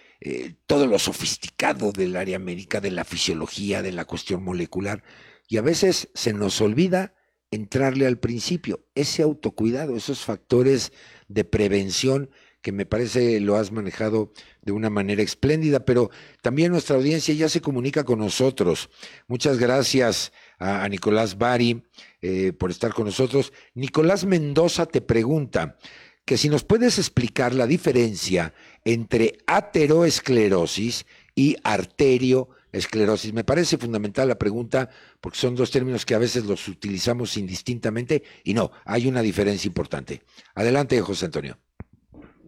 todo 0.67 0.87
lo 0.87 0.99
sofisticado 0.99 1.93
del 1.93 2.17
área 2.17 2.39
médica, 2.39 2.81
de 2.81 2.91
la 2.91 3.05
fisiología, 3.05 3.81
de 3.83 3.93
la 3.93 4.05
cuestión 4.05 4.43
molecular, 4.43 5.03
y 5.49 5.57
a 5.57 5.63
veces 5.63 6.09
se 6.15 6.33
nos 6.33 6.61
olvida 6.61 7.15
entrarle 7.51 8.07
al 8.07 8.19
principio, 8.19 8.85
ese 8.95 9.23
autocuidado, 9.23 9.97
esos 9.97 10.25
factores 10.25 10.93
de 11.29 11.45
prevención 11.45 12.31
que 12.63 12.73
me 12.73 12.87
parece 12.87 13.41
lo 13.41 13.57
has 13.57 13.71
manejado 13.71 14.33
de 14.63 14.73
una 14.73 14.91
manera 14.91 15.23
espléndida, 15.23 15.85
pero 15.85 16.11
también 16.43 16.73
nuestra 16.73 16.97
audiencia 16.97 17.33
ya 17.35 17.49
se 17.49 17.61
comunica 17.61 18.05
con 18.05 18.19
nosotros. 18.19 18.91
Muchas 19.29 19.59
gracias 19.59 20.33
a, 20.59 20.89
Nicolás 20.89 21.39
Bari 21.39 21.83
eh, 22.21 22.53
por 22.53 22.71
estar 22.71 22.93
con 22.93 23.07
nosotros. 23.07 23.53
Nicolás 23.75 24.25
Mendoza 24.25 24.87
te 24.87 25.01
pregunta 25.01 25.79
que 26.25 26.37
si 26.37 26.49
nos 26.49 26.65
puedes 26.65 26.99
explicar 26.99 27.55
la 27.55 27.67
diferencia 27.67 28.53
entre 28.85 29.39
ateroesclerosis 29.47 31.07
y 31.35 31.57
arterio 31.63 32.51
esclerosis. 32.79 33.33
Me 33.33 33.45
parece 33.45 33.79
fundamental 33.79 34.29
la 34.29 34.39
pregunta 34.39 34.89
porque 35.21 35.39
son 35.39 35.55
dos 35.55 35.71
términos 35.71 36.07
que 36.07 36.15
a 36.15 36.19
veces 36.19 36.45
los 36.45 36.67
utilizamos 36.69 37.37
indistintamente 37.37 38.23
y 38.45 38.55
no, 38.55 38.71
hay 38.85 39.07
una 39.07 39.23
diferencia 39.23 39.69
importante. 39.69 40.23
Adelante, 40.55 41.01
José 41.01 41.27
Antonio. 41.27 41.59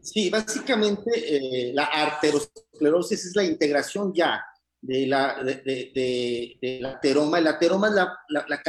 Sí, 0.02 0.30
básicamente 0.30 1.10
eh, 1.14 1.72
la 1.74 1.84
arteriosclerosis 1.84 3.26
es 3.26 3.36
la 3.36 3.44
integración 3.44 4.12
ya 4.14 4.42
de 4.80 5.06
la, 5.06 5.42
de, 5.44 6.78
la 6.80 6.92
ateroma. 6.92 7.38
El 7.38 7.46
ateroma 7.46 7.88
es 7.88 7.94
la, 7.94 8.16
la, 8.28 8.62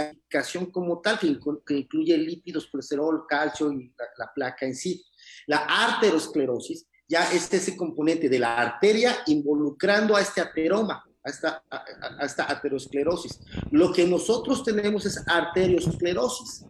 como 0.71 0.99
tal, 0.99 1.17
que, 1.19 1.73
incluye 1.77 2.17
lípidos, 2.17 2.67
colesterol, 2.67 3.25
calcio 3.27 3.71
y 3.71 3.93
la, 4.17 4.31
placa 4.33 4.65
en 4.65 4.75
sí. 4.75 5.03
La 5.47 5.59
arteriosclerosis 5.59 6.87
ya 7.07 7.31
es 7.31 7.53
ese 7.53 7.77
componente 7.77 8.29
de 8.29 8.39
la 8.39 8.55
arteria 8.55 9.17
involucrando 9.27 10.15
a 10.15 10.21
este 10.21 10.41
ateroma 10.41 11.03
a 11.23 11.29
esta, 12.25 12.51
aterosclerosis. 12.51 13.39
Lo 13.71 13.91
que 13.91 14.05
nosotros 14.05 14.63
tenemos 14.63 15.05
es 15.05 15.21
arteriosclerosis. 15.27 16.65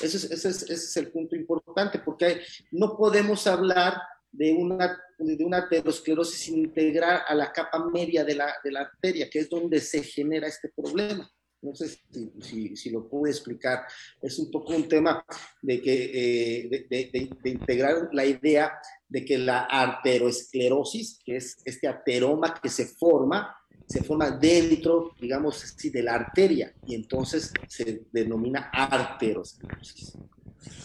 Ese, 0.00 0.16
es, 0.16 0.44
ese, 0.44 0.72
es, 0.72 0.96
el 0.96 1.10
punto 1.10 1.36
importante, 1.36 1.98
porque 1.98 2.40
no 2.70 2.96
podemos 2.96 3.46
hablar 3.46 4.00
de 4.30 4.52
una, 4.52 4.98
de 5.18 5.44
una 5.44 5.58
aterosclerosis 5.58 6.40
sin 6.40 6.58
integrar 6.58 7.22
a 7.26 7.34
la 7.34 7.52
capa 7.52 7.84
media 7.92 8.24
de 8.24 8.34
la, 8.34 8.54
de 8.64 8.72
la 8.72 8.80
arteria, 8.80 9.28
que 9.28 9.40
es 9.40 9.50
donde 9.50 9.80
se 9.80 10.02
genera 10.02 10.46
este 10.46 10.70
problema. 10.74 11.30
No 11.60 11.76
sé 11.76 11.96
si, 12.40 12.74
si, 12.74 12.90
lo 12.90 13.08
pude 13.08 13.30
explicar. 13.30 13.84
Es 14.20 14.36
un 14.40 14.50
poco 14.50 14.74
un 14.74 14.88
tema 14.88 15.24
de, 15.60 15.80
que, 15.80 15.94
eh, 15.94 16.68
de, 16.68 16.86
de, 16.90 17.30
de, 17.40 17.50
integrar 17.50 18.08
la 18.12 18.24
idea 18.24 18.72
de 19.08 19.24
que 19.24 19.38
la 19.38 19.60
arteriosclerosis, 19.66 21.20
que 21.24 21.36
es 21.36 21.58
este 21.64 21.86
ateroma 21.86 22.58
que 22.60 22.68
se 22.68 22.86
forma, 22.86 23.54
se 23.92 24.02
forma 24.02 24.30
dentro, 24.30 25.14
digamos 25.20 25.62
así, 25.62 25.90
de 25.90 26.02
la 26.02 26.14
arteria 26.14 26.72
y 26.86 26.94
entonces 26.94 27.52
se 27.68 28.04
denomina 28.10 28.70
arteriosclerosis. 28.72 30.16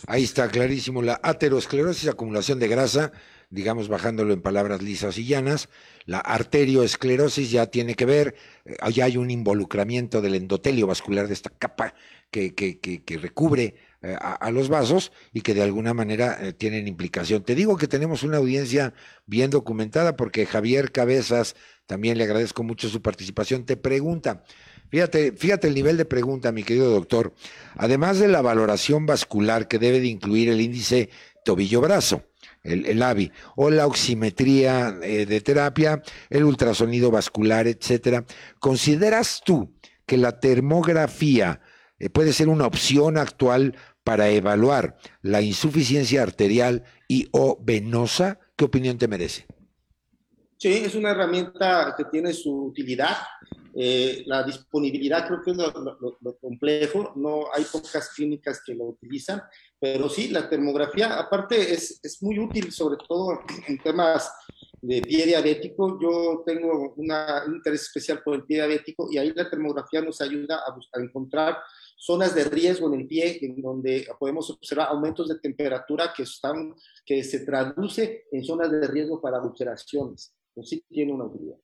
Ahí 0.07 0.25
está 0.25 0.49
clarísimo 0.49 1.01
la 1.01 1.17
aterosclerosis, 1.23 2.09
acumulación 2.09 2.59
de 2.59 2.67
grasa, 2.67 3.13
digamos 3.49 3.87
bajándolo 3.87 4.33
en 4.33 4.41
palabras 4.41 4.81
lisas 4.81 5.17
y 5.17 5.25
llanas. 5.25 5.69
La 6.05 6.19
arterioesclerosis 6.19 7.49
ya 7.49 7.67
tiene 7.67 7.95
que 7.95 8.05
ver, 8.05 8.35
eh, 8.65 8.75
ya 8.91 9.05
hay 9.05 9.15
un 9.15 9.31
involucramiento 9.31 10.21
del 10.21 10.35
endotelio 10.35 10.85
vascular 10.85 11.27
de 11.27 11.33
esta 11.33 11.49
capa 11.49 11.93
que, 12.29 12.53
que, 12.55 12.77
que, 12.79 13.17
recubre 13.17 13.75
eh, 14.07 14.15
a, 14.21 14.51
los 14.51 14.69
vasos 14.69 15.11
y 15.33 15.41
que 15.41 15.53
de 15.53 15.61
alguna 15.61 15.93
manera 15.93 16.37
eh, 16.39 16.53
tienen 16.53 16.87
implicación. 16.87 17.43
Te 17.43 17.55
digo 17.55 17.75
que 17.75 17.89
tenemos 17.89 18.23
una 18.23 18.37
audiencia 18.37 18.93
bien 19.25 19.49
documentada 19.49 20.15
porque 20.15 20.45
Javier 20.45 20.93
Cabezas 20.93 21.57
también 21.87 22.17
le 22.17 22.23
agradezco 22.23 22.63
mucho 22.63 22.87
su 22.87 23.01
participación. 23.01 23.65
Te 23.65 23.75
pregunta, 23.75 24.45
fíjate, 24.89 25.33
fíjate 25.33 25.67
el 25.67 25.75
nivel 25.75 25.97
de 25.97 26.05
pregunta, 26.05 26.53
mi 26.53 26.63
querido 26.63 26.89
doctor. 26.89 27.33
Además 27.75 28.17
de 28.19 28.29
la 28.29 28.41
valoración 28.41 29.05
vascular 29.05 29.67
que 29.67 29.77
debe 29.77 29.99
de 29.99 30.07
incluir 30.07 30.47
el 30.47 30.61
índice 30.61 31.09
tobillo-brazo, 31.43 32.23
el, 32.63 32.85
el, 32.85 33.03
AVI, 33.03 33.33
o 33.57 33.69
la 33.69 33.87
oximetría 33.87 34.99
eh, 35.03 35.25
de 35.25 35.41
terapia, 35.41 36.01
el 36.29 36.45
ultrasonido 36.45 37.11
vascular, 37.11 37.67
etcétera, 37.67 38.23
¿consideras 38.59 39.41
tú 39.43 39.75
que 40.05 40.15
la 40.15 40.39
termografía 40.39 41.59
puede 42.13 42.31
ser 42.31 42.47
una 42.47 42.67
opción 42.67 43.17
actual 43.17 43.75
para 44.07 44.29
evaluar 44.29 44.95
la 45.21 45.41
insuficiencia 45.41 46.23
arterial 46.23 46.85
y 47.09 47.27
o 47.33 47.59
venosa? 47.61 48.39
¿Qué 48.55 48.63
opinión 48.63 48.97
te 48.97 49.05
merece? 49.05 49.45
Sí, 50.55 50.69
es 50.69 50.95
una 50.95 51.11
herramienta 51.11 51.93
que 51.97 52.05
tiene 52.05 52.31
su 52.31 52.67
utilidad. 52.67 53.17
Eh, 53.75 54.23
la 54.25 54.43
disponibilidad 54.43 55.27
creo 55.27 55.41
que 55.43 55.51
es 55.51 55.57
lo, 55.57 56.17
lo, 56.21 56.37
complejo, 56.37 57.11
no 57.17 57.53
hay 57.53 57.65
pocas 57.65 58.09
clínicas 58.15 58.61
que 58.65 58.73
lo 58.73 58.85
utilizan, 58.85 59.43
pero 59.77 60.07
sí, 60.07 60.29
la 60.29 60.49
termografía 60.49 61.19
aparte 61.19 61.73
es, 61.73 61.99
es 62.01 62.23
muy 62.23 62.39
útil, 62.39 62.71
sobre 62.71 62.95
todo 63.05 63.41
en 63.67 63.77
temas 63.77 64.31
de 64.81 65.01
pie 65.01 65.25
diabético. 65.25 65.99
Yo 66.01 66.43
tengo 66.45 66.93
una, 66.95 67.43
un 67.45 67.55
interés 67.57 67.81
especial 67.81 68.21
por 68.23 68.35
el 68.35 68.45
pie 68.45 68.57
diabético 68.57 69.09
y 69.11 69.17
ahí 69.17 69.33
la 69.35 69.49
termografía 69.49 70.01
nos 70.01 70.21
ayuda 70.21 70.61
a, 70.65 70.73
buscar, 70.73 71.01
a 71.01 71.05
encontrar 71.05 71.57
zonas 71.97 72.35
de 72.35 72.45
riesgo 72.45 72.93
en 72.93 73.01
el 73.01 73.07
pie 73.07 73.39
en 73.41 73.61
donde 73.61 74.07
podemos 74.19 74.49
observar 74.51 74.87
aumentos 74.89 75.27
de 75.27 75.39
temperatura 75.39 76.13
que, 76.15 76.23
están, 76.23 76.75
que 77.05 77.23
se 77.23 77.39
traduce 77.39 78.25
en 78.31 78.43
zonas 78.43 78.71
de 78.71 78.87
riesgo 78.87 79.19
para 79.19 79.41
ulceraciones. 79.41 80.33
Pues 80.53 80.69
sí 80.69 80.85
tiene 80.87 81.11
una 81.11 81.25
utilidad. 81.25 81.57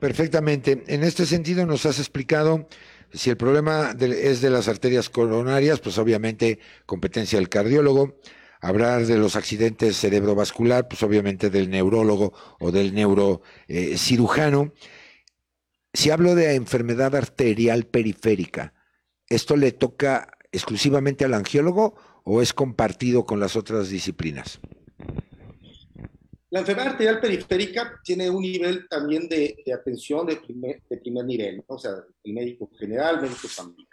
Perfectamente. 0.00 0.84
En 0.86 1.02
este 1.02 1.26
sentido 1.26 1.66
nos 1.66 1.84
has 1.84 1.98
explicado 1.98 2.68
si 3.12 3.30
el 3.30 3.36
problema 3.36 3.94
es 3.98 4.40
de 4.40 4.50
las 4.50 4.68
arterias 4.68 5.10
coronarias, 5.10 5.80
pues 5.80 5.98
obviamente 5.98 6.60
competencia 6.86 7.38
del 7.38 7.48
cardiólogo. 7.48 8.18
Hablar 8.60 9.06
de 9.06 9.18
los 9.18 9.36
accidentes 9.36 9.96
cerebrovascular, 9.96 10.88
pues 10.88 11.02
obviamente 11.02 11.50
del 11.50 11.70
neurólogo 11.70 12.32
o 12.58 12.72
del 12.72 12.94
neurocirujano. 12.94 14.72
si 15.92 16.10
hablo 16.10 16.34
de 16.34 16.54
enfermedad 16.54 17.14
arterial 17.14 17.84
periférica, 17.84 18.74
¿esto 19.28 19.56
le 19.56 19.72
toca 19.72 20.32
exclusivamente 20.52 21.24
al 21.24 21.34
angiólogo 21.34 21.94
o 22.24 22.42
es 22.42 22.52
compartido 22.52 23.24
con 23.24 23.40
las 23.40 23.56
otras 23.56 23.88
disciplinas? 23.88 24.60
La 26.50 26.60
enfermedad 26.60 26.92
arterial 26.92 27.20
periférica 27.20 28.00
tiene 28.02 28.30
un 28.30 28.40
nivel 28.40 28.88
también 28.88 29.28
de, 29.28 29.62
atención 29.74 30.26
de 30.26 30.36
primer, 30.36 31.24
nivel, 31.24 31.62
o 31.66 31.78
sea, 31.78 31.92
el 32.24 32.32
médico 32.32 32.70
general, 32.78 33.20
médico 33.20 33.48
familiar. 33.48 33.86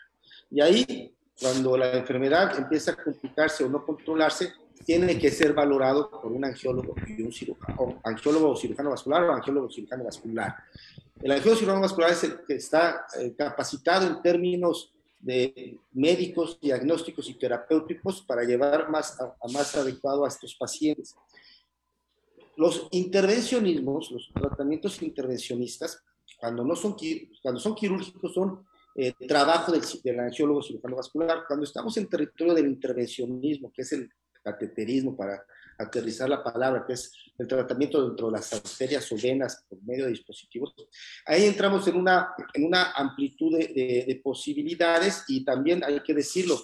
Y 0.49 0.61
ahí, 0.61 1.13
cuando 1.37 1.75
la 1.75 1.97
enfermedad 1.97 2.57
empieza 2.57 2.91
a 2.91 2.95
complicarse 2.95 3.65
o 3.65 3.69
no 3.69 3.85
controlarse, 3.85 4.53
tiene 4.85 5.19
que 5.19 5.31
ser 5.31 5.53
valorado 5.53 6.09
por 6.09 6.31
un 6.31 6.45
angiólogo 6.45 6.95
y 7.05 7.21
un 7.23 7.33
cirujano, 7.33 7.75
o 7.77 7.99
angiólogo 8.03 8.51
o 8.51 8.55
cirujano 8.55 8.91
vascular 8.91 9.23
o 9.23 9.33
angiólogo 9.33 9.67
o 9.67 9.71
cirujano 9.71 10.05
vascular. 10.05 10.55
El 11.21 11.31
angiólogo 11.31 11.59
cirujano 11.59 11.81
vascular 11.81 12.11
es 12.11 12.23
el 12.23 12.39
que 12.47 12.55
está 12.55 13.05
eh, 13.19 13.33
capacitado 13.37 14.07
en 14.07 14.21
términos 14.21 14.94
de 15.25 15.79
médicos, 15.91 16.59
diagnósticos 16.61 17.27
y 17.29 17.33
terapéuticos 17.33 18.21
para 18.21 18.43
llevar 18.43 18.91
más 18.91 19.19
a 19.19 19.47
más 19.51 19.75
adecuado 19.75 20.23
a 20.23 20.27
estos 20.27 20.53
pacientes. 20.53 21.15
Los 22.55 22.87
intervencionismos, 22.91 24.11
los 24.11 24.31
tratamientos 24.31 25.01
intervencionistas, 25.01 26.03
cuando, 26.39 26.63
no 26.63 26.75
son, 26.75 26.95
cuando 27.41 27.59
son 27.59 27.73
quirúrgicos, 27.73 28.35
son 28.35 28.67
eh, 28.95 29.13
trabajo 29.27 29.71
del, 29.71 29.81
del 30.03 30.19
angiólogo 30.19 30.61
cirujano 30.61 30.97
vascular. 30.97 31.43
Cuando 31.47 31.65
estamos 31.65 31.97
en 31.97 32.07
territorio 32.07 32.53
del 32.53 32.67
intervencionismo, 32.67 33.73
que 33.73 33.81
es 33.81 33.93
el 33.93 34.07
cateterismo, 34.43 35.17
para 35.17 35.43
aterrizar 35.79 36.29
la 36.29 36.43
palabra, 36.43 36.85
que 36.85 36.93
es 36.93 37.11
el 37.37 37.47
tratamiento 37.47 38.07
dentro 38.07 38.27
de 38.27 38.33
las 38.33 38.53
arterias 38.53 39.11
o 39.11 39.15
venas 39.21 39.65
por 39.67 39.81
medio 39.83 40.05
de 40.05 40.11
dispositivos, 40.11 40.73
ahí 41.25 41.45
entramos 41.45 41.87
en 41.87 41.97
una, 41.97 42.33
en 42.53 42.65
una 42.65 42.91
amplitud 42.91 43.57
de, 43.57 44.05
de 44.07 44.21
posibilidades 44.23 45.23
y 45.27 45.43
también 45.43 45.83
hay 45.83 46.01
que 46.01 46.13
decirlo, 46.13 46.61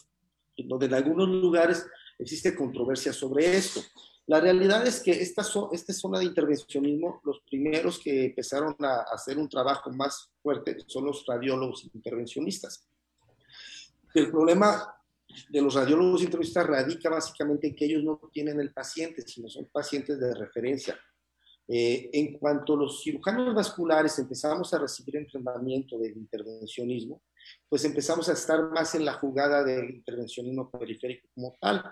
donde 0.58 0.86
en 0.86 0.94
algunos 0.94 1.28
lugares 1.28 1.86
existe 2.20 2.56
controversia 2.56 3.12
sobre 3.14 3.58
esto. 3.58 3.82
La 4.28 4.40
realidad 4.40 4.86
es 4.86 5.02
que 5.02 5.12
esta, 5.12 5.44
esta 5.72 5.94
zona 5.94 6.20
de 6.20 6.26
intervencionismo, 6.26 7.20
los 7.24 7.42
primeros 7.42 8.00
que 8.00 8.26
empezaron 8.26 8.76
a 8.80 9.02
hacer 9.12 9.38
un 9.38 9.50
trabajo 9.50 9.92
más 9.92 10.30
fuerte 10.42 10.78
son 10.88 11.06
los 11.06 11.26
radiólogos 11.26 11.90
intervencionistas. 11.94 12.88
El 14.14 14.30
problema 14.30 15.01
de 15.50 15.62
los 15.62 15.74
radiólogos 15.74 16.22
intervencionistas 16.22 16.68
radica 16.68 17.10
básicamente 17.10 17.68
en 17.68 17.76
que 17.76 17.86
ellos 17.86 18.04
no 18.04 18.20
tienen 18.32 18.60
el 18.60 18.72
paciente, 18.74 19.22
sino 19.22 19.50
son 19.50 19.68
pacientes 19.72 20.20
de 20.20 20.34
referencia. 20.34 21.00
Eh, 21.68 22.10
en 22.14 22.38
cuanto 22.38 22.74
a 22.74 22.78
los 22.78 23.02
cirujanos 23.02 23.56
vasculares 23.56 24.18
empezamos 24.20 24.74
a 24.74 24.80
recibir 24.80 25.16
entrenamiento 25.16 25.98
del 25.98 26.18
intervencionismo, 26.18 27.22
pues 27.70 27.86
empezamos 27.86 28.28
a 28.30 28.34
estar 28.34 28.70
más 28.72 28.94
en 28.96 29.06
la 29.06 29.14
jugada 29.14 29.64
del 29.64 29.90
intervencionismo 29.90 30.70
periférico 30.70 31.30
como 31.34 31.56
tal. 31.62 31.84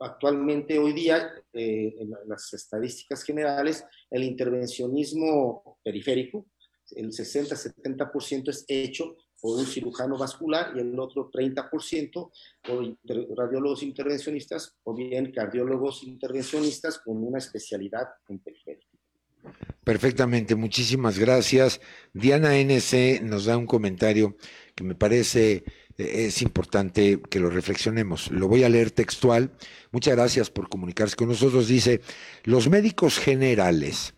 Actualmente, 0.00 0.78
hoy 0.78 0.92
día, 0.92 1.32
eh, 1.52 1.94
en 1.98 2.14
las 2.26 2.52
estadísticas 2.52 3.22
generales, 3.22 3.84
el 4.10 4.24
intervencionismo 4.24 5.78
periférico, 5.82 6.46
el 6.90 7.10
60-70% 7.10 8.50
es 8.50 8.64
hecho 8.68 9.16
por 9.44 9.58
un 9.58 9.66
cirujano 9.66 10.16
vascular 10.16 10.72
y 10.74 10.78
el 10.78 10.98
otro 10.98 11.30
30% 11.30 12.30
por 12.62 12.96
radiólogos 13.36 13.82
intervencionistas 13.82 14.74
o 14.84 14.94
bien 14.94 15.30
cardiólogos 15.32 16.02
intervencionistas 16.02 16.98
con 16.98 17.22
una 17.22 17.36
especialidad 17.36 18.08
en 18.30 18.38
periférico. 18.38 18.96
Perfectamente, 19.84 20.54
muchísimas 20.54 21.18
gracias. 21.18 21.82
Diana 22.14 22.56
NC 22.56 23.20
nos 23.22 23.44
da 23.44 23.58
un 23.58 23.66
comentario 23.66 24.34
que 24.74 24.82
me 24.82 24.94
parece 24.94 25.64
eh, 25.98 26.24
es 26.28 26.40
importante 26.40 27.20
que 27.28 27.38
lo 27.38 27.50
reflexionemos. 27.50 28.30
Lo 28.30 28.48
voy 28.48 28.64
a 28.64 28.70
leer 28.70 28.92
textual. 28.92 29.52
Muchas 29.92 30.16
gracias 30.16 30.48
por 30.48 30.70
comunicarse 30.70 31.16
con 31.16 31.28
nosotros. 31.28 31.68
Dice, 31.68 32.00
los 32.44 32.70
médicos 32.70 33.18
generales 33.18 34.14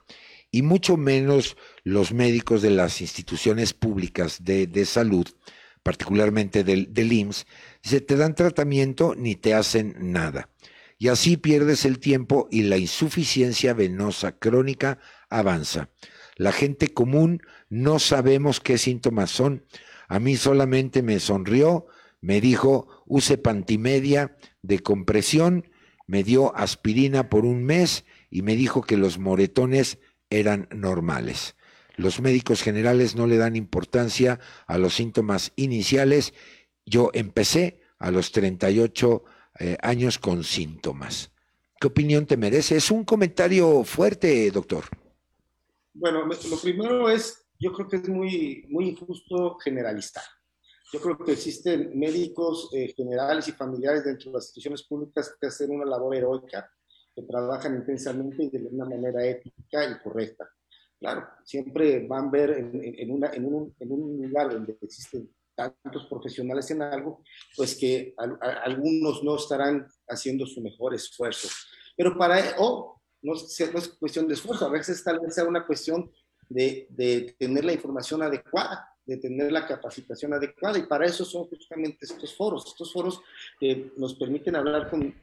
y 0.56 0.62
mucho 0.62 0.96
menos 0.96 1.56
los 1.84 2.12
médicos 2.12 2.62
de 2.62 2.70
las 2.70 3.00
instituciones 3.00 3.74
públicas 3.74 4.42
de, 4.42 4.84
salud, 4.86 5.26
particularmente 5.82 6.64
del, 6.64 6.92
del 6.94 7.12
IMSS, 7.12 7.46
dice, 7.82 8.00
te 8.00 8.16
dan 8.16 8.34
tratamiento 8.34 9.14
ni 9.16 9.34
te 9.34 9.54
hacen 9.54 9.94
nada. 9.98 10.48
Y 10.98 11.08
así 11.08 11.36
pierdes 11.36 11.84
el 11.84 11.98
tiempo 11.98 12.48
y 12.50 12.62
la 12.62 12.78
insuficiencia 12.78 13.74
venosa 13.74 14.32
crónica 14.32 14.98
avanza. 15.28 15.90
La 16.36 16.52
gente 16.52 16.88
común 16.88 17.42
no 17.68 17.98
sabemos 17.98 18.60
qué 18.60 18.78
síntomas 18.78 19.30
son 19.30 19.62
a 20.08 20.18
mí 20.18 20.36
solamente 20.36 21.02
me 21.02 21.20
sonrió, 21.20 21.86
me 22.20 22.40
dijo, 22.40 23.02
use 23.06 23.38
pantimedia 23.38 24.36
de 24.62 24.78
compresión, 24.80 25.68
me 26.06 26.22
dio 26.22 26.56
aspirina 26.56 27.28
por 27.28 27.44
un 27.44 27.64
mes 27.64 28.04
y 28.30 28.42
me 28.42 28.56
dijo 28.56 28.82
que 28.82 28.96
los 28.96 29.18
moretones 29.18 29.98
eran 30.30 30.68
normales. 30.70 31.56
Los 31.96 32.20
médicos 32.20 32.62
generales 32.62 33.16
no 33.16 33.26
le 33.26 33.38
dan 33.38 33.56
importancia 33.56 34.38
a 34.66 34.78
los 34.78 34.94
síntomas 34.94 35.52
iniciales. 35.56 36.34
Yo 36.84 37.10
empecé 37.14 37.80
a 37.98 38.10
los 38.10 38.32
38 38.32 39.24
eh, 39.58 39.76
años 39.80 40.18
con 40.18 40.44
síntomas. 40.44 41.30
¿Qué 41.80 41.86
opinión 41.86 42.26
te 42.26 42.36
merece? 42.36 42.76
Es 42.76 42.90
un 42.90 43.04
comentario 43.04 43.84
fuerte, 43.84 44.50
doctor. 44.50 44.84
Bueno, 45.94 46.26
lo 46.26 46.60
primero 46.60 47.08
es 47.08 47.46
yo 47.58 47.72
creo 47.72 47.88
que 47.88 47.96
es 47.96 48.08
muy, 48.08 48.66
muy 48.68 48.90
injusto 48.90 49.56
generalizar. 49.58 50.24
Yo 50.92 51.00
creo 51.00 51.18
que 51.18 51.32
existen 51.32 51.98
médicos 51.98 52.70
eh, 52.72 52.92
generales 52.94 53.48
y 53.48 53.52
familiares 53.52 54.04
dentro 54.04 54.30
de 54.30 54.36
las 54.36 54.44
instituciones 54.44 54.82
públicas 54.82 55.34
que 55.40 55.46
hacen 55.48 55.70
una 55.70 55.84
labor 55.84 56.14
heroica, 56.14 56.70
que 57.16 57.22
trabajan 57.22 57.74
intensamente 57.74 58.44
y 58.44 58.50
de 58.50 58.68
una 58.68 58.84
manera 58.84 59.24
ética 59.24 59.90
y 59.90 59.98
correcta. 60.02 60.48
Claro, 61.00 61.26
siempre 61.44 62.06
van 62.06 62.26
a 62.26 62.30
ver 62.30 62.50
en, 62.50 63.10
una, 63.10 63.30
en, 63.32 63.44
un, 63.46 63.74
en, 63.80 63.92
un, 63.92 64.28
lugar 64.28 64.52
donde 64.52 64.78
existen 64.80 65.30
tantos 65.54 66.06
profesionales 66.06 66.70
en 66.70 66.82
algo, 66.82 67.22
pues 67.56 67.74
que 67.74 68.14
algunos 68.64 69.24
no 69.24 69.36
estarán 69.36 69.86
haciendo 70.08 70.46
su 70.46 70.60
mejor 70.60 70.94
esfuerzo. 70.94 71.48
Pero 71.96 72.16
para, 72.16 72.54
o 72.58 73.00
no, 73.22 73.32
no 73.32 73.78
es 73.78 73.88
cuestión 73.98 74.28
de 74.28 74.34
esfuerzo, 74.34 74.66
a 74.66 74.70
veces 74.70 75.02
tal 75.02 75.18
vez 75.20 75.34
sea 75.34 75.44
una 75.44 75.66
cuestión 75.66 76.10
de, 76.48 77.34
tener 77.38 77.64
la 77.64 77.72
información 77.72 78.22
adecuada, 78.22 78.88
de 79.06 79.16
tener 79.16 79.52
la 79.52 79.66
capacitación 79.66 80.34
adecuada. 80.34 80.78
Y 80.78 80.82
para 80.82 81.06
eso 81.06 81.24
son 81.24 81.44
justamente 81.44 81.98
estos 82.00 82.34
foros, 82.34 82.66
estos 82.66 82.92
foros 82.92 83.20
que 83.58 83.92
nos 83.96 84.14
permiten 84.14 84.56
hablar 84.56 84.90
con, 84.90 85.14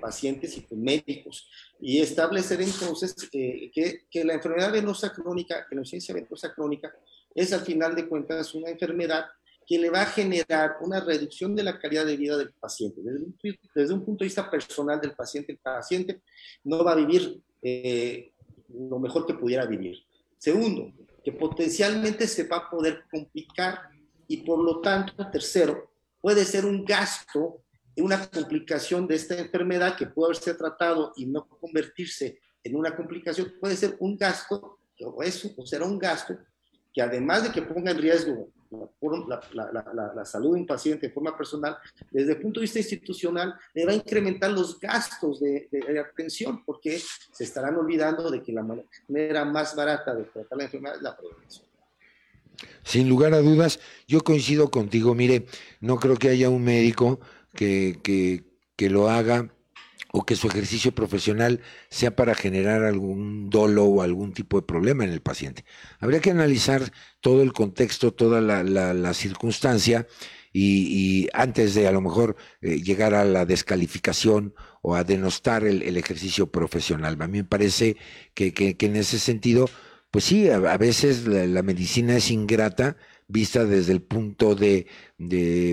pacientes 0.00 0.56
y 0.56 0.62
con 0.62 0.82
médicos 0.82 1.48
y 1.80 2.00
establecer 2.00 2.60
entonces 2.62 3.14
eh, 3.32 3.70
que, 3.72 4.02
que, 4.10 4.24
la 4.24 4.34
enfermedad 4.34 4.72
venosa 4.72 5.12
crónica, 5.12 5.66
que 5.68 5.74
la 5.74 5.80
ausencia 5.80 6.14
venosa 6.14 6.54
crónica, 6.54 6.92
es 7.34 7.52
al 7.52 7.60
final 7.60 7.94
de 7.94 8.08
cuentas 8.08 8.54
una 8.54 8.70
enfermedad 8.70 9.26
que 9.66 9.78
le 9.78 9.90
va 9.90 10.00
a 10.00 10.06
generar 10.06 10.78
una 10.80 10.98
reducción 10.98 11.54
de 11.54 11.62
la 11.62 11.78
calidad 11.78 12.06
de 12.06 12.16
vida 12.16 12.38
del 12.38 12.52
paciente. 12.54 13.02
Desde 13.02 13.18
un, 13.18 13.36
desde 13.74 13.94
un 13.94 14.02
punto 14.02 14.24
de 14.24 14.28
vista 14.28 14.50
personal 14.50 14.98
del 14.98 15.12
paciente, 15.12 15.52
el 15.52 15.58
paciente 15.58 16.22
no 16.64 16.82
va 16.82 16.92
a 16.92 16.96
vivir 16.96 17.38
eh, 17.60 18.32
lo 18.70 18.98
mejor 18.98 19.26
que 19.26 19.34
pudiera 19.34 19.66
vivir. 19.66 19.98
Segundo, 20.38 20.90
que 21.28 21.32
potencialmente 21.32 22.26
se 22.26 22.44
va 22.44 22.56
a 22.56 22.70
poder 22.70 23.04
complicar 23.10 23.90
y 24.26 24.38
por 24.38 24.64
lo 24.64 24.80
tanto, 24.80 25.30
tercero, 25.30 25.92
puede 26.22 26.42
ser 26.46 26.64
un 26.64 26.86
gasto, 26.86 27.64
una 27.98 28.30
complicación 28.30 29.06
de 29.06 29.16
esta 29.16 29.38
enfermedad 29.38 29.94
que 29.94 30.06
puede 30.06 30.28
haberse 30.28 30.54
tratado 30.54 31.12
y 31.16 31.26
no 31.26 31.46
convertirse 31.46 32.40
en 32.64 32.76
una 32.76 32.96
complicación, 32.96 33.52
puede 33.60 33.76
ser 33.76 33.98
un 34.00 34.16
gasto, 34.16 34.78
o 35.04 35.22
eso, 35.22 35.50
o 35.58 35.66
será 35.66 35.84
un 35.84 35.98
gasto 35.98 36.34
que 36.92 37.02
además 37.02 37.44
de 37.44 37.52
que 37.52 37.62
ponga 37.62 37.90
en 37.90 37.98
riesgo 37.98 38.50
la, 39.26 40.24
salud 40.24 40.54
de 40.54 40.60
un 40.60 40.66
paciente 40.66 41.08
de 41.08 41.12
forma 41.12 41.36
personal, 41.36 41.76
desde 42.10 42.32
el 42.32 42.40
punto 42.40 42.60
de 42.60 42.64
vista 42.64 42.78
institucional, 42.78 43.54
le 43.74 43.86
va 43.86 43.92
a 43.92 43.94
incrementar 43.94 44.50
los 44.50 44.78
gastos 44.78 45.40
de, 45.40 45.68
atención, 46.00 46.64
porque 46.64 47.00
se 47.32 47.44
estarán 47.44 47.76
olvidando 47.76 48.30
de 48.30 48.42
que 48.42 48.52
la 48.52 48.62
manera 48.62 49.44
más 49.44 49.74
barata 49.74 50.14
de 50.14 50.24
tratar 50.24 50.58
la 50.58 50.64
enfermedad 50.64 50.96
es 50.96 51.02
la 51.02 51.16
prevención. 51.16 51.66
Sin 52.82 53.08
lugar 53.08 53.34
a 53.34 53.40
dudas, 53.40 53.78
yo 54.06 54.20
coincido 54.20 54.70
contigo. 54.70 55.14
Mire, 55.14 55.46
no 55.80 55.96
creo 55.96 56.16
que 56.16 56.28
haya 56.28 56.50
un 56.50 56.64
médico 56.64 57.20
que, 57.54 58.00
que 58.76 58.90
lo 58.90 59.08
haga 59.08 59.48
o 60.12 60.24
que 60.24 60.36
su 60.36 60.48
ejercicio 60.48 60.92
profesional 60.92 61.60
sea 61.90 62.16
para 62.16 62.34
generar 62.34 62.84
algún 62.84 63.50
dolo 63.50 63.84
o 63.84 64.02
algún 64.02 64.32
tipo 64.32 64.58
de 64.58 64.66
problema 64.66 65.04
en 65.04 65.10
el 65.10 65.20
paciente. 65.20 65.64
Habría 66.00 66.20
que 66.20 66.30
analizar 66.30 66.92
todo 67.20 67.42
el 67.42 67.52
contexto, 67.52 68.12
toda 68.12 68.40
la, 68.40 69.14
circunstancia 69.14 70.06
y, 70.52 71.28
antes 71.34 71.74
de 71.74 71.86
a 71.86 71.92
lo 71.92 72.00
mejor 72.00 72.36
eh, 72.62 72.80
llegar 72.82 73.14
a 73.14 73.24
la 73.24 73.44
descalificación 73.44 74.54
o 74.80 74.94
a 74.94 75.04
denostar 75.04 75.64
el, 75.64 75.96
ejercicio 75.96 76.50
profesional. 76.50 77.16
A 77.20 77.26
mí 77.26 77.38
me 77.38 77.44
parece 77.44 77.96
que, 78.34 78.76
en 78.78 78.96
ese 78.96 79.18
sentido, 79.18 79.68
pues 80.10 80.24
sí, 80.24 80.48
a, 80.48 80.78
veces 80.78 81.26
la, 81.26 81.62
medicina 81.62 82.16
es 82.16 82.30
ingrata 82.30 82.96
vista 83.26 83.66
desde 83.66 83.92
el 83.92 84.00
punto 84.00 84.54
de 84.54 84.86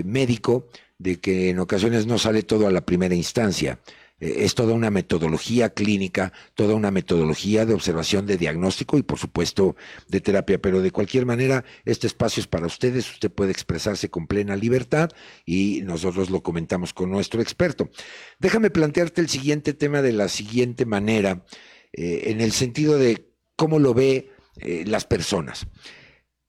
médico, 0.04 0.68
de 0.98 1.20
que 1.20 1.50
en 1.50 1.58
ocasiones 1.58 2.06
no 2.06 2.18
sale 2.18 2.42
todo 2.42 2.66
a 2.66 2.70
la 2.72 2.84
primera 2.84 3.14
instancia. 3.14 3.80
Eh, 4.20 4.44
es 4.44 4.54
toda 4.54 4.72
una 4.72 4.90
metodología 4.90 5.70
clínica, 5.70 6.32
toda 6.54 6.74
una 6.74 6.90
metodología 6.90 7.66
de 7.66 7.74
observación, 7.74 8.26
de 8.26 8.38
diagnóstico 8.38 8.98
y 8.98 9.02
por 9.02 9.18
supuesto 9.18 9.76
de 10.08 10.20
terapia. 10.20 10.60
Pero 10.60 10.80
de 10.80 10.90
cualquier 10.90 11.26
manera, 11.26 11.64
este 11.84 12.06
espacio 12.06 12.40
es 12.40 12.46
para 12.46 12.66
ustedes, 12.66 13.10
usted 13.10 13.30
puede 13.30 13.52
expresarse 13.52 14.10
con 14.10 14.26
plena 14.26 14.56
libertad 14.56 15.10
y 15.44 15.82
nosotros 15.84 16.30
lo 16.30 16.42
comentamos 16.42 16.92
con 16.92 17.10
nuestro 17.10 17.40
experto. 17.42 17.90
Déjame 18.38 18.70
plantearte 18.70 19.20
el 19.20 19.28
siguiente 19.28 19.74
tema 19.74 20.02
de 20.02 20.12
la 20.12 20.28
siguiente 20.28 20.86
manera, 20.86 21.44
eh, 21.92 22.24
en 22.26 22.40
el 22.40 22.52
sentido 22.52 22.98
de 22.98 23.30
cómo 23.56 23.78
lo 23.78 23.94
ve 23.94 24.30
eh, 24.58 24.84
las 24.86 25.04
personas. 25.04 25.66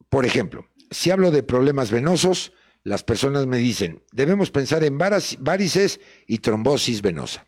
Por 0.10 0.26
ejemplo, 0.26 0.68
si 0.92 1.12
hablo 1.12 1.32
de 1.32 1.44
problemas 1.44 1.92
venosos, 1.92 2.54
las 2.84 3.04
personas 3.04 3.48
me 3.48 3.58
dicen, 3.58 4.04
debemos 4.14 4.50
pensar 4.50 4.84
en 4.86 4.98
varices 4.98 6.00
y 6.26 6.38
trombosis 6.38 7.02
venosa. 7.02 7.46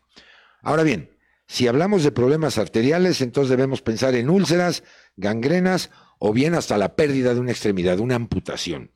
Ahora 0.62 0.82
bien, 0.82 1.10
si 1.46 1.66
hablamos 1.66 2.04
de 2.04 2.12
problemas 2.12 2.58
arteriales, 2.58 3.20
entonces 3.20 3.50
debemos 3.50 3.82
pensar 3.82 4.14
en 4.14 4.30
úlceras, 4.30 4.84
gangrenas 5.16 5.90
o 6.18 6.32
bien 6.32 6.54
hasta 6.54 6.78
la 6.78 6.94
pérdida 6.94 7.34
de 7.34 7.40
una 7.40 7.50
extremidad, 7.50 7.98
una 7.98 8.14
amputación. 8.14 8.92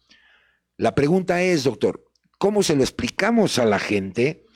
La 0.77 0.95
pregunta 0.95 1.43
es, 1.43 1.65
doctor, 1.65 2.05
¿cómo 2.39 2.62
se 2.62 2.77
lo 2.77 2.83
explicamos 2.83 3.59
a 3.59 3.65
la 3.65 3.79
gente? 3.79 4.47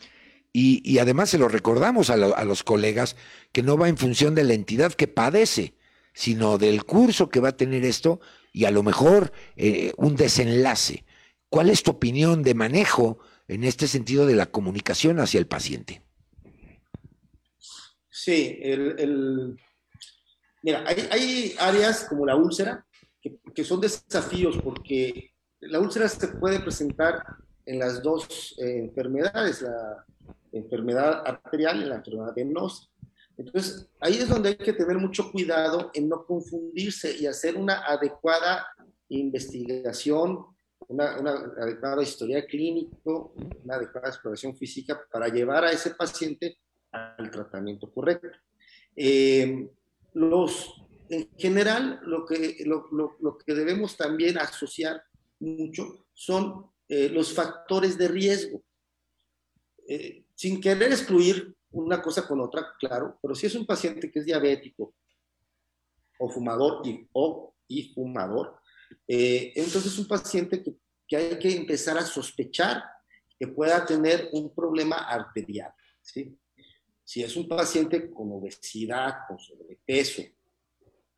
Y, 0.53 0.99
además 0.99 1.31
se 1.31 1.39
lo 1.39 1.49
recordamos 1.49 2.11
a, 2.11 2.17
los 2.17 2.63
colegas 2.65 3.17
que 3.53 3.63
no 3.63 3.77
va 3.77 3.89
en 3.89 3.97
función 3.97 4.35
de 4.35 4.45
la 4.45 4.55
entidad 4.55 4.93
que 4.93 5.07
padece, 5.07 5.75
sino 6.15 6.59
del 6.59 6.85
curso 6.85 7.29
que 7.29 7.41
va 7.41 7.51
a 7.51 7.57
tener 7.57 7.85
esto 7.85 8.21
y 8.53 8.65
a 8.65 8.71
lo 8.71 8.83
mejor 8.83 9.33
eh, 9.57 9.93
un 9.97 10.17
desenlace. 10.17 11.05
¿Cuál 11.49 11.71
es 11.71 11.83
tu 11.83 11.93
opinión 11.93 12.43
de 12.43 12.55
manejo 12.55 13.19
en 13.47 13.63
este 13.63 13.87
sentido 13.87 14.27
de 14.27 14.35
la 14.35 14.47
comunicación 14.47 15.21
hacia 15.21 15.39
el 15.39 15.47
paciente? 15.47 16.03
Sí, 18.21 18.59
el, 18.61 19.57
mira, 20.65 20.83
hay, 20.89 21.55
áreas 21.61 22.05
como 22.09 22.27
la 22.27 22.35
úlcera 22.35 22.85
que, 23.23 23.63
son 23.63 23.81
desafíos 23.81 24.59
porque 24.59 25.31
la 25.61 25.79
úlcera 25.79 26.09
se 26.09 26.27
puede 26.27 26.59
presentar 26.59 27.23
en 27.65 27.79
las 27.79 28.03
dos 28.03 28.57
eh, 28.59 28.79
enfermedades, 28.79 29.63
la 29.63 30.05
enfermedad 30.51 31.23
arterial 31.25 31.81
y 31.81 31.85
la 31.85 31.97
enfermedad 31.97 32.35
venosa. 32.35 32.89
Entonces, 33.37 33.89
ahí 34.01 34.15
es 34.15 34.29
donde 34.29 34.49
hay 34.49 34.57
que 34.57 34.73
tener 34.73 34.99
mucho 34.99 35.31
cuidado 35.31 35.93
en 35.95 36.09
no 36.09 36.27
confundirse 36.27 37.17
y 37.17 37.27
hacer 37.27 37.57
una 37.57 37.85
adecuada 37.87 38.67
investigación, 39.11 40.45
una, 40.89 41.21
una 41.21 41.31
adecuada 41.61 42.03
historia 42.03 42.45
clínico, 42.45 43.33
una 43.63 43.77
adecuada 43.77 44.09
exploración 44.09 44.57
física 44.57 45.01
para 45.13 45.29
llevar 45.29 45.65
a 45.65 45.71
ese 45.71 45.95
paciente 45.95 46.59
al 46.93 47.31
tratamiento 47.31 47.93
correcto. 47.93 48.29
Eh, 48.97 49.69
los, 50.15 50.83
en 51.09 51.31
general, 51.37 52.01
lo 52.03 52.25
que, 52.25 52.63
lo, 52.65 52.89
lo, 52.91 53.39
que 53.39 53.55
debemos 53.55 53.97
también 53.97 54.39
asociar 54.39 55.03
mucho 55.41 56.07
son 56.13 56.71
eh, 56.89 57.09
los 57.09 57.33
factores 57.33 57.97
de 57.97 58.09
riesgo. 58.09 58.63
Eh, 59.87 60.25
sin 60.35 60.61
querer 60.61 60.93
excluir 60.93 61.55
una 61.71 62.01
cosa 62.01 62.27
con 62.27 62.41
otra, 62.41 62.75
claro, 62.79 63.19
pero 63.21 63.35
si 63.35 63.47
es 63.47 63.55
un 63.55 63.67
paciente 63.67 64.11
que 64.11 64.21
es 64.21 64.25
diabético 64.25 64.95
o 66.19 66.29
fumador 66.29 66.87
y, 66.87 67.07
o, 67.13 67.55
y 67.67 67.93
fumador, 67.93 68.59
entonces 69.07 69.87
es 69.93 69.99
un 69.99 70.09
paciente 70.09 70.63
que, 70.63 70.75
que 71.07 71.17
hay 71.17 71.39
que 71.39 71.55
empezar 71.55 71.99
a 71.99 72.07
sospechar 72.07 72.83
que 73.39 73.49
pueda 73.49 73.85
tener 73.85 74.29
un 74.33 74.55
problema 74.55 74.97
arterial. 74.97 75.73
¿sí? 76.03 76.37
Si 77.09 77.23
es 77.23 77.37
un 77.37 77.49
paciente 77.49 78.11
con 78.11 78.31
obesidad, 78.33 79.21
con 79.27 79.39
sobrepeso, 79.39 80.25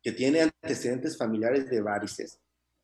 que 0.01 0.13
tiene 0.13 0.39
antecedentes 0.39 1.17
familiares 1.17 1.69
de 1.69 1.81
varices, 1.81 2.39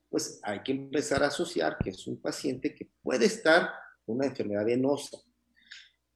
pues 0.10 0.42
hay 0.44 0.62
que 0.62 0.74
empezar 0.74 1.24
a 1.24 1.28
asociar 1.28 1.78
que 1.78 1.92
es 1.92 2.06
un 2.06 2.20
paciente 2.20 2.76
que 2.76 2.90
puede 3.02 3.28
estar 3.28 3.70
con 4.06 4.18
una 4.18 4.26
enfermedad 4.26 4.66
venosa. 4.66 5.20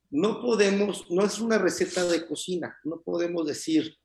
No 0.09 0.41
podemos, 0.41 1.09
no 1.09 1.23
es 1.23 1.39
una 1.39 1.57
receta 1.57 2.03
de 2.03 2.27
cocina, 2.27 2.77
no 2.83 2.99
podemos 2.99 3.47
decir, 3.47 3.95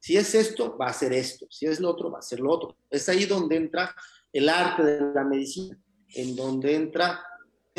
si 0.00 0.16
es 0.16 0.34
esto, 0.34 0.76
va 0.76 0.88
a 0.88 0.92
ser 0.92 1.12
esto, 1.12 1.46
si 1.48 1.66
es 1.66 1.78
lo 1.78 1.88
otro, 1.88 2.10
va 2.10 2.18
a 2.18 2.22
ser 2.22 2.40
lo 2.40 2.50
otro. 2.50 2.76
Es 2.90 3.08
ahí 3.08 3.26
donde 3.26 3.54
entra 3.54 3.94
el 4.32 4.48
arte 4.48 4.82
de 4.82 5.14
la 5.14 5.22
medicina, 5.22 5.80
en 6.08 6.34
donde 6.34 6.74
entra 6.74 7.24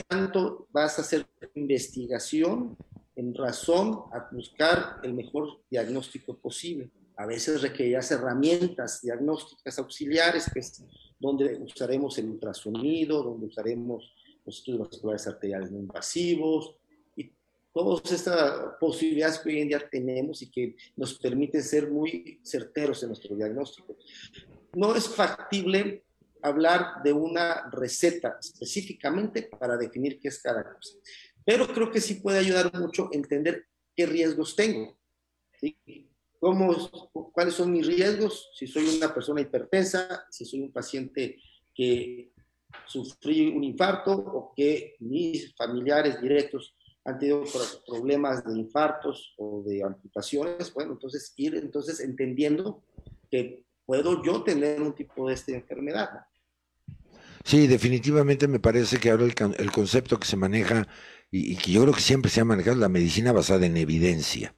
tanto 0.08 0.70
vas 0.72 0.97
a 0.97 1.01
hacer 1.01 1.28
investigación 1.56 2.78
en 3.16 3.34
razón 3.34 4.03
a 4.11 4.30
buscar 4.32 4.99
el 5.03 5.13
mejor 5.13 5.61
diagnóstico 5.70 6.38
posible. 6.38 6.91
A 7.18 7.26
veces 7.26 7.61
requerirás 7.61 8.11
herramientas 8.11 9.01
diagnósticas 9.01 9.80
auxiliares, 9.80 10.49
que 10.53 10.59
es 10.59 10.84
donde 11.18 11.55
usaremos 11.55 12.18
el 12.18 12.30
ultrasonido, 12.30 13.24
donde 13.24 13.47
usaremos 13.47 14.13
los 14.45 14.57
estudios 14.57 14.89
vasculares 14.89 15.28
arteriales 15.28 15.72
no 15.72 15.80
invasivos, 15.80 16.76
y 17.16 17.32
todas 17.74 18.11
estas 18.11 18.76
posibilidades 18.80 19.39
que 19.39 19.49
hoy 19.49 19.61
en 19.61 19.70
día 19.70 19.89
tenemos 19.89 20.41
y 20.41 20.51
que 20.51 20.76
nos 20.97 21.18
permiten 21.18 21.63
ser 21.63 21.89
muy 21.89 22.41
certeros 22.43 23.01
en 23.03 23.09
nuestro 23.09 23.36
diagnóstico. 23.36 23.95
No 24.74 24.93
es 24.93 25.07
factible 25.07 26.03
hablar 26.41 27.01
de 27.01 27.13
una 27.13 27.70
receta 27.72 28.38
específicamente 28.39 29.43
para 29.43 29.78
definir 29.78 30.20
qué 30.20 30.28
es 30.28 30.41
cada 30.41 30.63
cosa 30.63 30.95
pero 31.45 31.67
creo 31.67 31.91
que 31.91 32.01
sí 32.01 32.15
puede 32.15 32.39
ayudar 32.39 32.73
mucho 32.77 33.09
entender 33.11 33.67
qué 33.95 34.05
riesgos 34.05 34.55
tengo. 34.55 34.97
¿Cómo, 36.39 36.75
¿Cuáles 37.31 37.53
son 37.53 37.71
mis 37.71 37.87
riesgos? 37.87 38.49
Si 38.53 38.67
soy 38.67 38.97
una 38.97 39.13
persona 39.13 39.41
hipertensa, 39.41 40.25
si 40.29 40.43
soy 40.45 40.61
un 40.61 40.71
paciente 40.71 41.39
que 41.73 42.31
sufrí 42.85 43.47
un 43.47 43.63
infarto 43.63 44.11
o 44.11 44.53
que 44.55 44.95
mis 44.99 45.55
familiares 45.55 46.19
directos 46.21 46.75
han 47.05 47.19
tenido 47.19 47.43
problemas 47.85 48.43
de 48.43 48.59
infartos 48.59 49.33
o 49.37 49.63
de 49.63 49.83
amputaciones, 49.83 50.73
bueno, 50.73 50.93
entonces 50.93 51.33
ir 51.37 51.55
entonces 51.55 51.99
entendiendo 51.99 52.83
que 53.29 53.63
puedo 53.85 54.23
yo 54.23 54.43
tener 54.43 54.81
un 54.81 54.93
tipo 54.93 55.27
de 55.27 55.35
esta 55.35 55.51
enfermedad. 55.51 56.09
Sí, 57.43 57.67
definitivamente 57.67 58.47
me 58.47 58.59
parece 58.59 58.97
que 58.97 59.11
ahora 59.11 59.25
el, 59.25 59.35
el 59.59 59.71
concepto 59.71 60.19
que 60.19 60.25
se 60.25 60.35
maneja 60.35 60.87
y, 61.32 61.55
que 61.57 61.71
yo 61.71 61.82
creo 61.82 61.93
que 61.93 62.01
siempre 62.01 62.32
se 62.32 62.41
ha 62.41 62.45
manejado 62.45 62.78
la 62.78 62.89
medicina 62.89 63.32
basada 63.32 63.65
en 63.65 63.78
evidencia. 63.78 64.55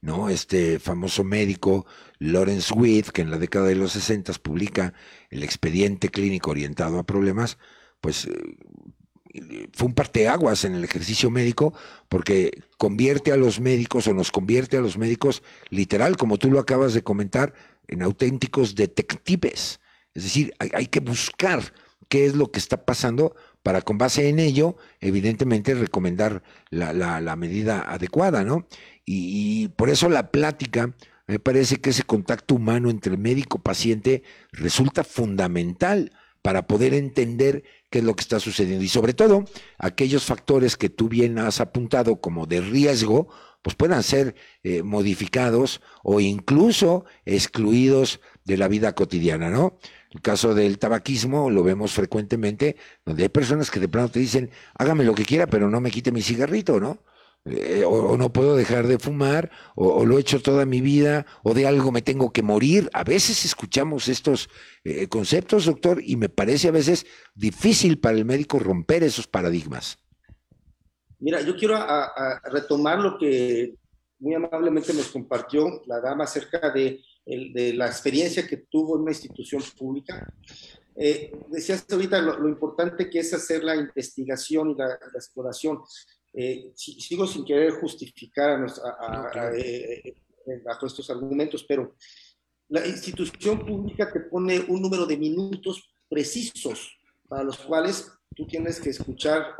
¿no? 0.00 0.28
Este 0.28 0.78
famoso 0.78 1.24
médico 1.24 1.86
Lawrence 2.18 2.72
Witt, 2.72 3.08
que 3.08 3.22
en 3.22 3.30
la 3.30 3.38
década 3.38 3.66
de 3.66 3.74
los 3.74 3.92
60 3.92 4.32
publica 4.34 4.94
el 5.30 5.42
expediente 5.42 6.08
clínico 6.08 6.50
orientado 6.50 6.98
a 6.98 7.06
problemas, 7.06 7.58
pues 8.00 8.26
eh, 8.26 9.68
fue 9.72 9.88
un 9.88 9.94
parteaguas 9.94 10.64
en 10.64 10.74
el 10.74 10.84
ejercicio 10.84 11.30
médico 11.30 11.74
porque 12.08 12.62
convierte 12.76 13.32
a 13.32 13.36
los 13.36 13.60
médicos 13.60 14.06
o 14.06 14.14
nos 14.14 14.30
convierte 14.30 14.76
a 14.76 14.80
los 14.80 14.98
médicos 14.98 15.42
literal, 15.70 16.16
como 16.16 16.38
tú 16.38 16.50
lo 16.50 16.60
acabas 16.60 16.94
de 16.94 17.02
comentar, 17.02 17.54
en 17.88 18.02
auténticos 18.02 18.74
detectives. 18.74 19.80
Es 20.14 20.24
decir, 20.24 20.52
hay 20.58 20.86
que 20.86 21.00
buscar 21.00 21.72
qué 22.08 22.26
es 22.26 22.34
lo 22.34 22.50
que 22.50 22.58
está 22.58 22.84
pasando 22.84 23.34
para 23.62 23.82
con 23.82 23.98
base 23.98 24.28
en 24.28 24.38
ello, 24.38 24.76
evidentemente, 25.00 25.74
recomendar 25.74 26.42
la, 26.70 27.36
medida 27.36 27.80
adecuada, 27.82 28.44
¿no? 28.44 28.66
Y, 29.04 29.68
por 29.76 29.90
eso 29.90 30.08
la 30.08 30.30
plática 30.30 30.94
me 31.26 31.38
parece 31.38 31.76
que 31.76 31.90
ese 31.90 32.04
contacto 32.04 32.54
humano 32.54 32.90
entre 32.90 33.16
médico-paciente 33.16 34.22
resulta 34.52 35.04
fundamental 35.04 36.12
para 36.40 36.66
poder 36.66 36.94
entender 36.94 37.64
qué 37.90 37.98
es 38.00 38.04
lo 38.04 38.14
que 38.14 38.22
está 38.22 38.40
sucediendo. 38.40 38.84
Y 38.84 38.88
sobre 38.88 39.14
todo, 39.14 39.44
aquellos 39.78 40.24
factores 40.24 40.76
que 40.76 40.90
tú 40.90 41.08
bien 41.08 41.38
has 41.38 41.60
apuntado 41.60 42.20
como 42.20 42.46
de 42.46 42.60
riesgo, 42.60 43.28
pues 43.62 43.76
puedan 43.76 44.02
ser 44.02 44.34
eh, 44.62 44.82
modificados 44.82 45.80
o 46.02 46.20
incluso 46.20 47.04
excluidos 47.24 48.20
de 48.44 48.56
la 48.56 48.68
vida 48.68 48.94
cotidiana, 48.94 49.50
¿no? 49.50 49.78
El 50.10 50.22
caso 50.22 50.54
del 50.54 50.78
tabaquismo 50.78 51.50
lo 51.50 51.62
vemos 51.62 51.92
frecuentemente, 51.92 52.76
donde 53.04 53.24
hay 53.24 53.28
personas 53.28 53.70
que 53.70 53.80
de 53.80 53.88
plano 53.88 54.08
te 54.08 54.20
dicen, 54.20 54.50
hágame 54.74 55.04
lo 55.04 55.14
que 55.14 55.24
quiera, 55.24 55.46
pero 55.46 55.68
no 55.68 55.80
me 55.80 55.90
quite 55.90 56.12
mi 56.12 56.22
cigarrito, 56.22 56.80
¿no? 56.80 57.02
Eh, 57.44 57.84
o, 57.86 58.16
no 58.16 58.32
puedo 58.32 58.56
dejar 58.56 58.86
de 58.86 58.98
fumar, 58.98 59.50
o, 59.74 60.04
lo 60.04 60.18
he 60.18 60.20
hecho 60.20 60.42
toda 60.42 60.66
mi 60.66 60.80
vida, 60.80 61.26
o 61.42 61.54
de 61.54 61.66
algo 61.66 61.92
me 61.92 62.02
tengo 62.02 62.32
que 62.32 62.42
morir. 62.42 62.90
A 62.92 63.04
veces 63.04 63.44
escuchamos 63.44 64.08
estos 64.08 64.48
eh, 64.84 65.08
conceptos, 65.08 65.64
doctor, 65.64 66.02
y 66.04 66.16
me 66.16 66.28
parece 66.28 66.68
a 66.68 66.72
veces 66.72 67.06
difícil 67.34 67.98
para 67.98 68.16
el 68.16 68.24
médico 68.24 68.58
romper 68.58 69.02
esos 69.02 69.26
paradigmas. 69.26 69.98
Mira, 71.20 71.40
yo 71.40 71.56
quiero 71.56 71.76
retomar 72.44 73.00
lo 73.00 73.18
que 73.18 73.74
muy 74.20 74.34
amablemente 74.34 74.92
nos 74.92 75.08
compartió 75.08 75.82
la 75.86 76.00
dama 76.00 76.24
acerca 76.24 76.70
de, 76.70 77.02
la 77.26 77.86
experiencia 77.86 78.46
que 78.46 78.56
tuvo 78.56 78.96
en 78.96 79.02
una 79.02 79.10
institución 79.10 79.62
pública. 79.76 80.32
Eh, 80.96 81.30
decías 81.48 81.84
ahorita 81.90 82.20
lo, 82.20 82.48
importante 82.48 83.10
que 83.10 83.18
es 83.20 83.34
hacer 83.34 83.62
la 83.62 83.76
investigación 83.76 84.70
y 84.70 84.74
la, 84.74 84.86
la 84.88 85.14
exploración. 85.14 85.78
Eh, 86.32 86.72
sigo 86.74 87.26
sin 87.26 87.44
querer 87.44 87.72
justificar 87.72 88.64
a, 89.00 89.50
eh, 89.56 90.02
eh, 90.04 90.62
bajo 90.64 90.86
estos 90.86 91.08
argumentos, 91.10 91.64
pero 91.64 91.96
la 92.68 92.86
institución 92.86 93.64
pública 93.64 94.12
te 94.12 94.20
pone 94.20 94.60
un 94.60 94.82
número 94.82 95.06
de 95.06 95.16
minutos 95.16 95.90
precisos 96.08 96.96
para 97.28 97.44
los 97.44 97.58
cuales 97.58 98.10
tú 98.36 98.46
tienes 98.46 98.80
que 98.80 98.90
escuchar 98.90 99.56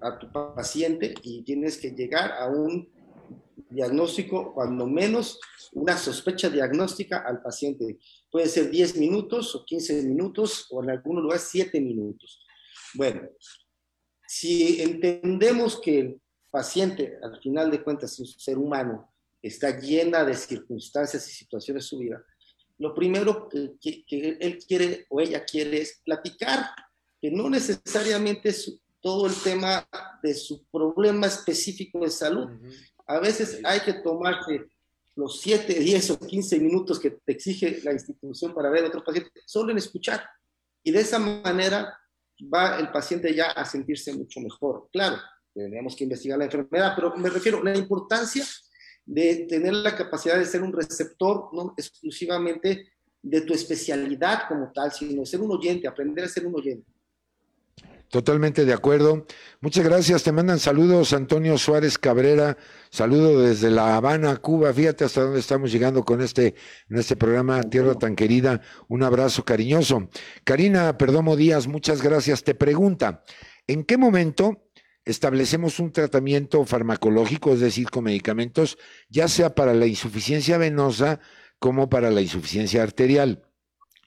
a 0.00 0.18
tu 0.18 0.30
paciente 0.32 1.14
y 1.22 1.42
tienes 1.42 1.78
que 1.78 1.90
llegar 1.90 2.32
a 2.32 2.48
un 2.48 2.88
diagnóstico, 3.70 4.52
cuando 4.52 4.86
menos 4.86 5.38
una 5.72 5.96
sospecha 5.96 6.48
diagnóstica 6.48 7.18
al 7.18 7.40
paciente. 7.40 7.98
Puede 8.30 8.48
ser 8.48 8.70
10 8.70 8.96
minutos 8.96 9.54
o 9.54 9.64
15 9.64 10.02
minutos 10.02 10.66
o 10.70 10.82
en 10.82 10.90
algunos 10.90 11.22
lugares 11.22 11.46
7 11.50 11.80
minutos. 11.80 12.40
Bueno, 12.94 13.22
si 14.32 14.80
entendemos 14.80 15.80
que 15.80 15.98
el 15.98 16.20
paciente, 16.52 17.18
al 17.20 17.40
final 17.40 17.68
de 17.68 17.82
cuentas, 17.82 18.12
es 18.12 18.20
un 18.20 18.26
ser 18.26 18.58
humano, 18.58 19.12
está 19.42 19.76
llena 19.76 20.24
de 20.24 20.34
circunstancias 20.34 21.28
y 21.28 21.32
situaciones 21.32 21.82
de 21.82 21.88
su 21.88 21.98
vida, 21.98 22.24
lo 22.78 22.94
primero 22.94 23.48
que, 23.48 24.04
él 24.08 24.58
quiere 24.68 25.04
o 25.08 25.20
ella 25.20 25.44
quiere 25.44 25.80
es 25.80 26.00
platicar, 26.04 26.64
que 27.20 27.28
no 27.28 27.50
necesariamente 27.50 28.50
es 28.50 28.78
todo 29.00 29.26
el 29.26 29.34
tema 29.34 29.84
de 30.22 30.32
su 30.34 30.64
problema 30.66 31.26
específico 31.26 31.98
de 31.98 32.10
salud. 32.10 32.48
A 33.08 33.18
veces 33.18 33.60
hay 33.64 33.80
que 33.80 33.94
tomarse 33.94 34.68
los 35.16 35.40
7, 35.40 35.74
10 35.74 36.10
o 36.10 36.20
15 36.20 36.60
minutos 36.60 37.00
que 37.00 37.10
te 37.10 37.32
exige 37.32 37.80
la 37.82 37.92
institución 37.92 38.54
para 38.54 38.70
ver 38.70 38.84
a 38.84 38.88
otro 38.88 39.02
paciente, 39.02 39.32
solo 39.44 39.72
en 39.72 39.78
escuchar. 39.78 40.24
Y 40.84 40.92
de 40.92 41.00
esa 41.00 41.18
manera 41.18 41.99
va 42.42 42.78
el 42.78 42.90
paciente 42.90 43.34
ya 43.34 43.50
a 43.50 43.64
sentirse 43.64 44.12
mucho 44.12 44.40
mejor. 44.40 44.88
Claro, 44.92 45.16
tenemos 45.54 45.96
que 45.96 46.04
investigar 46.04 46.38
la 46.38 46.44
enfermedad, 46.44 46.92
pero 46.94 47.16
me 47.16 47.28
refiero 47.28 47.60
a 47.60 47.64
la 47.64 47.76
importancia 47.76 48.44
de 49.04 49.46
tener 49.48 49.72
la 49.72 49.96
capacidad 49.96 50.38
de 50.38 50.44
ser 50.44 50.62
un 50.62 50.72
receptor, 50.72 51.48
no 51.52 51.74
exclusivamente 51.76 52.92
de 53.22 53.40
tu 53.42 53.52
especialidad 53.52 54.48
como 54.48 54.70
tal, 54.72 54.92
sino 54.92 55.26
ser 55.26 55.40
un 55.40 55.50
oyente, 55.50 55.88
aprender 55.88 56.24
a 56.24 56.28
ser 56.28 56.46
un 56.46 56.54
oyente. 56.54 56.90
Totalmente 58.10 58.64
de 58.64 58.72
acuerdo. 58.72 59.24
Muchas 59.60 59.84
gracias. 59.84 60.24
Te 60.24 60.32
mandan 60.32 60.58
saludos 60.58 61.12
Antonio 61.12 61.56
Suárez 61.56 61.96
Cabrera. 61.96 62.56
Saludo 62.90 63.40
desde 63.40 63.70
La 63.70 63.96
Habana, 63.96 64.36
Cuba. 64.38 64.72
Fíjate 64.72 65.04
hasta 65.04 65.20
dónde 65.20 65.38
estamos 65.38 65.70
llegando 65.70 66.04
con 66.04 66.20
este, 66.20 66.56
en 66.88 66.98
este 66.98 67.14
programa 67.14 67.62
Tierra 67.62 67.94
tan 67.94 68.16
querida. 68.16 68.62
Un 68.88 69.04
abrazo 69.04 69.44
cariñoso. 69.44 70.10
Karina 70.42 70.98
Perdomo 70.98 71.36
Díaz, 71.36 71.68
muchas 71.68 72.02
gracias. 72.02 72.42
Te 72.42 72.56
pregunta, 72.56 73.22
¿en 73.68 73.84
qué 73.84 73.96
momento 73.96 74.66
establecemos 75.04 75.78
un 75.78 75.92
tratamiento 75.92 76.64
farmacológico, 76.64 77.52
es 77.52 77.60
decir, 77.60 77.90
con 77.90 78.02
medicamentos, 78.02 78.76
ya 79.08 79.28
sea 79.28 79.54
para 79.54 79.72
la 79.72 79.86
insuficiencia 79.86 80.58
venosa 80.58 81.20
como 81.60 81.88
para 81.88 82.10
la 82.10 82.22
insuficiencia 82.22 82.82
arterial? 82.82 83.49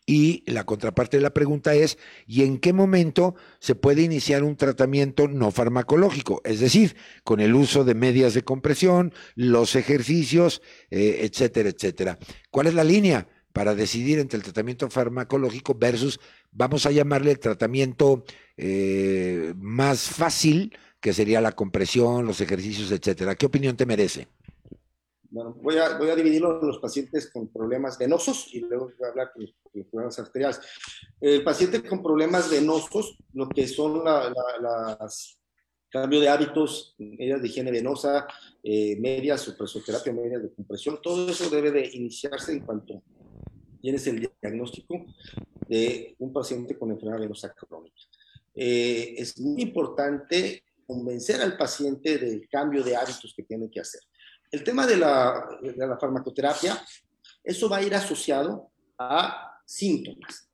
Y 0.05 0.43
la 0.51 0.65
contraparte 0.65 1.17
de 1.17 1.23
la 1.23 1.33
pregunta 1.33 1.73
es, 1.75 1.97
¿y 2.27 2.43
en 2.43 2.57
qué 2.57 2.73
momento 2.73 3.35
se 3.59 3.73
puede 3.73 4.01
iniciar 4.01 4.43
un 4.43 4.57
tratamiento 4.57 5.29
no 5.29 5.51
farmacológico? 5.51 6.41
Es 6.43 6.59
decir, 6.59 6.97
con 7.23 7.39
el 7.39 7.55
uso 7.55 7.85
de 7.85 7.95
medias 7.95 8.33
de 8.33 8.43
compresión, 8.43 9.13
los 9.35 9.75
ejercicios, 9.75 10.61
eh, 10.91 11.19
etcétera, 11.21 11.69
etcétera. 11.69 12.19
¿Cuál 12.51 12.67
es 12.67 12.73
la 12.73 12.83
línea 12.83 13.29
para 13.53 13.75
decidir 13.75 14.19
entre 14.19 14.37
el 14.37 14.43
tratamiento 14.43 14.89
farmacológico 14.89 15.75
versus, 15.75 16.19
vamos 16.51 16.85
a 16.85 16.91
llamarle 16.91 17.31
el 17.31 17.39
tratamiento 17.39 18.25
eh, 18.57 19.53
más 19.55 20.01
fácil, 20.01 20.75
que 20.99 21.13
sería 21.13 21.39
la 21.39 21.53
compresión, 21.53 22.25
los 22.25 22.41
ejercicios, 22.41 22.91
etcétera? 22.91 23.35
¿Qué 23.35 23.45
opinión 23.45 23.77
te 23.77 23.85
merece? 23.85 24.27
Bueno, 25.33 25.57
voy 25.63 25.77
a, 25.77 25.97
voy 25.97 26.15
dividirlo 26.15 26.61
en 26.61 26.67
los 26.67 26.77
pacientes 26.77 27.31
con 27.31 27.47
problemas 27.47 27.97
venosos 27.97 28.53
y 28.53 28.59
luego 28.59 28.85
voy 28.85 29.07
a 29.07 29.09
hablar 29.09 29.31
con 29.33 29.41
los, 29.41 29.55
problemas 29.89 30.19
arteriales. 30.19 30.61
El 31.19 31.43
paciente 31.43 31.81
con 31.81 32.03
problemas 32.03 32.51
venosos, 32.51 33.17
lo 33.33 33.49
que 33.49 33.67
son 33.67 34.03
las 34.03 35.39
cambio 35.89 36.19
de 36.19 36.29
hábitos, 36.29 36.93
medidas 36.99 37.41
de 37.41 37.47
higiene 37.47 37.71
venosa, 37.71 38.27
eh, 38.61 38.95
medias 38.99 39.47
o 39.47 39.57
presoterapia, 39.57 40.13
medias 40.13 40.43
de 40.43 40.53
compresión, 40.53 40.99
todo 41.01 41.27
eso 41.27 41.49
debe 41.49 41.71
de 41.71 41.89
iniciarse 41.93 42.51
en 42.51 42.59
cuanto 42.59 43.01
tienes 43.81 44.05
el 44.05 44.29
diagnóstico 44.39 45.03
de 45.67 46.15
un 46.19 46.31
paciente 46.31 46.77
con 46.77 46.91
enfermedad 46.91 47.21
venosa 47.21 47.51
crónica. 47.53 48.01
Eh, 48.53 49.15
es 49.17 49.39
muy 49.39 49.63
importante 49.63 50.63
convencer 50.85 51.41
al 51.41 51.57
paciente 51.57 52.19
del 52.19 52.47
cambio 52.49 52.83
de 52.83 52.95
hábitos 52.95 53.33
que 53.35 53.43
tiene 53.43 53.69
que 53.71 53.79
hacer. 53.79 54.01
El 54.53 54.63
tema 54.63 54.85
de 54.85 54.97
la, 54.97 55.97
farmacoterapia, 55.99 56.79
eso 57.43 57.67
va 57.67 57.77
a 57.77 57.81
ir 57.81 57.95
asociado 57.95 58.69
a 58.99 59.59
síntomas. 59.65 60.47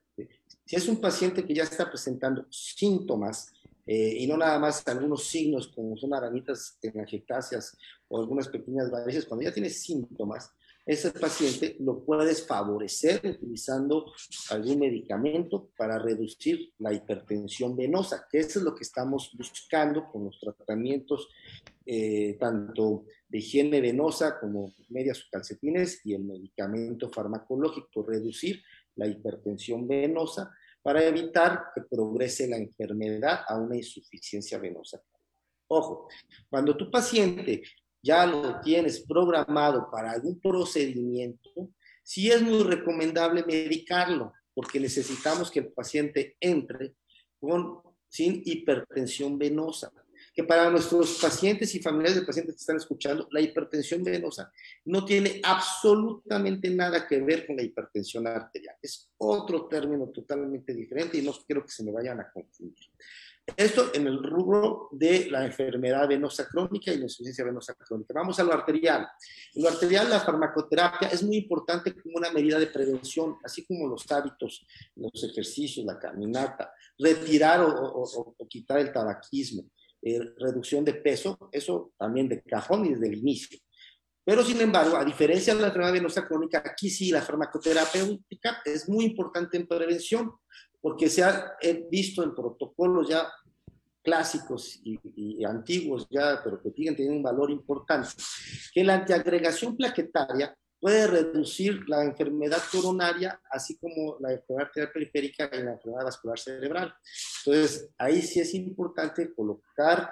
Si 0.65 0.77
es 0.77 0.87
un 0.87 1.01
paciente 1.01 1.43
que 1.45 1.53
ya 1.53 1.63
está 1.63 1.89
presentando 1.89 2.45
síntomas 2.49 3.51
eh, 3.85 4.15
y 4.19 4.25
no 4.25 4.37
nada 4.37 4.57
más 4.57 4.87
algunos 4.87 5.25
signos 5.25 5.67
como 5.67 5.97
son 5.97 6.13
arañitas 6.13 6.77
telangiectasias 6.79 7.75
o 8.07 8.21
algunas 8.21 8.47
pequeñas 8.47 8.89
varices, 8.89 9.25
cuando 9.25 9.43
ya 9.43 9.53
tiene 9.53 9.69
síntomas, 9.69 10.49
ese 10.85 11.11
paciente 11.11 11.75
lo 11.81 12.05
puedes 12.05 12.47
favorecer 12.47 13.19
utilizando 13.23 14.13
algún 14.49 14.79
medicamento 14.79 15.71
para 15.77 15.99
reducir 15.99 16.71
la 16.79 16.93
hipertensión 16.93 17.75
venosa, 17.75 18.25
que 18.31 18.39
eso 18.39 18.59
es 18.59 18.65
lo 18.65 18.73
que 18.73 18.83
estamos 18.83 19.29
buscando 19.37 20.09
con 20.09 20.23
los 20.23 20.39
tratamientos 20.39 21.27
eh, 21.91 22.37
tanto 22.39 23.05
de 23.27 23.39
higiene 23.39 23.81
venosa 23.81 24.39
como 24.39 24.75
medias 24.89 25.21
o 25.21 25.23
calcetines 25.31 26.05
y 26.05 26.13
el 26.13 26.23
medicamento 26.23 27.09
farmacológico, 27.09 28.05
reducir 28.05 28.61
la 28.93 29.07
hipertensión 29.07 29.87
venosa 29.87 30.53
para 30.83 31.03
evitar 31.03 31.63
que 31.73 31.81
progrese 31.81 32.47
la 32.47 32.57
enfermedad 32.57 33.39
a 33.47 33.57
una 33.57 33.75
insuficiencia 33.75 34.59
venosa. 34.59 35.01
Ojo, 35.67 36.07
cuando 36.47 36.77
tu 36.77 36.91
paciente 36.91 37.63
ya 38.03 38.23
lo 38.27 38.61
tienes 38.61 38.99
programado 39.07 39.89
para 39.91 40.11
algún 40.11 40.39
procedimiento, 40.39 41.71
sí 42.03 42.29
es 42.29 42.39
muy 42.43 42.61
recomendable 42.61 43.43
medicarlo, 43.47 44.31
porque 44.53 44.79
necesitamos 44.79 45.49
que 45.49 45.61
el 45.61 45.71
paciente 45.73 46.37
entre 46.39 46.93
con, 47.39 47.81
sin 48.07 48.43
hipertensión 48.45 49.39
venosa. 49.39 49.91
Que 50.33 50.43
para 50.43 50.69
nuestros 50.69 51.19
pacientes 51.21 51.73
y 51.75 51.81
familiares 51.81 52.19
de 52.19 52.25
pacientes 52.25 52.55
que 52.55 52.59
están 52.59 52.77
escuchando, 52.77 53.27
la 53.31 53.41
hipertensión 53.41 54.03
venosa 54.03 54.51
no 54.85 55.05
tiene 55.05 55.41
absolutamente 55.43 56.69
nada 56.69 57.07
que 57.07 57.19
ver 57.19 57.45
con 57.45 57.55
la 57.55 57.63
hipertensión 57.63 58.27
arterial. 58.27 58.75
Es 58.81 59.11
otro 59.17 59.67
término 59.67 60.07
totalmente 60.09 60.73
diferente 60.73 61.17
y 61.17 61.21
no 61.21 61.33
quiero 61.45 61.63
que 61.63 61.71
se 61.71 61.83
me 61.83 61.91
vayan 61.91 62.19
a 62.19 62.31
confundir. 62.31 62.89
Esto 63.55 63.91
en 63.93 64.07
el 64.07 64.21
rubro 64.23 64.89
de 64.91 65.29
la 65.29 65.45
enfermedad 65.45 66.07
venosa 66.07 66.47
crónica 66.47 66.91
y 66.91 66.97
la 66.97 67.03
insuficiencia 67.03 67.45
venosa 67.45 67.73
crónica. 67.73 68.13
Vamos 68.13 68.39
a 68.39 68.43
lo 68.43 68.53
arterial. 68.53 69.07
En 69.53 69.63
lo 69.63 69.69
arterial, 69.69 70.09
la 70.09 70.19
farmacoterapia 70.19 71.07
es 71.09 71.23
muy 71.23 71.37
importante 71.37 71.93
como 71.93 72.17
una 72.17 72.31
medida 72.31 72.59
de 72.59 72.67
prevención, 72.67 73.37
así 73.43 73.65
como 73.65 73.87
los 73.87 74.09
hábitos, 74.11 74.65
los 74.95 75.23
ejercicios, 75.23 75.85
la 75.85 75.97
caminata, 75.97 76.73
retirar 76.97 77.61
o, 77.61 78.35
quitar 78.47 78.79
el 78.79 78.91
tabaquismo, 78.91 79.63
eh, 80.01 80.19
reducción 80.37 80.85
de 80.85 80.93
peso, 80.93 81.49
eso 81.51 81.91
también 81.97 82.29
de 82.29 82.41
cajón 82.41 82.85
y 82.85 82.89
desde 82.89 83.07
el 83.07 83.17
inicio. 83.19 83.59
Pero, 84.23 84.43
sin 84.43 84.61
embargo, 84.61 84.95
a 84.95 85.03
diferencia 85.03 85.55
de 85.55 85.61
la 85.61 85.67
enfermedad 85.67 85.93
venosa 85.93 86.27
crónica, 86.27 86.61
aquí 86.63 86.89
sí 86.89 87.11
la 87.11 87.21
farmacoterapéutica 87.21 88.61
es 88.63 88.87
muy 88.87 89.05
importante 89.05 89.57
en 89.57 89.67
prevención, 89.67 90.31
porque 90.81 91.09
se 91.09 91.23
ha 91.23 91.57
visto 91.89 92.23
en 92.23 92.35
protocolos 92.35 93.09
ya 93.09 93.27
clásicos 94.03 94.79
y, 94.83 95.43
antiguos 95.43 96.07
ya, 96.09 96.41
pero 96.43 96.61
que 96.61 96.71
siguen 96.71 96.95
teniendo 96.95 97.17
un 97.17 97.23
valor 97.23 97.51
importante, 97.51 98.09
que 98.73 98.83
la 98.83 98.95
antiagregación 98.95 99.75
plaquetaria 99.75 100.55
puede 100.79 101.07
reducir 101.07 101.87
la 101.87 102.03
enfermedad 102.03 102.61
coronaria, 102.71 103.41
así 103.51 103.77
como 103.77 104.17
la 104.19 104.33
enfermedad 104.33 104.67
arterial 104.67 104.91
periférica 104.91 105.49
y 105.53 105.63
la 105.63 105.73
enfermedad 105.73 106.05
vascular 106.05 106.39
cerebral. 106.39 106.93
Entonces, 107.45 107.89
ahí 107.97 108.21
sí 108.21 108.39
es 108.39 108.53
importante 108.53 109.33
colocar 109.33 110.11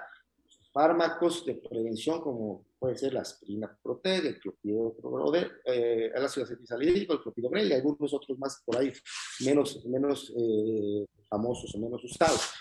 fármacos 0.72 1.44
de 1.46 1.54
prevención 1.54 2.20
como 2.20 2.66
puede 2.78 2.96
ser 2.96 3.12
la 3.12 3.22
aspirina 3.22 3.76
proteg, 3.82 4.24
el 4.26 4.38
clopidogrel, 4.38 5.50
eh, 5.64 6.12
el 6.14 6.24
ácido 6.24 6.44
acetilsalicílico, 6.44 7.14
el 7.14 7.22
clopidogrel 7.22 7.68
y 7.68 7.72
algunos 7.74 8.14
otros 8.14 8.38
más 8.38 8.62
por 8.64 8.76
ahí 8.76 8.92
menos, 9.40 9.84
menos 9.86 10.32
eh, 10.36 11.04
famosos 11.28 11.74
o 11.74 11.78
menos 11.78 12.04
usados. 12.04 12.52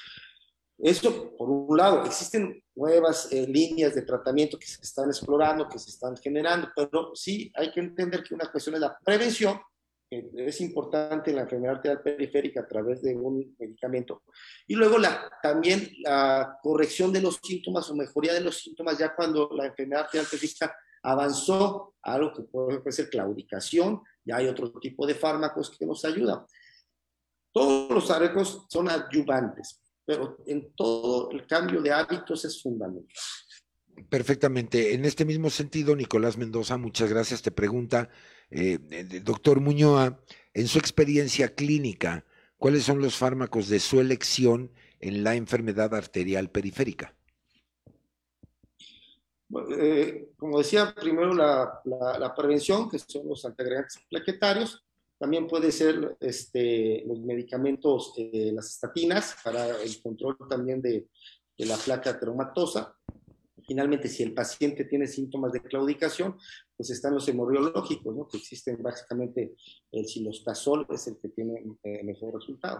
Esto, 0.77 1.35
por 1.35 1.49
un 1.49 1.75
lado, 1.75 2.05
existen 2.05 2.63
nuevas 2.75 3.31
eh, 3.31 3.47
líneas 3.47 3.95
de 3.95 4.03
tratamiento 4.03 4.59
que 4.59 4.67
se 4.67 4.81
están 4.81 5.09
explorando, 5.09 5.67
que 5.67 5.79
se 5.79 5.89
están 5.89 6.15
generando, 6.17 6.69
pero 6.75 7.15
sí 7.15 7.51
hay 7.55 7.71
que 7.71 7.79
entender 7.79 8.23
que 8.23 8.35
una 8.35 8.51
cuestión 8.51 8.75
es 8.75 8.81
la 8.81 8.97
prevención, 9.03 9.59
que 10.07 10.29
es 10.35 10.61
importante 10.61 11.31
en 11.31 11.37
la 11.37 11.41
enfermedad 11.43 11.77
arterial 11.77 12.01
periférica 12.03 12.61
a 12.61 12.67
través 12.67 13.01
de 13.01 13.15
un 13.15 13.55
medicamento, 13.57 14.21
y 14.67 14.75
luego 14.75 14.99
la, 14.99 15.31
también 15.41 15.89
la 16.03 16.59
corrección 16.61 17.11
de 17.11 17.21
los 17.21 17.39
síntomas 17.43 17.89
o 17.89 17.95
mejoría 17.95 18.33
de 18.33 18.41
los 18.41 18.59
síntomas 18.59 18.99
ya 18.99 19.15
cuando 19.15 19.49
la 19.53 19.65
enfermedad 19.65 20.03
arterial 20.03 20.27
periférica 20.29 20.75
avanzó 21.01 21.95
a 22.03 22.13
algo 22.13 22.33
que 22.33 22.43
puede, 22.43 22.91
ser 22.91 23.09
claudicación, 23.09 24.01
ya 24.23 24.37
hay 24.37 24.47
otro 24.47 24.71
tipo 24.73 25.07
de 25.07 25.15
fármacos 25.15 25.75
que 25.75 25.85
nos 25.85 26.03
ayudan. 26.05 26.45
Todos 27.51 27.89
los 27.89 28.07
fármacos 28.07 28.65
son 28.69 28.89
adyuvantes, 28.89 29.81
pero 30.07 30.37
en 30.45 30.71
todo 30.73 31.29
el 31.31 31.45
cambio 31.45 31.81
de 31.81 31.91
hábitos 31.91 32.45
es 32.45 32.63
fundamental. 32.63 33.13
Perfectamente. 34.09 34.93
En 34.93 35.03
este 35.03 35.25
mismo 35.25 35.49
sentido, 35.49 35.97
Nicolás 35.97 36.37
Mendoza, 36.37 36.77
muchas 36.77 37.09
gracias. 37.09 37.41
Te 37.41 37.51
pregunta, 37.51 38.09
eh, 38.49 38.79
doctor 39.21 39.59
Muñoa, 39.59 40.21
en 40.53 40.67
su 40.67 40.79
experiencia 40.79 41.55
clínica, 41.55 42.25
¿cuáles 42.57 42.83
son 42.83 43.01
los 43.01 43.17
fármacos 43.17 43.67
de 43.67 43.81
su 43.81 43.99
elección 43.99 44.71
en 45.01 45.25
la 45.25 45.35
enfermedad 45.35 45.93
arterial 45.93 46.51
periférica? 46.51 47.13
Eh, 49.77 50.29
como 50.37 50.59
decía, 50.59 50.95
primero 50.95 51.33
la, 51.33 51.81
la, 51.83 52.33
prevención, 52.33 52.89
que 52.89 52.99
son 52.99 53.27
los 53.27 53.43
antiagregantes 53.43 53.99
plaquetarios, 54.09 54.86
también 55.17 55.47
puede 55.47 55.71
ser 55.71 56.15
este, 56.19 57.03
los 57.07 57.19
medicamentos, 57.21 58.13
eh, 58.17 58.51
las 58.53 58.69
estatinas, 58.69 59.35
para 59.43 59.81
el 59.81 60.01
control 60.01 60.37
también 60.49 60.81
de, 60.81 61.07
de, 61.57 61.65
la 61.65 61.75
placa 61.77 62.19
traumatosa. 62.19 62.95
Finalmente, 63.65 64.07
si 64.07 64.23
el 64.23 64.33
paciente 64.33 64.85
tiene 64.85 65.07
síntomas 65.07 65.51
de 65.51 65.61
claudicación, 65.61 66.37
pues 66.75 66.89
están 66.91 67.15
los 67.15 67.27
hemorriológicos, 67.27 68.15
¿no? 68.15 68.27
que 68.27 68.37
existen 68.37 68.81
básicamente 68.81 69.55
el 69.91 70.07
silostazol, 70.07 70.85
es 70.89 71.07
el 71.07 71.17
que 71.17 71.29
tiene 71.29 71.63
eh, 71.83 72.03
mejor 72.03 72.35
resultado. 72.35 72.79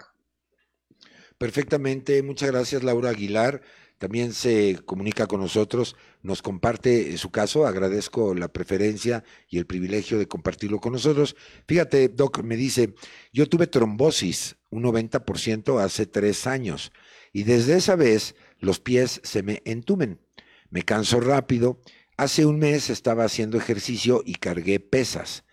Perfectamente, 1.37 2.23
muchas 2.23 2.51
gracias 2.51 2.83
Laura 2.83 3.09
Aguilar 3.09 3.61
también 3.97 4.33
se 4.33 4.79
comunica 4.85 5.27
con 5.27 5.41
nosotros, 5.41 5.95
nos 6.21 6.41
comparte 6.41 7.17
su 7.17 7.31
caso, 7.31 7.65
agradezco 7.65 8.35
la 8.35 8.47
preferencia 8.47 9.23
y 9.49 9.57
el 9.57 9.65
privilegio 9.65 10.19
de 10.19 10.27
compartirlo 10.27 10.79
con 10.79 10.93
nosotros. 10.93 11.35
Fíjate, 11.67 12.09
Doc, 12.09 12.43
me 12.43 12.55
dice, 12.55 12.93
yo 13.33 13.47
tuve 13.49 13.67
trombosis, 13.67 14.57
un 14.69 14.83
90% 14.83 15.81
hace 15.83 16.05
tres 16.05 16.45
años, 16.45 16.91
y 17.33 17.43
desde 17.43 17.77
esa 17.77 17.95
vez 17.95 18.35
los 18.59 18.79
pies 18.79 19.19
se 19.23 19.43
me 19.43 19.61
entumen, 19.65 20.19
me 20.69 20.83
canso 20.83 21.19
rápido, 21.19 21.81
hace 22.17 22.45
un 22.45 22.59
mes 22.59 22.89
estaba 22.89 23.23
haciendo 23.23 23.57
ejercicio 23.57 24.21
y 24.25 24.35
cargué 24.35 24.79
pesas. 24.79 25.43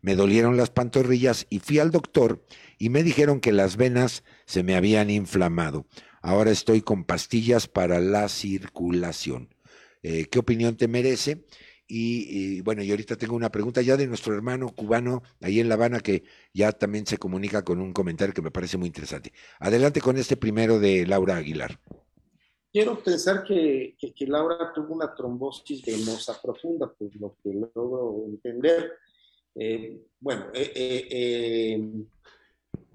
Me 0.00 0.16
dolieron 0.16 0.58
las 0.58 0.68
pantorrillas 0.68 1.46
y 1.48 1.60
fui 1.60 1.78
al 1.78 1.90
doctor 1.90 2.44
y 2.78 2.90
me 2.90 3.02
dijeron 3.02 3.40
que 3.40 3.52
las 3.52 3.78
venas 3.78 4.22
se 4.44 4.62
me 4.62 4.76
habían 4.76 5.08
inflamado. 5.08 5.86
Ahora 6.26 6.50
estoy 6.50 6.80
con 6.80 7.04
pastillas 7.04 7.68
para 7.68 8.00
la 8.00 8.30
circulación. 8.30 9.54
Eh, 10.02 10.24
¿Qué 10.30 10.38
opinión 10.38 10.74
te 10.74 10.88
merece? 10.88 11.44
Y, 11.86 12.62
bueno, 12.62 12.82
y 12.82 12.90
ahorita 12.90 13.16
tengo 13.16 13.36
una 13.36 13.50
pregunta 13.50 13.82
ya 13.82 13.98
de 13.98 14.06
nuestro 14.06 14.32
hermano 14.34 14.70
cubano 14.74 15.22
ahí 15.42 15.60
en 15.60 15.68
La 15.68 15.74
Habana 15.74 16.00
que 16.00 16.24
ya 16.54 16.72
también 16.72 17.06
se 17.06 17.18
comunica 17.18 17.62
con 17.62 17.78
un 17.78 17.92
comentario 17.92 18.32
que 18.32 18.40
me 18.40 18.50
parece 18.50 18.78
muy 18.78 18.86
interesante. 18.86 19.34
Adelante 19.60 20.00
con 20.00 20.16
este 20.16 20.38
primero 20.38 20.78
de 20.78 21.06
Laura 21.06 21.36
Aguilar. 21.36 21.78
Quiero 22.72 23.02
pensar 23.02 23.44
que, 23.44 23.94
Laura 24.20 24.72
tuvo 24.74 24.94
una 24.94 25.14
trombosis 25.14 25.84
venosa 25.84 26.40
profunda, 26.40 26.90
por 26.90 27.14
lo 27.16 27.36
que 27.42 27.52
logro 27.52 28.24
entender. 28.28 28.92
Eh, 29.56 30.00
bueno, 30.20 30.46
eh, 30.54 31.78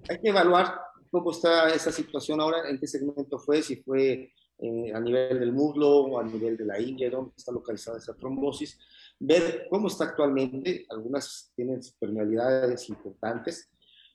hay 0.09 0.19
que 0.19 0.29
evaluar 0.29 0.88
cómo 1.09 1.31
está 1.31 1.69
esa 1.73 1.91
situación 1.91 2.41
ahora, 2.41 2.69
en 2.69 2.79
qué 2.79 2.87
segmento 2.87 3.39
fue, 3.39 3.61
si 3.61 3.77
fue 3.77 4.33
eh, 4.61 4.91
a 4.93 4.99
nivel 4.99 5.39
del 5.39 5.53
muslo 5.53 5.89
o 5.89 6.19
a 6.19 6.23
nivel 6.23 6.57
de 6.57 6.65
la 6.65 6.79
ingle, 6.79 7.09
dónde 7.09 7.31
está 7.37 7.51
localizada 7.51 7.97
esa 7.97 8.15
trombosis, 8.15 8.77
ver 9.17 9.67
cómo 9.69 9.87
está 9.87 10.05
actualmente, 10.05 10.85
algunas 10.89 11.51
tienen 11.55 11.79
permeabilidades 11.99 12.89
importantes. 12.89 13.69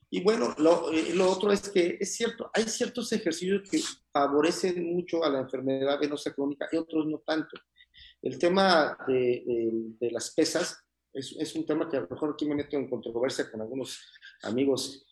Y 0.09 0.23
bueno, 0.23 0.53
lo, 0.59 0.91
eh, 0.91 1.13
lo, 1.15 1.31
otro 1.31 1.51
es 1.51 1.67
que 1.69 1.97
es 1.99 2.15
cierto, 2.15 2.49
hay 2.53 2.63
ciertos 2.65 3.11
ejercicios 3.11 3.67
que 3.69 3.79
favorecen 4.11 4.93
mucho 4.93 5.23
a 5.23 5.29
la 5.29 5.39
enfermedad 5.39 5.99
venosa 5.99 6.31
crónica 6.31 6.67
y 6.71 6.77
otros 6.77 7.07
no 7.07 7.19
tanto. 7.25 7.57
El 8.21 8.37
tema 8.37 8.97
de, 9.07 9.43
de, 9.99 10.11
las 10.11 10.31
pesas 10.31 10.77
es, 11.11 11.35
es, 11.39 11.55
un 11.55 11.65
tema 11.65 11.89
que 11.89 11.97
a 11.97 12.01
lo 12.01 12.07
mejor 12.07 12.31
aquí 12.33 12.45
me 12.45 12.55
meto 12.55 12.77
en 12.77 12.89
controversia 12.89 13.49
con 13.49 13.61
algunos 13.61 13.99
amigos 14.43 15.05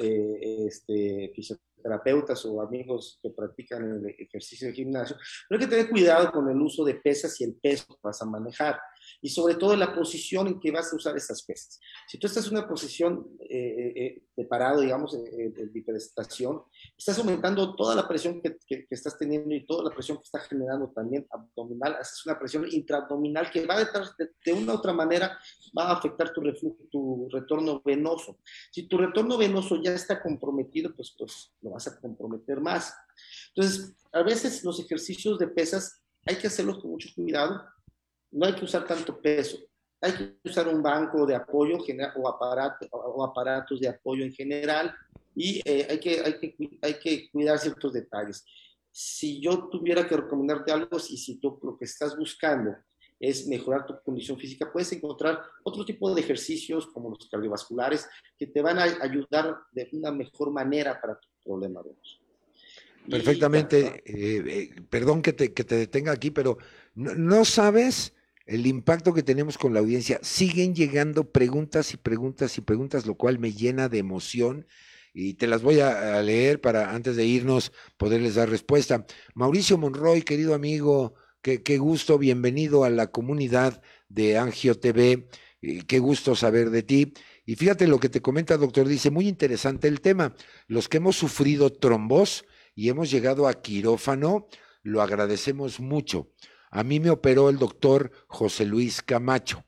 eh, 0.00 0.66
este, 0.66 1.32
fisioterapeutas 1.34 2.44
o 2.46 2.60
amigos 2.60 3.18
que 3.22 3.30
practican 3.30 3.84
el 3.84 4.14
ejercicio 4.18 4.68
de 4.68 4.74
gimnasio, 4.74 5.16
pero 5.48 5.60
hay 5.60 5.66
que 5.66 5.70
tener 5.70 5.90
cuidado 5.90 6.30
con 6.30 6.48
el 6.48 6.60
uso 6.60 6.84
de 6.84 6.94
pesas 6.94 7.40
y 7.40 7.44
el 7.44 7.54
peso 7.54 7.86
que 7.88 8.00
vas 8.02 8.20
a 8.22 8.26
manejar 8.26 8.78
y 9.20 9.28
sobre 9.28 9.54
todo 9.54 9.76
la 9.76 9.94
posición 9.94 10.48
en 10.48 10.60
que 10.60 10.70
vas 10.70 10.92
a 10.92 10.96
usar 10.96 11.16
esas 11.16 11.42
pesas. 11.42 11.78
Si 12.08 12.18
tú 12.18 12.26
estás 12.26 12.46
en 12.46 12.56
una 12.56 12.68
posición 12.68 13.26
eh, 13.40 13.92
eh, 13.96 14.22
de 14.36 14.44
parado, 14.44 14.80
digamos, 14.80 15.12
de, 15.12 15.70
hiperestación, 15.74 16.62
estás 16.96 17.18
aumentando 17.18 17.74
toda 17.74 17.94
la 17.94 18.08
presión 18.08 18.40
que, 18.40 18.56
que, 18.66 18.86
estás 18.90 19.18
teniendo 19.18 19.54
y 19.54 19.64
toda 19.64 19.84
la 19.84 19.94
presión 19.94 20.18
que 20.18 20.24
está 20.24 20.40
generando 20.40 20.90
también 20.90 21.26
abdominal, 21.30 21.96
haces 22.00 22.26
una 22.26 22.38
presión 22.38 22.66
intraabdominal 22.70 23.50
que 23.50 23.66
va 23.66 23.78
detrás 23.78 24.16
de, 24.16 24.30
de, 24.44 24.52
una 24.52 24.74
u 24.74 24.76
otra 24.76 24.92
manera 24.92 25.38
va 25.76 25.90
a 25.90 25.92
afectar 25.92 26.32
tu, 26.32 26.40
reflujo, 26.40 26.78
tu 26.90 27.28
retorno 27.30 27.80
venoso. 27.84 28.38
Si 28.70 28.88
tu 28.88 28.98
retorno 28.98 29.38
venoso 29.38 29.80
ya 29.82 29.92
está 29.92 30.22
comprometido, 30.22 30.94
pues, 30.94 31.14
pues 31.18 31.52
lo 31.60 31.70
vas 31.70 31.86
a 31.88 32.00
comprometer 32.00 32.60
más. 32.60 32.94
Entonces, 33.54 33.94
a 34.12 34.22
veces 34.22 34.64
los 34.64 34.80
ejercicios 34.80 35.38
de 35.38 35.48
pesas 35.48 36.02
hay 36.26 36.36
que 36.36 36.46
hacerlos 36.46 36.80
con 36.80 36.90
mucho 36.90 37.08
cuidado 37.14 37.62
no 38.32 38.46
hay 38.46 38.54
que 38.54 38.64
usar 38.64 38.86
tanto 38.86 39.20
peso. 39.20 39.58
Hay 40.00 40.12
que 40.12 40.36
usar 40.44 40.66
un 40.66 40.82
banco 40.82 41.24
de 41.24 41.36
apoyo 41.36 41.78
o, 42.16 42.28
aparato, 42.28 42.86
o 42.90 43.22
aparatos 43.22 43.78
de 43.78 43.88
apoyo 43.88 44.24
en 44.24 44.32
general 44.32 44.92
y 45.34 45.62
eh, 45.64 45.86
hay, 45.88 46.00
que, 46.00 46.20
hay, 46.20 46.38
que, 46.38 46.78
hay 46.82 46.94
que 46.94 47.30
cuidar 47.30 47.58
ciertos 47.58 47.92
detalles. 47.92 48.44
Si 48.90 49.40
yo 49.40 49.68
tuviera 49.68 50.06
que 50.06 50.16
recomendarte 50.16 50.72
algo, 50.72 50.96
y 50.96 51.16
si 51.16 51.36
tú 51.38 51.58
lo 51.62 51.76
que 51.78 51.84
estás 51.84 52.16
buscando 52.16 52.76
es 53.18 53.46
mejorar 53.46 53.86
tu 53.86 53.94
condición 54.04 54.36
física, 54.38 54.70
puedes 54.72 54.92
encontrar 54.92 55.40
otro 55.62 55.84
tipo 55.84 56.12
de 56.12 56.20
ejercicios 56.20 56.88
como 56.88 57.10
los 57.10 57.28
cardiovasculares 57.30 58.08
que 58.36 58.48
te 58.48 58.60
van 58.60 58.78
a 58.78 58.82
ayudar 58.82 59.56
de 59.70 59.88
una 59.92 60.10
mejor 60.10 60.50
manera 60.50 61.00
para 61.00 61.18
tu 61.18 61.28
problema 61.44 61.80
Perfectamente. 63.08 64.02
Eh, 64.04 64.42
eh, 64.46 64.82
perdón 64.90 65.22
que 65.22 65.32
te, 65.32 65.52
que 65.52 65.64
te, 65.64 65.76
detenga 65.76 66.12
aquí, 66.12 66.30
pero 66.30 66.58
no, 66.94 67.14
no 67.14 67.44
sabes 67.44 68.12
el 68.46 68.66
impacto 68.66 69.14
que 69.14 69.22
tenemos 69.22 69.58
con 69.58 69.74
la 69.74 69.80
audiencia. 69.80 70.18
Siguen 70.22 70.74
llegando 70.74 71.30
preguntas 71.30 71.94
y 71.94 71.96
preguntas 71.96 72.56
y 72.58 72.60
preguntas, 72.60 73.06
lo 73.06 73.14
cual 73.14 73.38
me 73.38 73.52
llena 73.52 73.88
de 73.88 73.98
emoción 73.98 74.66
y 75.14 75.34
te 75.34 75.46
las 75.46 75.62
voy 75.62 75.80
a, 75.80 76.20
leer 76.22 76.60
para 76.60 76.94
antes 76.94 77.16
de 77.16 77.26
irnos 77.26 77.72
poderles 77.96 78.36
dar 78.36 78.48
respuesta. 78.48 79.06
Mauricio 79.34 79.76
Monroy, 79.78 80.22
querido 80.22 80.54
amigo, 80.54 81.14
qué, 81.42 81.78
gusto, 81.78 82.18
bienvenido 82.18 82.84
a 82.84 82.90
la 82.90 83.08
comunidad 83.08 83.82
de 84.08 84.38
Angio 84.38 84.78
TV, 84.78 85.28
qué 85.86 85.98
gusto 85.98 86.34
saber 86.34 86.70
de 86.70 86.82
ti. 86.82 87.12
Y 87.44 87.56
fíjate 87.56 87.86
lo 87.86 87.98
que 87.98 88.08
te 88.08 88.22
comenta, 88.22 88.56
doctor, 88.56 88.86
dice, 88.88 89.10
muy 89.10 89.28
interesante 89.28 89.88
el 89.88 90.00
tema. 90.00 90.34
Los 90.66 90.88
que 90.88 90.98
hemos 90.98 91.16
sufrido 91.16 91.70
trombos 91.70 92.44
y 92.74 92.88
hemos 92.88 93.10
llegado 93.10 93.48
a 93.48 93.60
quirófano, 93.60 94.46
lo 94.82 95.02
agradecemos 95.02 95.80
mucho. 95.80 96.30
A 96.72 96.82
mí 96.82 97.00
me 97.00 97.10
operó 97.10 97.50
el 97.50 97.58
doctor 97.58 98.10
José 98.26 98.64
Luis 98.64 99.02
Camacho. 99.02 99.64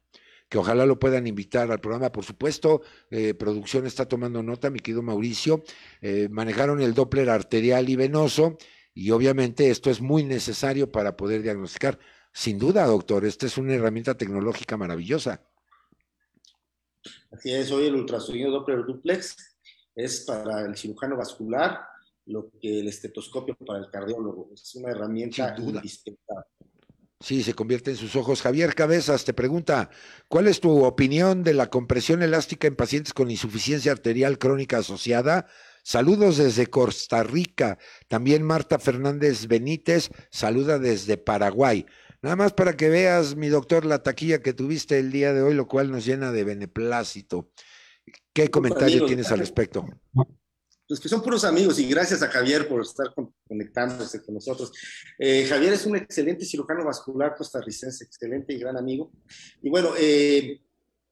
que 0.48 0.58
ojalá 0.58 0.86
lo 0.86 1.00
puedan 1.00 1.26
invitar 1.26 1.72
al 1.72 1.80
programa. 1.80 2.12
Por 2.12 2.24
supuesto, 2.24 2.82
eh, 3.10 3.34
producción 3.34 3.86
está 3.86 4.06
tomando 4.06 4.40
nota, 4.42 4.70
mi 4.70 4.78
querido 4.78 5.02
Mauricio. 5.02 5.64
Eh, 6.00 6.28
manejaron 6.30 6.80
el 6.80 6.94
Doppler 6.94 7.28
arterial 7.28 7.88
y 7.88 7.96
venoso 7.96 8.56
y 8.94 9.10
obviamente 9.10 9.70
esto 9.70 9.90
es 9.90 10.00
muy 10.00 10.22
necesario 10.22 10.92
para 10.92 11.16
poder 11.16 11.42
diagnosticar. 11.42 11.98
Sin 12.32 12.58
duda, 12.58 12.86
doctor, 12.86 13.24
esta 13.24 13.46
es 13.46 13.58
una 13.58 13.74
herramienta 13.74 14.16
tecnológica 14.16 14.76
maravillosa. 14.76 15.42
Así 17.32 17.52
es, 17.52 17.72
hoy 17.72 17.86
el 17.86 17.96
ultrasonido 17.96 18.52
Doppler 18.52 18.84
duplex 18.86 19.36
es 19.94 20.20
para 20.20 20.60
el 20.66 20.76
cirujano 20.76 21.16
vascular 21.16 21.80
lo 22.26 22.50
que 22.60 22.80
el 22.80 22.88
estetoscopio 22.88 23.56
para 23.56 23.80
el 23.80 23.90
cardiólogo. 23.90 24.50
Es 24.54 24.74
una 24.76 24.90
herramienta 24.90 25.54
indispensable. 25.58 26.53
Sí, 27.20 27.42
se 27.42 27.54
convierte 27.54 27.90
en 27.90 27.96
sus 27.96 28.16
ojos. 28.16 28.42
Javier 28.42 28.74
Cabezas 28.74 29.24
te 29.24 29.32
pregunta, 29.32 29.90
¿cuál 30.28 30.46
es 30.46 30.60
tu 30.60 30.84
opinión 30.84 31.42
de 31.42 31.54
la 31.54 31.70
compresión 31.70 32.22
elástica 32.22 32.66
en 32.66 32.76
pacientes 32.76 33.14
con 33.14 33.30
insuficiencia 33.30 33.92
arterial 33.92 34.38
crónica 34.38 34.78
asociada? 34.78 35.46
Saludos 35.82 36.38
desde 36.38 36.66
Costa 36.66 37.22
Rica. 37.22 37.78
También 38.08 38.42
Marta 38.42 38.78
Fernández 38.78 39.46
Benítez 39.46 40.10
saluda 40.30 40.78
desde 40.78 41.16
Paraguay. 41.16 41.86
Nada 42.22 42.36
más 42.36 42.54
para 42.54 42.74
que 42.74 42.88
veas, 42.88 43.36
mi 43.36 43.48
doctor, 43.48 43.84
la 43.84 44.02
taquilla 44.02 44.40
que 44.40 44.54
tuviste 44.54 44.98
el 44.98 45.12
día 45.12 45.34
de 45.34 45.42
hoy, 45.42 45.54
lo 45.54 45.68
cual 45.68 45.90
nos 45.90 46.06
llena 46.06 46.32
de 46.32 46.42
beneplácito. 46.42 47.50
¿Qué 48.32 48.50
comentario 48.50 49.04
tienes 49.04 49.30
al 49.30 49.40
respecto? 49.40 49.86
Pues 50.86 51.00
que 51.00 51.08
son 51.08 51.22
puros 51.22 51.44
amigos 51.44 51.78
y 51.78 51.88
gracias 51.88 52.22
a 52.22 52.28
Javier 52.28 52.68
por 52.68 52.82
estar 52.82 53.06
conectándose 53.48 54.22
con 54.22 54.34
nosotros. 54.34 54.70
Eh, 55.18 55.46
Javier 55.46 55.72
es 55.72 55.86
un 55.86 55.96
excelente 55.96 56.44
cirujano 56.44 56.84
vascular 56.84 57.34
costarricense, 57.34 58.04
excelente 58.04 58.52
y 58.52 58.58
gran 58.58 58.76
amigo. 58.76 59.10
Y 59.62 59.70
bueno, 59.70 59.92
eh, 59.98 60.60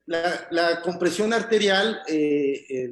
la, 0.07 0.83
compresión 0.83 1.33
arterial, 1.33 2.03
eh, 2.07 2.91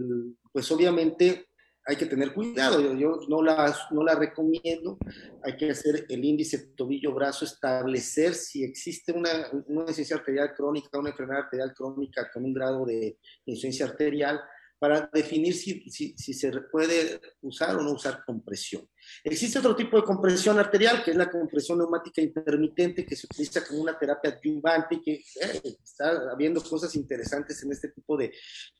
pues 0.52 0.70
obviamente 0.72 1.48
hay 1.84 1.96
que 1.96 2.06
tener 2.06 2.32
cuidado, 2.32 2.94
yo, 2.94 3.20
no, 3.28 3.42
la, 3.42 3.74
no 3.90 4.04
la 4.04 4.14
recomiendo, 4.14 4.98
hay 5.42 5.56
que 5.56 5.70
hacer 5.70 6.06
el 6.08 6.24
índice 6.24 6.72
tobillo-brazo, 6.76 7.44
establecer 7.44 8.34
si 8.34 8.62
existe 8.62 9.12
una, 9.12 9.30
una 9.66 9.82
insuficiencia 9.82 10.16
arterial 10.16 10.54
crónica, 10.54 10.98
una 10.98 11.10
enfermedad 11.10 11.42
arterial 11.44 11.74
crónica 11.74 12.30
con 12.32 12.44
un 12.44 12.54
grado 12.54 12.86
de 12.86 13.18
insuficiencia 13.44 13.86
arterial, 13.86 14.40
para 14.80 15.10
definir 15.12 15.54
si, 15.54 15.88
si, 15.90 16.14
si, 16.16 16.32
se 16.32 16.50
puede 16.72 17.20
usar 17.42 17.76
o 17.76 17.82
no 17.82 17.92
usar 17.92 18.24
compresión. 18.24 18.88
Existe 19.22 19.58
otro 19.58 19.76
tipo 19.76 19.98
de 19.98 20.04
compresión 20.04 20.58
arterial, 20.58 21.04
que 21.04 21.10
es 21.10 21.16
la 21.18 21.30
compresión 21.30 21.78
neumática 21.78 22.22
intermitente, 22.22 23.04
que 23.04 23.14
se 23.14 23.26
utiliza 23.26 23.62
como 23.66 23.82
una 23.82 23.98
terapia 23.98 24.30
adyuvante 24.30 24.94
y 24.94 25.02
que 25.02 25.12
eh, 25.12 25.76
está 25.84 26.32
habiendo 26.32 26.62
cosas 26.62 26.96
interesantes 26.96 27.62
en 27.62 27.72
este 27.72 27.88
tipo 27.88 28.16
de, 28.16 28.32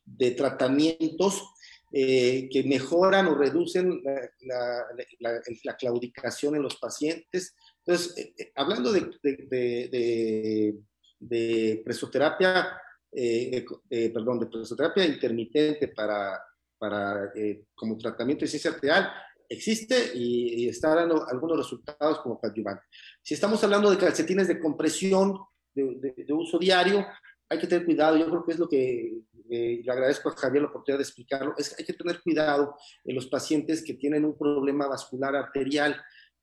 de 0.03 0.31
tratamientos 0.31 1.45
eh, 1.93 2.49
que 2.51 2.63
mejoran 2.63 3.27
o 3.27 3.35
reducen 3.35 4.01
la, 4.03 4.87
la, 5.19 5.43
la, 5.65 5.77
claudicación 5.77 6.57
en 6.57 6.63
los 6.63 6.77
pacientes. 6.77 7.55
Entonces, 7.85 8.17
eh, 8.39 8.53
hablando 8.55 8.91
de, 8.91 9.11
de, 9.23 9.89
de, 9.93 10.75
de 11.19 11.83
presoterapia, 11.85 12.81
eh, 13.13 13.65
eh, 13.91 14.11
perdón, 14.11 14.39
de 14.39 14.47
presoterapia 14.47 15.05
intermitente 15.05 15.89
para, 15.89 16.41
para 16.79 17.33
eh, 17.35 17.65
como 17.75 17.99
tratamiento 17.99 18.45
de 18.45 18.49
ciencia 18.49 18.71
arterial 18.71 19.11
existe 19.49 20.13
y, 20.15 20.69
está 20.69 20.95
dando 20.95 21.27
algunos 21.27 21.59
resultados 21.59 22.21
como 22.21 22.39
coadyuvante. 22.39 22.85
Si 23.21 23.35
estamos 23.35 23.63
hablando 23.65 23.91
de 23.91 23.99
calcetines 23.99 24.47
de 24.47 24.61
compresión 24.61 25.41
de, 25.75 26.15
de, 26.17 26.33
uso 26.33 26.57
diario, 26.57 27.05
hay 27.49 27.59
que 27.59 27.67
tener 27.67 27.85
cuidado. 27.85 28.17
Yo 28.17 28.27
creo 28.27 28.45
que 28.45 28.53
es 28.53 28.59
lo 28.61 28.69
que 28.69 29.23
le 29.49 29.91
agradezco 29.91 30.29
a 30.29 30.37
Javier 30.37 30.63
la 30.63 30.69
oportunidad 30.69 30.99
de 30.99 31.03
explicarlo. 31.03 31.55
Es, 31.59 31.77
hay 31.77 31.85
que 31.85 31.95
tener 31.95 32.23
cuidado 32.23 32.77
en 33.05 33.17
los 33.17 33.27
pacientes 33.27 33.83
que 33.83 33.95
tienen 33.95 34.25
un 34.25 34.39
problema 34.39 34.87
vascular 34.87 35.35
arterial 35.35 36.01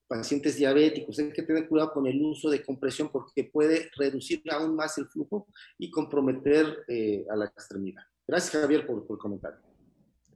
pacientes 0.07 0.55
diabéticos. 0.55 1.19
Hay 1.19 1.31
que 1.31 1.43
tener 1.43 1.67
cuidado 1.67 1.93
con 1.93 2.07
el 2.07 2.21
uso 2.21 2.49
de 2.49 2.63
compresión 2.63 3.09
porque 3.09 3.43
puede 3.43 3.89
reducir 3.97 4.41
aún 4.51 4.75
más 4.75 4.97
el 4.97 5.07
flujo 5.07 5.47
y 5.77 5.91
comprometer 5.91 6.85
eh, 6.87 7.25
a 7.29 7.35
la 7.35 7.45
extremidad. 7.45 8.03
Gracias, 8.27 8.61
Javier, 8.61 8.85
por, 8.85 9.05
por 9.05 9.17
el 9.17 9.21
comentario. 9.21 9.59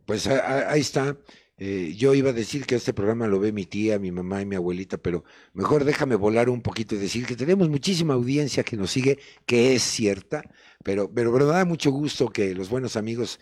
Pues 0.05 0.27
ahí 0.27 0.81
está. 0.81 1.17
Eh, 1.63 1.93
yo 1.95 2.15
iba 2.15 2.31
a 2.31 2.33
decir 2.33 2.65
que 2.65 2.73
este 2.73 2.91
programa 2.91 3.27
lo 3.27 3.39
ve 3.39 3.51
mi 3.51 3.67
tía, 3.67 3.99
mi 3.99 4.11
mamá 4.11 4.41
y 4.41 4.47
mi 4.47 4.55
abuelita, 4.55 4.97
pero 4.97 5.23
mejor 5.53 5.83
déjame 5.85 6.15
volar 6.15 6.49
un 6.49 6.63
poquito 6.63 6.95
y 6.95 6.97
decir 6.97 7.27
que 7.27 7.35
tenemos 7.35 7.69
muchísima 7.69 8.15
audiencia 8.15 8.63
que 8.63 8.75
nos 8.75 8.89
sigue, 8.89 9.19
que 9.45 9.75
es 9.75 9.83
cierta, 9.83 10.41
pero, 10.83 11.13
pero, 11.13 11.31
pero 11.31 11.45
da 11.45 11.63
mucho 11.63 11.91
gusto 11.91 12.29
que 12.29 12.55
los 12.55 12.69
buenos 12.69 12.95
amigos 12.95 13.39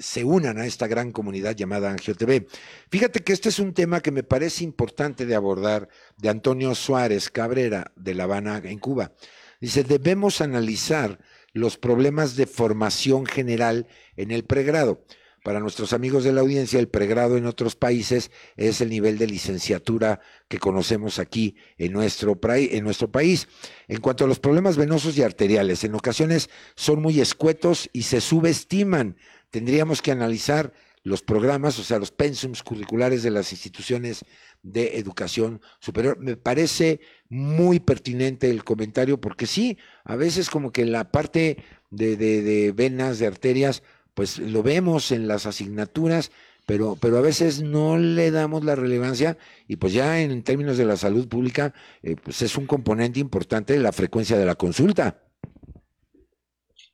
se 0.00 0.24
unan 0.24 0.58
a 0.58 0.66
esta 0.66 0.86
gran 0.86 1.12
comunidad 1.12 1.54
llamada 1.54 1.90
Angio 1.90 2.14
TV. 2.14 2.46
Fíjate 2.90 3.20
que 3.20 3.32
este 3.32 3.48
es 3.48 3.58
un 3.58 3.74
tema 3.74 4.00
que 4.00 4.10
me 4.10 4.22
parece 4.22 4.64
importante 4.64 5.26
de 5.26 5.34
abordar 5.34 5.88
de 6.16 6.28
Antonio 6.28 6.74
Suárez 6.74 7.30
Cabrera 7.30 7.92
de 7.96 8.14
La 8.14 8.24
Habana 8.24 8.62
en 8.64 8.78
Cuba. 8.78 9.12
Dice, 9.60 9.82
debemos 9.82 10.40
analizar 10.40 11.18
los 11.52 11.76
problemas 11.76 12.36
de 12.36 12.46
formación 12.46 13.26
general 13.26 13.86
en 14.16 14.30
el 14.30 14.44
pregrado. 14.44 15.04
Para 15.42 15.60
nuestros 15.60 15.92
amigos 15.92 16.24
de 16.24 16.32
la 16.32 16.40
audiencia, 16.40 16.80
el 16.80 16.88
pregrado 16.88 17.36
en 17.36 17.46
otros 17.46 17.76
países 17.76 18.30
es 18.56 18.80
el 18.80 18.90
nivel 18.90 19.18
de 19.18 19.26
licenciatura 19.26 20.20
que 20.48 20.58
conocemos 20.58 21.18
aquí 21.18 21.56
en 21.76 21.92
nuestro, 21.92 22.40
país. 22.40 23.48
En 23.86 24.00
cuanto 24.00 24.24
a 24.24 24.28
los 24.28 24.40
problemas 24.40 24.76
venosos 24.76 25.16
y 25.16 25.22
arteriales, 25.22 25.84
en 25.84 25.94
ocasiones 25.94 26.50
son 26.74 27.00
muy 27.00 27.20
escuetos 27.20 27.88
y 27.92 28.02
se 28.02 28.20
subestiman. 28.20 29.16
Tendríamos 29.50 30.02
que 30.02 30.10
analizar 30.10 30.72
los 31.04 31.22
programas, 31.22 31.78
o 31.78 31.84
sea, 31.84 31.98
los 31.98 32.10
pensums 32.10 32.62
curriculares 32.62 33.22
de 33.22 33.30
las 33.30 33.52
instituciones 33.52 34.24
de 34.62 34.98
educación 34.98 35.60
superior. 35.78 36.18
Me 36.18 36.36
parece 36.36 37.00
muy 37.28 37.78
pertinente 37.78 38.50
el 38.50 38.64
comentario 38.64 39.20
porque 39.20 39.46
sí, 39.46 39.78
a 40.04 40.16
veces 40.16 40.50
como 40.50 40.72
que 40.72 40.84
la 40.84 41.12
parte 41.12 41.58
de 41.90 42.72
venas, 42.76 43.18
de 43.18 43.26
arterias, 43.28 43.82
pues 44.18 44.40
lo 44.40 44.64
vemos 44.64 45.12
en 45.12 45.28
las 45.28 45.46
asignaturas, 45.46 46.32
pero, 46.66 46.98
pero 47.00 47.18
a 47.18 47.20
veces 47.20 47.62
no 47.62 47.96
le 47.96 48.32
damos 48.32 48.64
la 48.64 48.74
relevancia 48.74 49.38
y 49.68 49.76
pues 49.76 49.92
ya 49.92 50.20
en 50.20 50.42
términos 50.42 50.76
de 50.76 50.86
la 50.86 50.96
salud 50.96 51.28
pública, 51.28 51.72
eh, 52.02 52.16
pues 52.16 52.42
es 52.42 52.58
un 52.58 52.66
componente 52.66 53.20
importante 53.20 53.74
de 53.74 53.78
la 53.78 53.92
frecuencia 53.92 54.36
de 54.36 54.44
la 54.44 54.56
consulta. 54.56 55.22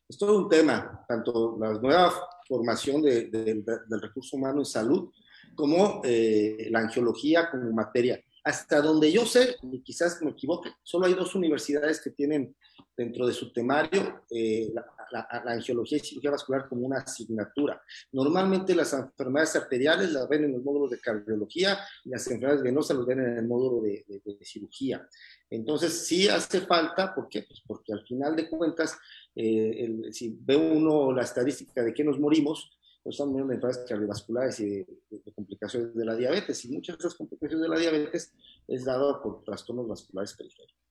Es 0.06 0.18
todo 0.18 0.36
un 0.36 0.50
tema, 0.50 1.02
tanto 1.08 1.56
la 1.58 1.72
nueva 1.78 2.12
formación 2.46 3.00
del 3.00 3.64
recurso 4.02 4.36
humano 4.36 4.58
en 4.58 4.66
salud 4.66 5.08
como 5.54 6.02
eh, 6.04 6.68
la 6.70 6.80
angiología 6.80 7.50
como 7.50 7.72
materia. 7.72 8.22
Hasta 8.44 8.82
donde 8.82 9.10
yo 9.10 9.24
sé, 9.24 9.56
y 9.62 9.80
quizás 9.80 10.20
me 10.20 10.32
equivoque, 10.32 10.72
solo 10.82 11.06
hay 11.06 11.14
dos 11.14 11.34
universidades 11.34 12.02
que 12.02 12.10
tienen 12.10 12.54
dentro 12.96 13.26
de 13.26 13.32
su 13.32 13.52
temario 13.52 14.22
eh, 14.30 14.72
la, 15.10 15.28
angiología 15.46 15.98
y 15.98 16.00
cirugía 16.00 16.30
vascular 16.30 16.68
como 16.68 16.86
una 16.86 16.98
asignatura. 16.98 17.80
Normalmente 18.12 18.74
las 18.74 18.92
enfermedades 18.92 19.56
arteriales 19.56 20.12
las 20.12 20.28
ven 20.28 20.44
en 20.44 20.54
el 20.54 20.62
módulo 20.62 20.88
de 20.88 20.98
cardiología 20.98 21.78
y 22.04 22.10
las 22.10 22.26
enfermedades 22.26 22.62
venosas 22.62 22.96
las 22.96 23.06
ven 23.06 23.20
en 23.20 23.38
el 23.38 23.46
módulo 23.46 23.82
de, 23.82 24.04
cirugía. 24.42 25.06
Entonces 25.50 26.06
sí 26.06 26.28
hace 26.28 26.60
falta, 26.62 27.14
¿por 27.14 27.28
qué? 27.28 27.42
Pues 27.42 27.62
porque 27.66 27.92
al 27.92 28.04
final 28.06 28.34
de 28.34 28.48
cuentas, 28.48 28.98
eh, 29.34 30.10
si 30.10 30.36
ve 30.40 30.56
uno 30.56 31.12
la 31.12 31.22
estadística 31.22 31.82
de 31.82 31.94
que 31.94 32.04
nos 32.04 32.18
morimos, 32.18 32.76
pues 33.04 33.14
estamos 33.14 33.32
muriendo 33.32 33.50
de 33.50 33.56
enfermedades 33.56 33.88
cardiovasculares 33.88 34.60
y 34.60 34.66
de, 34.66 35.32
complicaciones 35.34 35.94
de 35.94 36.04
la 36.04 36.16
diabetes. 36.16 36.64
Y 36.64 36.68
muchas 36.72 36.96
de 36.96 37.00
esas 37.00 37.14
complicaciones 37.14 37.62
de 37.62 37.68
la 37.68 37.78
diabetes 37.78 38.32
es 38.66 38.84
dado 38.84 39.22
por 39.22 39.44
trastornos 39.44 39.86
vasculares 39.86 40.32
periféricos. 40.32 40.83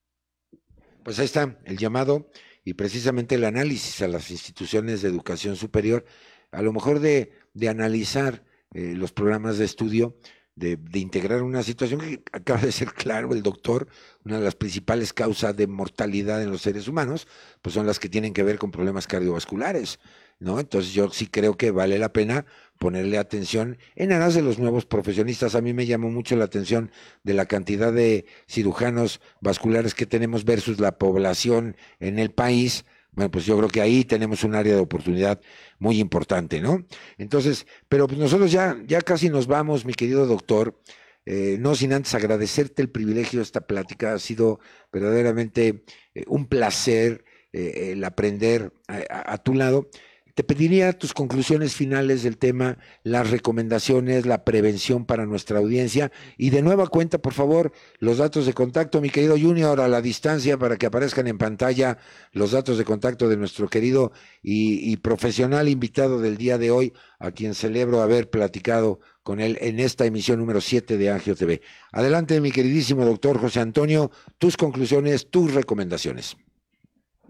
Pues 1.04 1.18
ahí 1.18 1.26
está 1.26 1.58
el 1.64 1.76
llamado 1.76 2.30
y 2.64 2.74
precisamente 2.74 3.34
el 3.34 3.44
análisis 3.44 4.00
a 4.00 4.08
las 4.08 4.30
instituciones 4.30 5.02
de 5.02 5.10
educación 5.10 5.54
superior, 5.54 6.06
a 6.50 6.62
lo 6.62 6.72
mejor 6.72 6.98
de, 6.98 7.32
de 7.52 7.68
analizar 7.68 8.42
eh, 8.72 8.94
los 8.96 9.12
programas 9.12 9.58
de 9.58 9.66
estudio, 9.66 10.16
de, 10.56 10.78
integrar 10.94 11.42
una 11.42 11.62
situación 11.62 12.00
que 12.00 12.22
acaba 12.32 12.60
de 12.60 12.72
ser 12.72 12.92
claro 12.92 13.32
el 13.32 13.42
doctor, 13.42 13.88
una 14.24 14.38
de 14.38 14.44
las 14.44 14.54
principales 14.54 15.12
causas 15.12 15.56
de 15.56 15.66
mortalidad 15.66 16.42
en 16.42 16.50
los 16.50 16.62
seres 16.62 16.88
humanos, 16.88 17.26
pues 17.62 17.74
son 17.74 17.86
las 17.86 17.98
que 17.98 18.08
tienen 18.08 18.32
que 18.32 18.42
ver 18.42 18.58
con 18.58 18.70
problemas 18.70 19.06
cardiovasculares. 19.06 19.98
¿no? 20.38 20.58
Entonces 20.60 20.92
yo 20.92 21.10
sí 21.10 21.26
creo 21.26 21.56
que 21.56 21.70
vale 21.70 21.98
la 21.98 22.12
pena 22.12 22.44
ponerle 22.78 23.18
atención 23.18 23.78
en 23.94 24.12
aras 24.12 24.34
de 24.34 24.42
los 24.42 24.58
nuevos 24.58 24.84
profesionistas. 24.84 25.54
A 25.54 25.60
mí 25.60 25.72
me 25.72 25.86
llamó 25.86 26.10
mucho 26.10 26.36
la 26.36 26.44
atención 26.44 26.90
de 27.22 27.34
la 27.34 27.46
cantidad 27.46 27.92
de 27.92 28.26
cirujanos 28.48 29.20
vasculares 29.40 29.94
que 29.94 30.06
tenemos 30.06 30.44
versus 30.44 30.80
la 30.80 30.98
población 30.98 31.76
en 32.00 32.18
el 32.18 32.30
país. 32.30 32.84
Bueno, 33.14 33.30
pues 33.30 33.44
yo 33.46 33.56
creo 33.56 33.68
que 33.68 33.80
ahí 33.80 34.04
tenemos 34.04 34.44
un 34.44 34.54
área 34.54 34.74
de 34.74 34.80
oportunidad 34.80 35.40
muy 35.78 36.00
importante, 36.00 36.60
¿no? 36.60 36.84
Entonces, 37.16 37.66
pero 37.88 38.06
pues 38.06 38.18
nosotros 38.18 38.50
ya, 38.50 38.76
ya 38.86 39.00
casi 39.00 39.28
nos 39.28 39.46
vamos, 39.46 39.84
mi 39.84 39.94
querido 39.94 40.26
doctor. 40.26 40.80
Eh, 41.26 41.56
no 41.58 41.74
sin 41.74 41.92
antes 41.94 42.14
agradecerte 42.14 42.82
el 42.82 42.90
privilegio 42.90 43.38
de 43.38 43.44
esta 43.44 43.62
plática. 43.62 44.14
Ha 44.14 44.18
sido 44.18 44.60
verdaderamente 44.92 45.84
eh, 46.14 46.24
un 46.26 46.46
placer 46.46 47.24
eh, 47.52 47.92
el 47.92 48.04
aprender 48.04 48.72
a, 48.88 49.38
tu 49.38 49.54
lado. 49.54 49.88
Te 50.34 50.42
pediría 50.42 50.92
tus 50.92 51.14
conclusiones 51.14 51.76
finales 51.76 52.24
del 52.24 52.38
tema, 52.38 52.78
las 53.04 53.30
recomendaciones, 53.30 54.26
la 54.26 54.44
prevención 54.44 55.06
para 55.06 55.26
nuestra 55.26 55.60
audiencia 55.60 56.10
y 56.36 56.50
de 56.50 56.60
nueva 56.60 56.88
cuenta, 56.88 57.18
por 57.18 57.34
favor, 57.34 57.70
los 58.00 58.18
datos 58.18 58.44
de 58.44 58.52
contacto, 58.52 59.00
mi 59.00 59.10
querido 59.10 59.38
Junior, 59.38 59.80
a 59.80 59.86
la 59.86 60.02
distancia 60.02 60.58
para 60.58 60.76
que 60.76 60.86
aparezcan 60.86 61.28
en 61.28 61.38
pantalla 61.38 61.98
los 62.32 62.50
datos 62.50 62.78
de 62.78 62.84
contacto 62.84 63.28
de 63.28 63.36
nuestro 63.36 63.68
querido 63.68 64.10
y, 64.42 64.90
y 64.90 64.96
profesional 64.96 65.68
invitado 65.68 66.20
del 66.20 66.36
día 66.36 66.58
de 66.58 66.72
hoy, 66.72 66.92
a 67.20 67.30
quien 67.30 67.54
celebro 67.54 68.02
haber 68.02 68.28
platicado 68.28 68.98
con 69.22 69.38
él 69.38 69.56
en 69.60 69.78
esta 69.78 70.04
emisión 70.04 70.40
número 70.40 70.60
7 70.60 70.98
de 70.98 71.10
Angio 71.10 71.36
TV. 71.36 71.62
Adelante, 71.92 72.40
mi 72.40 72.50
queridísimo 72.50 73.04
doctor 73.04 73.38
José 73.38 73.60
Antonio, 73.60 74.10
tus 74.38 74.56
conclusiones, 74.56 75.30
tus 75.30 75.54
recomendaciones. 75.54 76.36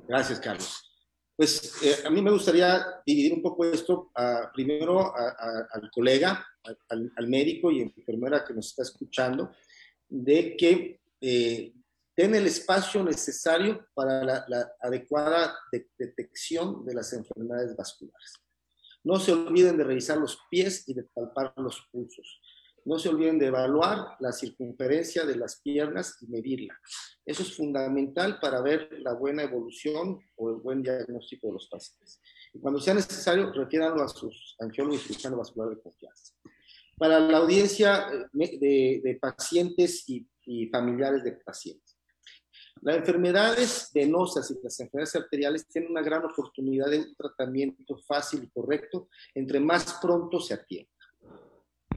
Gracias, 0.09 0.40
Carlos. 0.40 0.84
Pues 1.36 1.82
eh, 1.82 2.06
a 2.06 2.11
mí 2.11 2.23
me 2.23 2.31
gustaría 2.31 3.02
dividir 3.05 3.32
un 3.32 3.43
poco 3.43 3.65
esto, 3.65 4.12
primero 4.52 5.12
al 5.16 5.90
colega, 5.90 6.47
al, 6.89 7.28
médico 7.28 7.70
y 7.70 7.81
enfermera 7.81 8.44
que 8.44 8.55
nos 8.55 8.69
está 8.69 8.82
escuchando, 8.82 9.51
de 10.09 10.56
que 10.56 11.01
eh, 11.20 11.73
den 12.16 12.35
el 12.35 12.47
espacio 12.47 13.02
necesario 13.02 13.86
para 13.94 14.23
la, 14.23 14.73
adecuada 14.81 15.56
detección 15.98 16.85
de 16.85 16.94
las 16.94 17.12
enfermedades 17.12 17.74
vasculares. 17.74 18.35
No 19.02 19.19
se 19.19 19.32
olviden 19.32 19.77
de 19.77 19.85
revisar 19.85 20.19
los 20.19 20.39
pies 20.48 20.89
y 20.89 20.94
de 20.94 21.02
palpar 21.02 21.52
los 21.56 21.81
pulsos. 21.90 22.40
No 22.85 22.98
se 22.98 23.09
olviden 23.09 23.39
de 23.39 23.47
evaluar 23.47 24.16
la 24.20 24.31
circunferencia 24.32 25.24
de 25.24 25.36
las 25.36 25.61
piernas 25.61 26.19
y 26.20 26.27
medirla. 26.27 26.78
Eso 27.24 27.43
es 27.43 27.56
fundamental 27.56 28.39
para 28.40 28.61
ver 28.61 28.89
la 29.01 29.15
buena 29.15 29.43
evolución 29.43 30.20
o 30.36 30.51
el 30.51 30.56
buen 30.56 30.82
diagnóstico 30.82 31.47
de 31.47 31.55
los 31.55 31.69
pacientes. 31.69 32.20
Y 32.52 32.61
cuando 32.61 32.78
sea 32.78 32.93
necesario, 32.93 33.51
refieranlo 33.52 34.02
a 34.02 34.09
sus 34.09 34.55
angiólogos 34.61 35.02
y 35.02 35.09
cirujano 35.09 35.39
vascular 35.39 35.70
de 35.70 35.81
confianza. 35.81 36.35
Para 36.98 37.19
la 37.19 37.39
audiencia 37.39 38.06
eh, 38.39 39.01
de, 39.02 39.19
pacientes 39.20 40.06
y, 40.09 40.28
y 40.44 40.66
familiares 40.66 41.24
de 41.24 41.32
pacientes. 41.32 41.98
Las 42.82 42.98
enfermedades 42.98 43.90
venosas 43.94 44.51
y 44.51 44.59
las 44.62 44.78
enfermedades 44.78 45.16
arteriales 45.16 45.66
tienen 45.66 45.90
una 45.90 46.02
gran 46.02 46.23
oportunidad 46.23 46.90
de 46.90 46.98
un 46.98 47.15
tratamiento 47.15 47.97
fácil 48.06 48.44
y 48.44 48.51
correcto 48.51 49.09
entre 49.35 49.59
más 49.59 49.98
pronto 50.02 50.39
se 50.39 50.52
atienda 50.52 50.94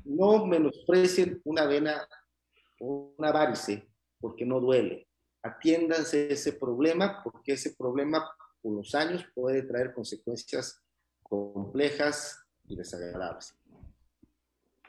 no 0.07 0.45
menosprecien 0.45 1.41
una 1.43 1.65
vena 1.65 2.07
o 2.79 3.13
una 3.17 3.31
varice 3.31 3.87
porque 4.19 4.45
no 4.45 4.59
duele. 4.59 5.07
Atiéndanse 5.43 6.31
ese 6.31 6.53
problema 6.53 7.21
porque 7.23 7.53
ese 7.53 7.75
problema 7.75 8.29
con 8.61 8.75
los 8.75 8.95
años 8.95 9.25
puede 9.33 9.63
traer 9.63 9.93
consecuencias 9.93 10.81
complejas 11.23 12.39
y 12.67 12.75
desagradables. 12.75 13.55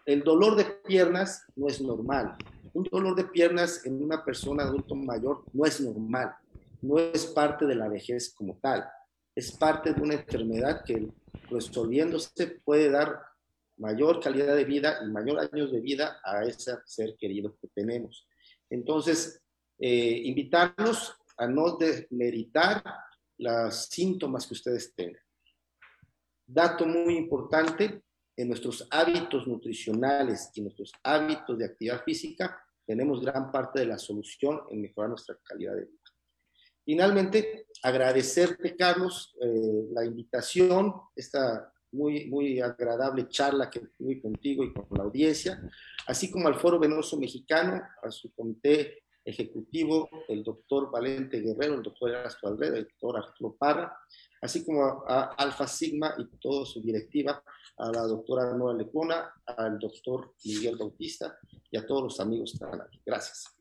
El 0.07 0.23
dolor 0.23 0.57
de 0.57 0.65
piernas 0.65 1.45
no 1.55 1.69
es 1.69 1.81
normal. 1.81 2.37
Un 2.73 2.85
dolor 2.85 3.15
de 3.15 3.25
piernas 3.25 3.85
en 3.85 4.03
una 4.03 4.25
persona 4.25 4.63
adulto 4.63 4.95
mayor 4.95 5.45
no 5.53 5.67
es 5.67 5.81
normal. 5.81 6.35
No 6.81 6.99
es 6.99 7.27
parte 7.27 7.67
de 7.67 7.75
la 7.75 7.89
vejez 7.89 8.33
como 8.35 8.57
tal. 8.57 8.89
Es 9.35 9.53
parte 9.53 9.93
de 9.93 10.01
una 10.01 10.15
enfermedad 10.15 10.83
que 10.85 11.13
resolviéndose 11.51 12.61
puede 12.65 12.91
dar 12.91 13.21
mayor 13.79 14.21
calidad 14.21 14.55
de 14.55 14.65
vida 14.65 14.99
y 15.05 15.11
mayor 15.11 15.41
años 15.53 15.73
de 15.73 15.81
vida 15.81 16.21
a 16.25 16.45
ese 16.45 16.77
ser 16.85 17.17
querido 17.17 17.57
que 17.61 17.69
tenemos. 17.69 18.27
Entonces, 18.71 19.43
eh, 19.79 20.35
a 21.37 21.47
no 21.47 21.77
demeritar 21.77 22.83
los 23.39 23.87
síntomas 23.87 24.47
que 24.47 24.55
ustedes 24.55 24.95
tengan. 24.95 25.23
Dato 26.47 26.87
muy 26.87 27.17
importante, 27.17 28.03
en 28.37 28.49
nuestros 28.49 28.87
hábitos 28.91 29.49
nutricionales 29.49 30.51
y 30.55 30.63
nuestros 30.63 30.93
hábitos 31.03 31.59
de 31.59 31.65
actividad 31.65 32.05
física, 32.05 32.63
tenemos 32.87 33.21
gran 33.21 33.51
parte 33.51 33.81
de 33.81 33.87
la 33.87 33.99
solución 33.99 34.63
en 34.71 34.81
mejorar 34.81 35.11
nuestra 35.11 35.37
calidad 35.43 35.75
de 35.75 35.87
vida. 35.87 35.99
Finalmente, 36.85 37.67
agradecerte, 37.83 38.77
Carlos, 38.77 39.37
eh, 39.43 39.89
la 39.91 40.05
invitación, 40.05 40.95
esta 41.15 41.73
muy, 41.93 42.27
muy 42.27 42.61
agradable 42.61 43.29
charla 43.29 43.71
que 43.71 43.81
tuve 43.99 44.21
contigo 44.21 44.65
y 44.65 44.73
con 44.73 44.87
la 44.91 45.05
audiencia, 45.05 45.61
así 46.07 46.31
como 46.31 46.49
al 46.49 46.55
Foro 46.55 46.79
Venoso 46.79 47.19
Mexicano, 47.19 47.83
a 48.03 48.11
su 48.11 48.33
comité 48.33 49.03
ejecutivo, 49.25 50.09
el 50.29 50.43
doctor 50.43 50.91
Valente 50.91 51.41
Guerrero, 51.41 51.75
el 51.75 51.83
doctor 51.83 52.11
Ernesto 52.11 52.49
Albreda, 52.49 52.79
el 52.79 52.85
doctor 52.85 53.19
Arturo 53.19 53.57
Parra, 53.59 53.97
así 54.41 54.65
como 54.65 55.05
a 55.07 55.35
Alfa 55.37 55.67
Sigma 55.67 56.15
y 56.17 56.27
toda 56.39 56.65
su 56.65 56.81
directiva, 56.81 57.43
a 57.77 57.93
la 57.93 58.03
doctora 58.03 58.55
Nora 58.55 58.77
Lecona, 58.77 59.31
al 59.47 59.79
doctor 59.79 60.35
Miguel 60.45 60.77
Bautista 60.77 61.39
y 61.71 61.77
a 61.77 61.87
todos 61.87 62.03
los 62.05 62.21
amigos 62.21 62.53
que 62.53 62.65
están 62.65 62.81
aquí. 62.81 63.01
Gracias. 63.05 63.55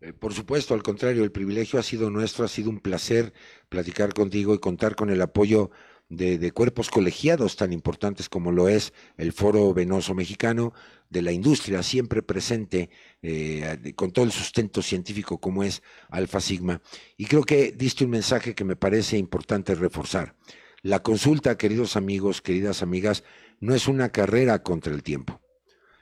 Eh, 0.00 0.12
por 0.12 0.32
supuesto, 0.32 0.72
al 0.74 0.82
contrario, 0.82 1.24
el 1.24 1.32
privilegio 1.32 1.78
ha 1.78 1.82
sido 1.82 2.10
nuestro, 2.10 2.44
ha 2.44 2.48
sido 2.48 2.70
un 2.70 2.80
placer 2.80 3.32
platicar 3.68 4.14
contigo 4.14 4.54
y 4.54 4.58
contar 4.58 4.94
con 4.94 5.10
el 5.10 5.20
apoyo 5.20 5.70
de, 6.08 6.52
cuerpos 6.52 6.90
colegiados 6.90 7.56
tan 7.56 7.72
importantes 7.72 8.28
como 8.28 8.52
lo 8.52 8.68
es 8.68 8.92
el 9.16 9.32
Foro 9.32 9.72
Venoso 9.74 10.14
Mexicano, 10.14 10.72
de 11.10 11.22
la 11.22 11.32
industria 11.32 11.82
siempre 11.82 12.22
presente 12.22 12.90
eh, 13.22 13.92
con 13.94 14.12
todo 14.12 14.24
el 14.24 14.32
sustento 14.32 14.82
científico 14.82 15.38
como 15.38 15.64
es 15.64 15.82
Alfa 16.08 16.40
Sigma. 16.40 16.80
Y 17.16 17.26
creo 17.26 17.44
que 17.44 17.72
diste 17.72 18.04
un 18.04 18.10
mensaje 18.10 18.54
que 18.54 18.64
me 18.64 18.76
parece 18.76 19.18
importante 19.18 19.74
reforzar. 19.74 20.34
La 20.82 21.02
consulta, 21.02 21.58
queridos 21.58 21.96
amigos, 21.96 22.42
queridas 22.42 22.82
amigas, 22.82 23.24
no 23.60 23.74
es 23.74 23.88
una 23.88 24.10
carrera 24.10 24.62
contra 24.62 24.92
el 24.92 25.02
tiempo. 25.02 25.40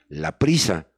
La 0.08 0.38
prisa 0.38 0.88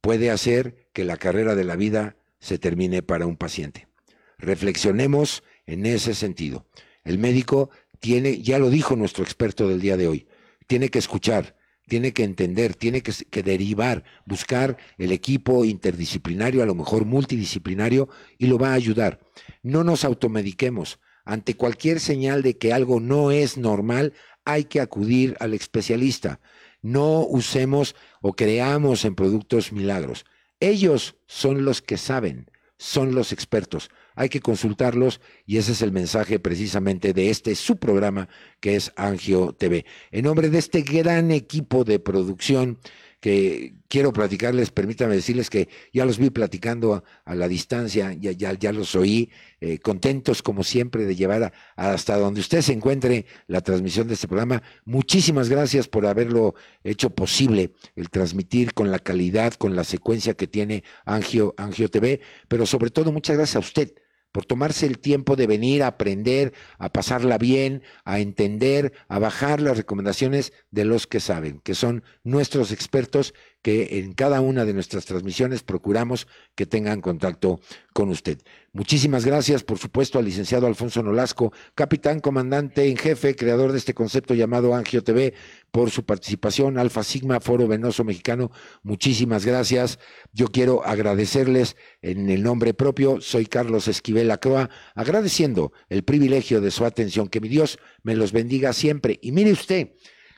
puede 0.00 0.30
hacer 0.30 0.88
que 0.92 1.04
la 1.04 1.16
carrera 1.16 1.54
de 1.54 1.64
la 1.64 1.76
vida 1.76 2.16
se 2.40 2.58
termine 2.58 3.02
para 3.02 3.26
un 3.26 3.36
paciente. 3.36 3.88
Reflexionemos 4.36 5.44
en 5.64 5.86
ese 5.86 6.14
sentido. 6.14 6.66
El 7.04 7.18
médico 7.18 7.70
tiene, 8.02 8.42
ya 8.42 8.58
lo 8.58 8.68
dijo 8.68 8.96
nuestro 8.96 9.22
experto 9.22 9.68
del 9.68 9.80
día 9.80 9.96
de 9.96 10.08
hoy, 10.08 10.26
tiene 10.66 10.88
que 10.88 10.98
escuchar, 10.98 11.56
tiene 11.86 12.12
que 12.12 12.24
entender, 12.24 12.74
tiene 12.74 13.00
que, 13.00 13.12
que, 13.30 13.44
derivar, 13.44 14.02
buscar 14.26 14.76
el 14.98 15.12
equipo 15.12 15.64
interdisciplinario, 15.64 16.64
a 16.64 16.66
lo 16.66 16.74
mejor 16.74 17.04
multidisciplinario, 17.04 18.08
y 18.38 18.48
lo 18.48 18.58
va 18.58 18.70
a 18.70 18.74
ayudar. 18.74 19.20
No 19.62 19.84
nos 19.84 20.04
automediquemos. 20.04 20.98
Ante 21.24 21.54
cualquier 21.54 22.00
señal 22.00 22.42
de 22.42 22.58
que 22.58 22.72
algo 22.72 22.98
no 22.98 23.30
es 23.30 23.56
normal, 23.56 24.14
hay 24.44 24.64
que 24.64 24.80
acudir 24.80 25.36
al 25.38 25.54
especialista. 25.54 26.40
No 26.82 27.20
usemos 27.20 27.94
o 28.20 28.32
creamos 28.32 29.04
en 29.04 29.14
productos 29.14 29.70
milagros. 29.70 30.24
Ellos 30.58 31.14
son 31.26 31.64
los 31.64 31.80
que 31.82 31.98
saben, 31.98 32.50
son 32.82 33.14
los 33.14 33.32
expertos 33.32 33.90
hay 34.14 34.28
que 34.28 34.40
consultarlos 34.40 35.20
y 35.46 35.56
ese 35.58 35.72
es 35.72 35.82
el 35.82 35.92
mensaje 35.92 36.38
precisamente 36.38 37.12
de 37.12 37.30
este 37.30 37.54
su 37.54 37.76
programa 37.76 38.28
que 38.60 38.76
es 38.76 38.92
Angio 38.96 39.52
TV. 39.52 39.84
En 40.10 40.24
nombre 40.24 40.50
de 40.50 40.58
este 40.58 40.82
gran 40.82 41.30
equipo 41.30 41.84
de 41.84 41.98
producción 41.98 42.78
que 43.22 43.76
quiero 43.86 44.12
platicarles, 44.12 44.72
permítanme 44.72 45.14
decirles 45.14 45.48
que 45.48 45.68
ya 45.92 46.04
los 46.04 46.18
vi 46.18 46.30
platicando 46.30 47.04
a, 47.24 47.34
la 47.36 47.46
distancia, 47.46 48.12
ya, 48.14 48.32
ya, 48.32 48.52
ya 48.52 48.72
los 48.72 48.96
oí, 48.96 49.30
eh, 49.60 49.78
contentos 49.78 50.42
como 50.42 50.64
siempre 50.64 51.04
de 51.04 51.14
llevar 51.14 51.52
hasta 51.76 52.18
donde 52.18 52.40
usted 52.40 52.62
se 52.62 52.72
encuentre 52.72 53.26
la 53.46 53.60
transmisión 53.60 54.08
de 54.08 54.14
este 54.14 54.26
programa. 54.26 54.64
Muchísimas 54.84 55.48
gracias 55.48 55.86
por 55.86 56.04
haberlo 56.04 56.56
hecho 56.82 57.10
posible, 57.10 57.70
el 57.94 58.10
transmitir 58.10 58.74
con 58.74 58.90
la 58.90 58.98
calidad, 58.98 59.54
con 59.54 59.76
la 59.76 59.84
secuencia 59.84 60.34
que 60.34 60.48
tiene 60.48 60.82
Angio, 61.04 61.54
Angio 61.56 61.88
TV, 61.88 62.20
pero 62.48 62.66
sobre 62.66 62.90
todo 62.90 63.12
muchas 63.12 63.36
gracias 63.36 63.54
a 63.54 63.60
usted 63.60 63.94
por 64.32 64.46
tomarse 64.46 64.86
el 64.86 64.98
tiempo 64.98 65.36
de 65.36 65.46
venir 65.46 65.82
a 65.82 65.88
aprender, 65.88 66.52
a 66.78 66.90
pasarla 66.90 67.38
bien, 67.38 67.82
a 68.04 68.18
entender, 68.18 68.92
a 69.08 69.18
bajar 69.18 69.60
las 69.60 69.76
recomendaciones 69.76 70.52
de 70.70 70.84
los 70.84 71.06
que 71.06 71.20
saben, 71.20 71.60
que 71.60 71.74
son 71.74 72.02
nuestros 72.24 72.72
expertos 72.72 73.34
que 73.62 74.00
en 74.00 74.12
cada 74.12 74.40
una 74.40 74.64
de 74.64 74.74
nuestras 74.74 75.06
transmisiones 75.06 75.62
procuramos 75.62 76.26
que 76.54 76.66
tengan 76.66 77.00
contacto 77.00 77.60
con 77.92 78.10
usted. 78.10 78.38
Muchísimas 78.72 79.24
gracias, 79.24 79.62
por 79.62 79.78
supuesto, 79.78 80.18
al 80.18 80.24
licenciado 80.24 80.66
Alfonso 80.66 81.02
Nolasco, 81.02 81.52
capitán, 81.74 82.20
comandante 82.20 82.88
en 82.88 82.96
jefe, 82.96 83.36
creador 83.36 83.70
de 83.70 83.78
este 83.78 83.94
concepto 83.94 84.34
llamado 84.34 84.74
Angio 84.74 85.04
TV, 85.04 85.34
por 85.70 85.90
su 85.90 86.04
participación, 86.04 86.78
Alfa 86.78 87.04
Sigma, 87.04 87.40
Foro 87.40 87.68
Venoso 87.68 88.02
Mexicano. 88.02 88.50
Muchísimas 88.82 89.46
gracias. 89.46 89.98
Yo 90.32 90.48
quiero 90.48 90.84
agradecerles 90.84 91.76
en 92.00 92.30
el 92.30 92.42
nombre 92.42 92.74
propio, 92.74 93.20
soy 93.20 93.46
Carlos 93.46 93.88
Esquivel 93.88 94.30
Acroa, 94.30 94.70
agradeciendo 94.94 95.72
el 95.88 96.02
privilegio 96.02 96.60
de 96.60 96.70
su 96.70 96.84
atención. 96.84 97.28
Que 97.28 97.40
mi 97.40 97.48
Dios 97.48 97.78
me 98.02 98.16
los 98.16 98.32
bendiga 98.32 98.72
siempre. 98.72 99.18
Y 99.22 99.32
mire 99.32 99.52
usted, 99.52 99.92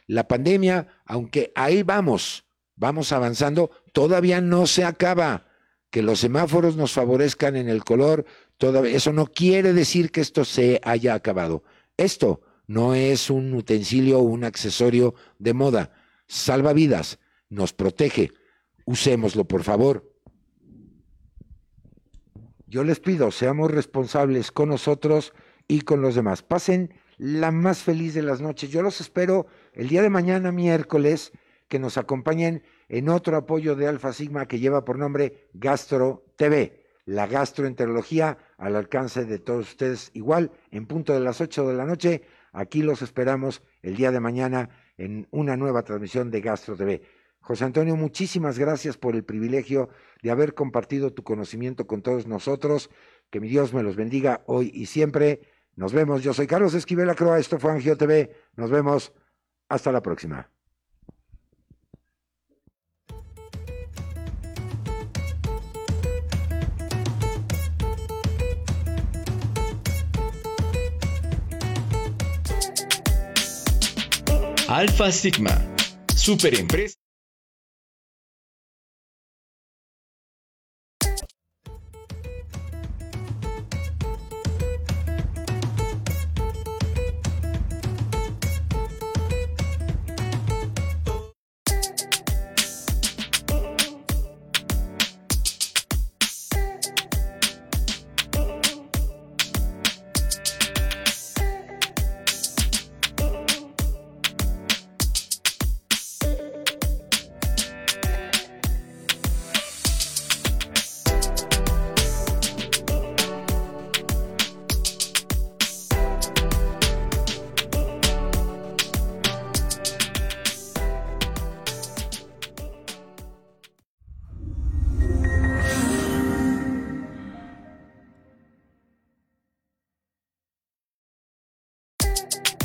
la 0.07 0.29
pandemia, 0.29 0.89
aunque 1.07 1.53
ahí 1.55 1.83
vamos, 1.83 2.45
vamos 2.77 3.13
avanzando, 3.13 3.71
todavía 3.93 4.41
no 4.41 4.67
se 4.67 4.85
acaba. 4.85 5.47
Que 5.91 6.03
los 6.03 6.19
semáforos 6.19 6.77
nos 6.77 6.93
favorezcan 6.93 7.55
en 7.55 7.69
el 7.69 7.85
color, 7.85 8.25
eso 8.59 9.13
no 9.13 9.27
quiere 9.27 9.73
decir 9.73 10.11
que 10.11 10.21
esto 10.21 10.45
se 10.45 10.81
haya 10.83 11.15
acabado. 11.15 11.63
Esto 11.97 12.41
no 12.67 12.95
es 12.95 13.31
un 13.31 13.55
utensilio 13.55 14.19
o 14.19 14.23
un 14.23 14.45
accesorio 14.45 15.15
de 15.39 15.55
moda. 15.55 15.93
Salva 16.27 16.73
vidas, 16.73 17.19
nos 17.49 17.73
protege. 17.73 18.33
Usémoslo, 18.87 19.45
por 19.45 19.63
favor. 19.63 20.11
Yo 22.67 22.83
les 22.83 22.99
pido, 22.99 23.31
seamos 23.31 23.71
responsables 23.71 24.51
con 24.51 24.71
nosotros 24.71 25.33
y 25.69 25.83
con 25.83 26.01
los 26.01 26.15
demás. 26.17 26.43
Pasen 26.43 26.93
la 27.19 27.51
más 27.51 27.79
feliz 27.79 28.15
de 28.15 28.23
las 28.23 28.41
noches. 28.41 28.71
Yo 28.71 28.83
los 28.83 29.01
espero 29.01 29.47
el 29.73 29.89
día 29.89 30.03
de 30.03 30.11
mañana, 30.11 30.51
miércoles, 30.51 31.33
que 31.69 31.79
nos 31.79 31.99
acompañen 31.99 32.63
en 32.89 33.09
otro 33.09 33.37
apoyo 33.37 33.77
de 33.77 33.87
Alfa 33.87 34.13
Sigma 34.13 34.47
que 34.47 34.59
lleva 34.59 34.85
por 34.85 34.99
nombre 34.99 35.49
Gastro 35.55 36.25
TV, 36.37 36.85
la 37.05 37.27
gastroenterología 37.27 38.39
al 38.59 38.77
alcance 38.77 39.25
de 39.25 39.39
todos 39.39 39.71
ustedes. 39.71 40.11
Igual, 40.15 40.53
en 40.71 40.87
punto 40.87 41.13
de 41.13 41.21
las 41.21 41.41
8 41.41 41.69
de 41.69 41.75
la 41.75 41.85
noche, 41.85 42.23
aquí 42.53 42.83
los 42.83 43.03
esperamos 43.03 43.63
el 43.83 43.97
día 43.97 44.11
de 44.11 44.21
mañana 44.21 44.71
en 44.97 45.27
una 45.31 45.57
nueva 45.57 45.83
transmisión 45.83 46.31
de 46.31 46.41
Gastro 46.41 46.77
TV. 46.77 47.03
José 47.41 47.65
Antonio, 47.65 47.95
muchísimas 47.95 48.59
gracias 48.59 48.97
por 48.97 49.15
el 49.15 49.23
privilegio 49.23 49.91
de 50.23 50.31
haber 50.31 50.55
compartido 50.55 51.13
tu 51.13 51.25
conocimiento 51.25 51.87
con 51.87 52.01
todos 52.01 52.27
nosotros. 52.27 52.89
Que 53.31 53.39
mi 53.39 53.49
Dios 53.49 53.75
me 53.75 53.83
los 53.83 53.97
bendiga 53.97 54.43
hoy 54.47 54.71
y 54.73 54.87
siempre. 54.87 55.41
Nos 55.77 55.93
vemos. 55.93 56.23
Yo 56.23 56.33
soy 56.33 56.47
Carlos 56.47 56.73
Esquivel 56.73 57.11
Acroa. 57.11 57.39
Esto 57.39 57.59
fue 57.59 57.73
Angio 57.73 57.99
TV. 57.99 58.35
Nos 58.57 58.71
vemos. 58.71 59.13
Hasta 59.69 59.93
la 59.93 60.01
próxima. 60.01 60.54
Alfa 74.75 75.13
Sigma, 75.13 75.53
superempresa. 76.17 77.04